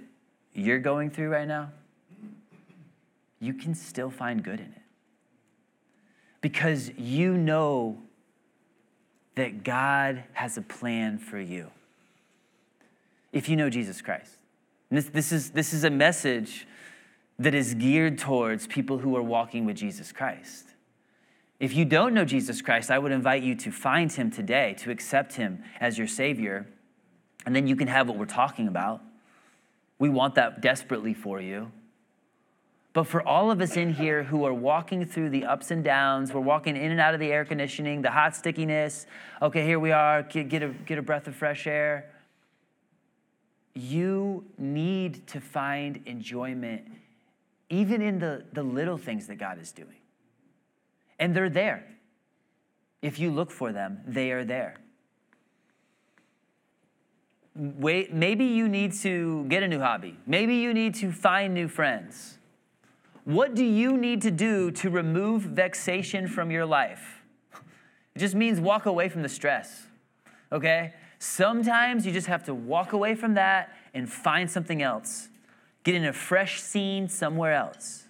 you're 0.54 0.78
going 0.78 1.10
through 1.10 1.28
right 1.28 1.48
now, 1.48 1.70
you 3.40 3.52
can 3.52 3.74
still 3.74 4.10
find 4.10 4.42
good 4.42 4.60
in 4.60 4.66
it. 4.66 4.82
Because 6.40 6.90
you 6.96 7.36
know 7.36 7.98
that 9.34 9.64
God 9.64 10.24
has 10.32 10.56
a 10.56 10.62
plan 10.62 11.18
for 11.18 11.40
you. 11.40 11.70
If 13.32 13.48
you 13.48 13.56
know 13.56 13.68
Jesus 13.68 14.00
Christ. 14.00 14.43
This, 14.94 15.06
this, 15.06 15.32
is, 15.32 15.50
this 15.50 15.72
is 15.72 15.82
a 15.84 15.90
message 15.90 16.66
that 17.38 17.54
is 17.54 17.74
geared 17.74 18.18
towards 18.18 18.66
people 18.66 18.98
who 18.98 19.16
are 19.16 19.22
walking 19.22 19.64
with 19.64 19.76
Jesus 19.76 20.12
Christ. 20.12 20.66
If 21.58 21.74
you 21.74 21.84
don't 21.84 22.14
know 22.14 22.24
Jesus 22.24 22.62
Christ, 22.62 22.90
I 22.90 22.98
would 22.98 23.10
invite 23.10 23.42
you 23.42 23.56
to 23.56 23.72
find 23.72 24.12
him 24.12 24.30
today, 24.30 24.74
to 24.78 24.90
accept 24.90 25.34
him 25.34 25.64
as 25.80 25.98
your 25.98 26.06
Savior, 26.06 26.66
and 27.44 27.56
then 27.56 27.66
you 27.66 27.74
can 27.74 27.88
have 27.88 28.08
what 28.08 28.18
we're 28.18 28.24
talking 28.26 28.68
about. 28.68 29.02
We 29.98 30.08
want 30.08 30.36
that 30.36 30.60
desperately 30.60 31.14
for 31.14 31.40
you. 31.40 31.72
But 32.92 33.08
for 33.08 33.26
all 33.26 33.50
of 33.50 33.60
us 33.60 33.76
in 33.76 33.94
here 33.94 34.22
who 34.22 34.44
are 34.44 34.54
walking 34.54 35.04
through 35.04 35.30
the 35.30 35.44
ups 35.44 35.72
and 35.72 35.82
downs, 35.82 36.32
we're 36.32 36.40
walking 36.40 36.76
in 36.76 36.92
and 36.92 37.00
out 37.00 37.14
of 37.14 37.18
the 37.18 37.32
air 37.32 37.44
conditioning, 37.44 38.02
the 38.02 38.10
hot 38.12 38.36
stickiness. 38.36 39.06
Okay, 39.42 39.66
here 39.66 39.80
we 39.80 39.90
are, 39.90 40.22
get, 40.22 40.48
get, 40.48 40.62
a, 40.62 40.68
get 40.68 40.98
a 40.98 41.02
breath 41.02 41.26
of 41.26 41.34
fresh 41.34 41.66
air. 41.66 42.13
You 43.74 44.44
need 44.56 45.26
to 45.28 45.40
find 45.40 46.00
enjoyment 46.06 46.82
even 47.70 48.02
in 48.02 48.18
the, 48.18 48.44
the 48.52 48.62
little 48.62 48.98
things 48.98 49.26
that 49.26 49.36
God 49.36 49.60
is 49.60 49.72
doing. 49.72 49.96
And 51.18 51.34
they're 51.34 51.50
there. 51.50 51.84
If 53.02 53.18
you 53.18 53.30
look 53.30 53.50
for 53.50 53.72
them, 53.72 54.00
they 54.06 54.30
are 54.32 54.44
there. 54.44 54.76
Wait, 57.56 58.12
maybe 58.12 58.44
you 58.44 58.68
need 58.68 58.92
to 58.94 59.44
get 59.48 59.62
a 59.62 59.68
new 59.68 59.80
hobby. 59.80 60.16
Maybe 60.26 60.56
you 60.56 60.74
need 60.74 60.94
to 60.96 61.12
find 61.12 61.54
new 61.54 61.68
friends. 61.68 62.38
What 63.24 63.54
do 63.54 63.64
you 63.64 63.96
need 63.96 64.22
to 64.22 64.30
do 64.30 64.70
to 64.72 64.90
remove 64.90 65.42
vexation 65.42 66.28
from 66.28 66.50
your 66.50 66.66
life? 66.66 67.22
It 68.14 68.18
just 68.18 68.34
means 68.34 68.60
walk 68.60 68.86
away 68.86 69.08
from 69.08 69.22
the 69.22 69.28
stress, 69.28 69.86
okay? 70.52 70.94
Sometimes 71.24 72.04
you 72.04 72.12
just 72.12 72.26
have 72.26 72.44
to 72.44 72.54
walk 72.54 72.92
away 72.92 73.14
from 73.14 73.32
that 73.32 73.74
and 73.94 74.12
find 74.12 74.48
something 74.48 74.82
else. 74.82 75.30
Get 75.82 75.94
in 75.94 76.04
a 76.04 76.12
fresh 76.12 76.60
scene 76.60 77.08
somewhere 77.08 77.54
else. 77.54 78.04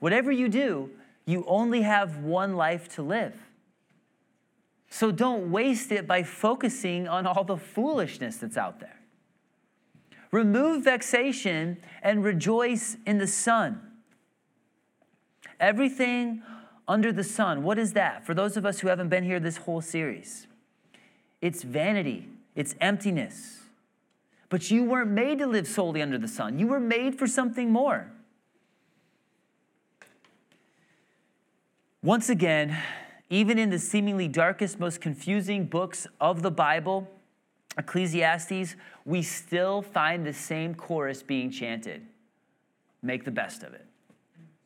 Whatever 0.00 0.32
you 0.32 0.48
do, 0.48 0.90
you 1.26 1.44
only 1.46 1.82
have 1.82 2.16
one 2.18 2.56
life 2.56 2.88
to 2.96 3.02
live. 3.02 3.40
So 4.90 5.12
don't 5.12 5.52
waste 5.52 5.92
it 5.92 6.08
by 6.08 6.24
focusing 6.24 7.06
on 7.06 7.24
all 7.24 7.44
the 7.44 7.56
foolishness 7.56 8.38
that's 8.38 8.56
out 8.56 8.80
there. 8.80 9.00
Remove 10.32 10.82
vexation 10.82 11.78
and 12.02 12.24
rejoice 12.24 12.96
in 13.06 13.18
the 13.18 13.28
sun. 13.28 13.80
Everything 15.60 16.42
under 16.88 17.12
the 17.12 17.24
sun, 17.24 17.62
what 17.62 17.78
is 17.78 17.92
that? 17.92 18.26
For 18.26 18.34
those 18.34 18.56
of 18.56 18.66
us 18.66 18.80
who 18.80 18.88
haven't 18.88 19.08
been 19.08 19.22
here 19.22 19.38
this 19.38 19.58
whole 19.58 19.80
series, 19.80 20.48
it's 21.40 21.62
vanity, 21.62 22.28
it's 22.54 22.74
emptiness. 22.80 23.60
But 24.48 24.70
you 24.70 24.84
weren't 24.84 25.10
made 25.10 25.38
to 25.40 25.46
live 25.46 25.66
solely 25.66 26.00
under 26.02 26.18
the 26.18 26.28
sun, 26.28 26.58
you 26.58 26.66
were 26.66 26.80
made 26.80 27.18
for 27.18 27.26
something 27.26 27.70
more. 27.70 28.10
Once 32.02 32.28
again, 32.28 32.76
even 33.30 33.58
in 33.58 33.70
the 33.70 33.78
seemingly 33.78 34.28
darkest, 34.28 34.78
most 34.78 35.00
confusing 35.00 35.64
books 35.64 36.06
of 36.20 36.42
the 36.42 36.50
Bible, 36.50 37.08
Ecclesiastes, 37.76 38.76
we 39.04 39.22
still 39.22 39.82
find 39.82 40.24
the 40.24 40.32
same 40.32 40.74
chorus 40.74 41.22
being 41.22 41.50
chanted 41.50 42.06
Make 43.06 43.24
the 43.24 43.30
best 43.30 43.62
of 43.62 43.72
it, 43.72 43.86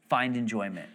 find 0.08 0.34
enjoyment. 0.34 0.88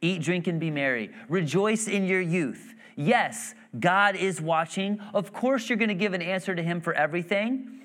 Eat, 0.00 0.22
drink, 0.22 0.46
and 0.46 0.60
be 0.60 0.70
merry. 0.70 1.10
Rejoice 1.28 1.88
in 1.88 2.04
your 2.04 2.20
youth. 2.20 2.74
Yes, 2.96 3.54
God 3.78 4.16
is 4.16 4.40
watching. 4.40 5.00
Of 5.14 5.32
course, 5.32 5.68
you're 5.68 5.78
going 5.78 5.88
to 5.88 5.94
give 5.94 6.12
an 6.12 6.22
answer 6.22 6.54
to 6.54 6.62
Him 6.62 6.80
for 6.80 6.92
everything, 6.92 7.80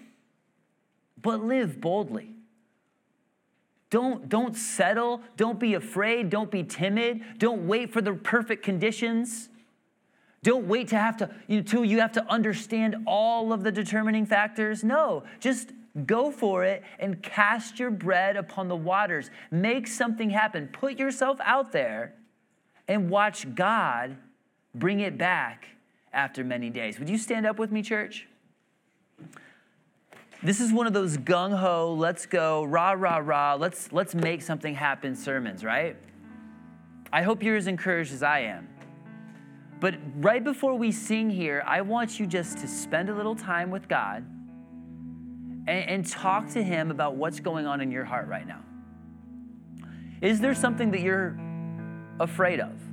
but 1.22 1.44
live 1.44 1.80
boldly. 1.80 2.36
Don't, 3.90 4.28
don't 4.28 4.56
settle. 4.56 5.22
Don't 5.38 5.60
be 5.60 5.76
afraid. 5.76 6.30
Don't 6.30 6.52
be 6.52 6.64
timid. 6.64 7.22
Don't 7.38 7.68
wait 7.68 7.94
for 7.94 8.02
the 8.02 8.14
perfect 8.14 8.64
conditions. 8.64 9.50
Don't 10.44 10.68
wait 10.68 10.90
to 10.90 10.98
have 10.98 11.18
to, 11.18 11.30
until 11.48 11.86
you 11.86 12.00
have 12.02 12.12
to 12.12 12.32
understand 12.32 12.98
all 13.08 13.54
of 13.54 13.64
the 13.64 13.72
determining 13.72 14.26
factors. 14.26 14.84
No, 14.84 15.24
just 15.40 15.72
go 16.06 16.30
for 16.30 16.64
it 16.64 16.84
and 17.00 17.22
cast 17.24 17.80
your 17.80 17.90
bread 17.90 18.36
upon 18.36 18.68
the 18.68 18.76
waters. 18.76 19.30
Make 19.50 19.88
something 19.88 20.30
happen. 20.30 20.68
Put 20.68 21.00
yourself 21.00 21.40
out 21.44 21.72
there 21.72 22.16
and 22.88 23.10
watch 23.10 23.56
God 23.56 24.18
bring 24.76 25.00
it 25.00 25.18
back 25.18 25.68
after 26.14 26.44
many 26.44 26.70
days. 26.70 27.00
Would 27.00 27.10
you 27.10 27.18
stand 27.18 27.46
up 27.46 27.58
with 27.58 27.72
me, 27.72 27.82
church? 27.82 28.28
This 30.44 30.60
is 30.60 30.72
one 30.72 30.86
of 30.86 30.94
those 30.94 31.18
gung 31.18 31.58
ho, 31.58 31.94
let's 31.94 32.26
go, 32.26 32.64
rah, 32.64 32.92
rah, 32.92 33.18
rah, 33.18 33.56
let's, 33.56 33.92
let's 33.92 34.14
make 34.14 34.42
something 34.42 34.76
happen 34.76 35.16
sermons, 35.16 35.64
right? 35.64 35.96
I 37.12 37.24
hope 37.24 37.42
you're 37.42 37.56
as 37.56 37.68
encouraged 37.68 38.14
as 38.14 38.22
I 38.22 38.42
am. 38.42 38.68
But 39.80 39.96
right 40.18 40.44
before 40.44 40.76
we 40.76 40.92
sing 40.92 41.30
here, 41.30 41.64
I 41.66 41.82
want 41.82 42.20
you 42.20 42.28
just 42.28 42.60
to 42.60 42.68
spend 42.68 43.10
a 43.10 43.16
little 43.16 43.36
time 43.36 43.72
with 43.72 43.88
God 43.88 44.26
and, 45.68 45.90
and 45.90 46.08
talk 46.08 46.50
to 46.50 46.64
Him 46.64 46.92
about 46.92 47.16
what's 47.16 47.40
going 47.40 47.66
on 47.66 47.82
in 47.82 47.92
your 47.92 48.06
heart 48.06 48.28
right 48.28 48.48
now. 48.48 48.62
Is 50.22 50.40
there 50.40 50.54
something 50.54 50.92
that 50.92 51.02
you're 51.02 51.38
afraid 52.20 52.60
of? 52.60 52.85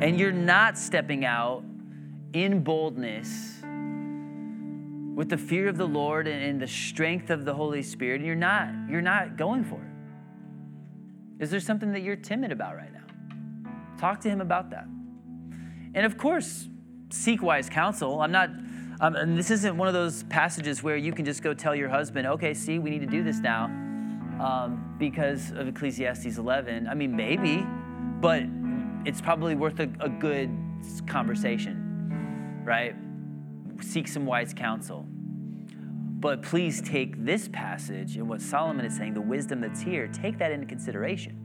And 0.00 0.18
you're 0.18 0.32
not 0.32 0.76
stepping 0.76 1.24
out 1.24 1.62
in 2.32 2.62
boldness 2.62 3.60
with 5.14 5.28
the 5.28 5.38
fear 5.38 5.68
of 5.68 5.76
the 5.76 5.86
Lord 5.86 6.26
and, 6.26 6.60
the 6.60 6.66
strength 6.66 7.30
of 7.30 7.44
the 7.44 7.54
Holy 7.54 7.82
Spirit, 7.82 8.16
and 8.16 8.26
you're 8.26 8.34
not, 8.34 8.68
you're 8.90 9.00
not 9.00 9.36
going 9.36 9.64
for 9.64 9.76
it. 9.76 11.42
Is 11.42 11.50
there 11.50 11.60
something 11.60 11.92
that 11.92 12.02
you're 12.02 12.16
timid 12.16 12.50
about 12.50 12.76
right 12.76 12.92
now? 12.92 13.70
Talk 13.98 14.20
to 14.20 14.28
him 14.28 14.40
about 14.40 14.70
that. 14.70 14.86
And 15.94 16.04
of 16.04 16.18
course, 16.18 16.68
seek 17.10 17.42
wise 17.42 17.68
counsel. 17.68 18.20
I'm 18.20 18.32
not, 18.32 18.50
um, 19.00 19.14
and 19.14 19.38
this 19.38 19.50
isn't 19.50 19.76
one 19.76 19.86
of 19.86 19.94
those 19.94 20.24
passages 20.24 20.82
where 20.82 20.96
you 20.96 21.12
can 21.12 21.24
just 21.24 21.42
go 21.42 21.54
tell 21.54 21.74
your 21.74 21.88
husband, 21.88 22.26
okay, 22.26 22.52
see, 22.52 22.80
we 22.80 22.90
need 22.90 23.00
to 23.00 23.06
do 23.06 23.22
this 23.22 23.38
now 23.38 23.66
um, 24.40 24.96
because 24.98 25.52
of 25.52 25.68
Ecclesiastes 25.68 26.38
11. 26.38 26.88
I 26.88 26.94
mean, 26.94 27.14
maybe, 27.14 27.64
but 28.20 28.42
it's 29.04 29.20
probably 29.20 29.54
worth 29.54 29.80
a, 29.80 29.90
a 30.00 30.08
good 30.08 30.50
conversation, 31.06 32.62
right? 32.64 32.94
seek 33.82 34.08
some 34.08 34.26
wise 34.26 34.52
counsel. 34.54 35.06
But 35.08 36.42
please 36.42 36.80
take 36.80 37.24
this 37.24 37.48
passage 37.48 38.16
and 38.16 38.28
what 38.28 38.40
Solomon 38.40 38.86
is 38.86 38.96
saying, 38.96 39.14
the 39.14 39.20
wisdom 39.20 39.60
that's 39.60 39.80
here, 39.80 40.08
take 40.08 40.38
that 40.38 40.52
into 40.52 40.66
consideration. 40.66 41.40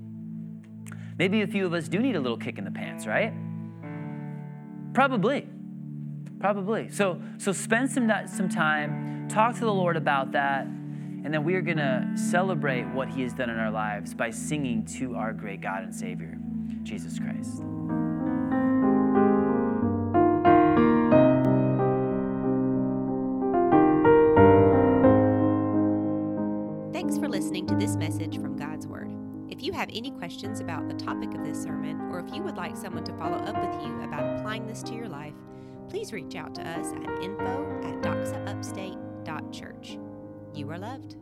Maybe 1.17 1.41
a 1.41 1.47
few 1.47 1.65
of 1.65 1.73
us 1.73 1.89
do 1.89 1.99
need 1.99 2.15
a 2.15 2.19
little 2.19 2.37
kick 2.37 2.57
in 2.57 2.63
the 2.63 2.71
pants, 2.71 3.05
right? 3.05 3.33
Probably. 4.93 5.47
Probably. 6.39 6.89
So, 6.89 7.21
so 7.37 7.51
spend 7.51 7.91
some, 7.91 8.09
some 8.27 8.47
time, 8.47 9.27
talk 9.27 9.55
to 9.55 9.61
the 9.61 9.73
Lord 9.73 9.97
about 9.97 10.31
that, 10.31 10.63
and 10.65 11.33
then 11.33 11.43
we 11.43 11.55
are 11.55 11.61
going 11.61 11.77
to 11.77 12.13
celebrate 12.15 12.85
what 12.85 13.09
He 13.09 13.21
has 13.23 13.33
done 13.33 13.49
in 13.49 13.59
our 13.59 13.71
lives 13.71 14.13
by 14.13 14.29
singing 14.29 14.85
to 14.97 15.15
our 15.15 15.33
great 15.33 15.59
God 15.59 15.83
and 15.83 15.93
Savior, 15.93 16.37
Jesus 16.89 17.19
Christ. 17.19 17.61
Thanks 26.91 27.19
for 27.19 27.27
listening 27.27 27.67
to 27.67 27.75
this 27.75 27.95
message 27.95 28.41
from 28.41 28.57
God's 28.57 28.87
Word. 28.87 29.11
If 29.49 29.61
you 29.61 29.71
have 29.73 29.89
any 29.93 30.09
questions 30.09 30.61
about 30.61 30.87
the 30.87 30.95
topic 30.95 31.35
of 31.35 31.45
this 31.45 31.61
sermon, 31.61 32.09
or 32.11 32.21
if 32.21 32.33
you 32.33 32.41
would 32.41 32.57
like 32.57 32.75
someone 32.75 33.03
to 33.03 33.13
follow 33.17 33.37
up 33.37 33.55
with 33.55 33.85
you 33.85 34.01
about 34.01 34.39
applying 34.39 34.65
this 34.65 34.81
to 34.83 34.95
your 34.95 35.07
life, 35.07 35.35
please 35.89 36.11
reach 36.11 36.33
out 36.35 36.55
to 36.55 36.67
us 36.67 36.91
at 36.91 37.23
info 37.23 37.81
at 37.83 38.01
doxaupstate.church. 38.01 39.99
You 40.55 40.71
are 40.71 40.79
loved. 40.79 41.17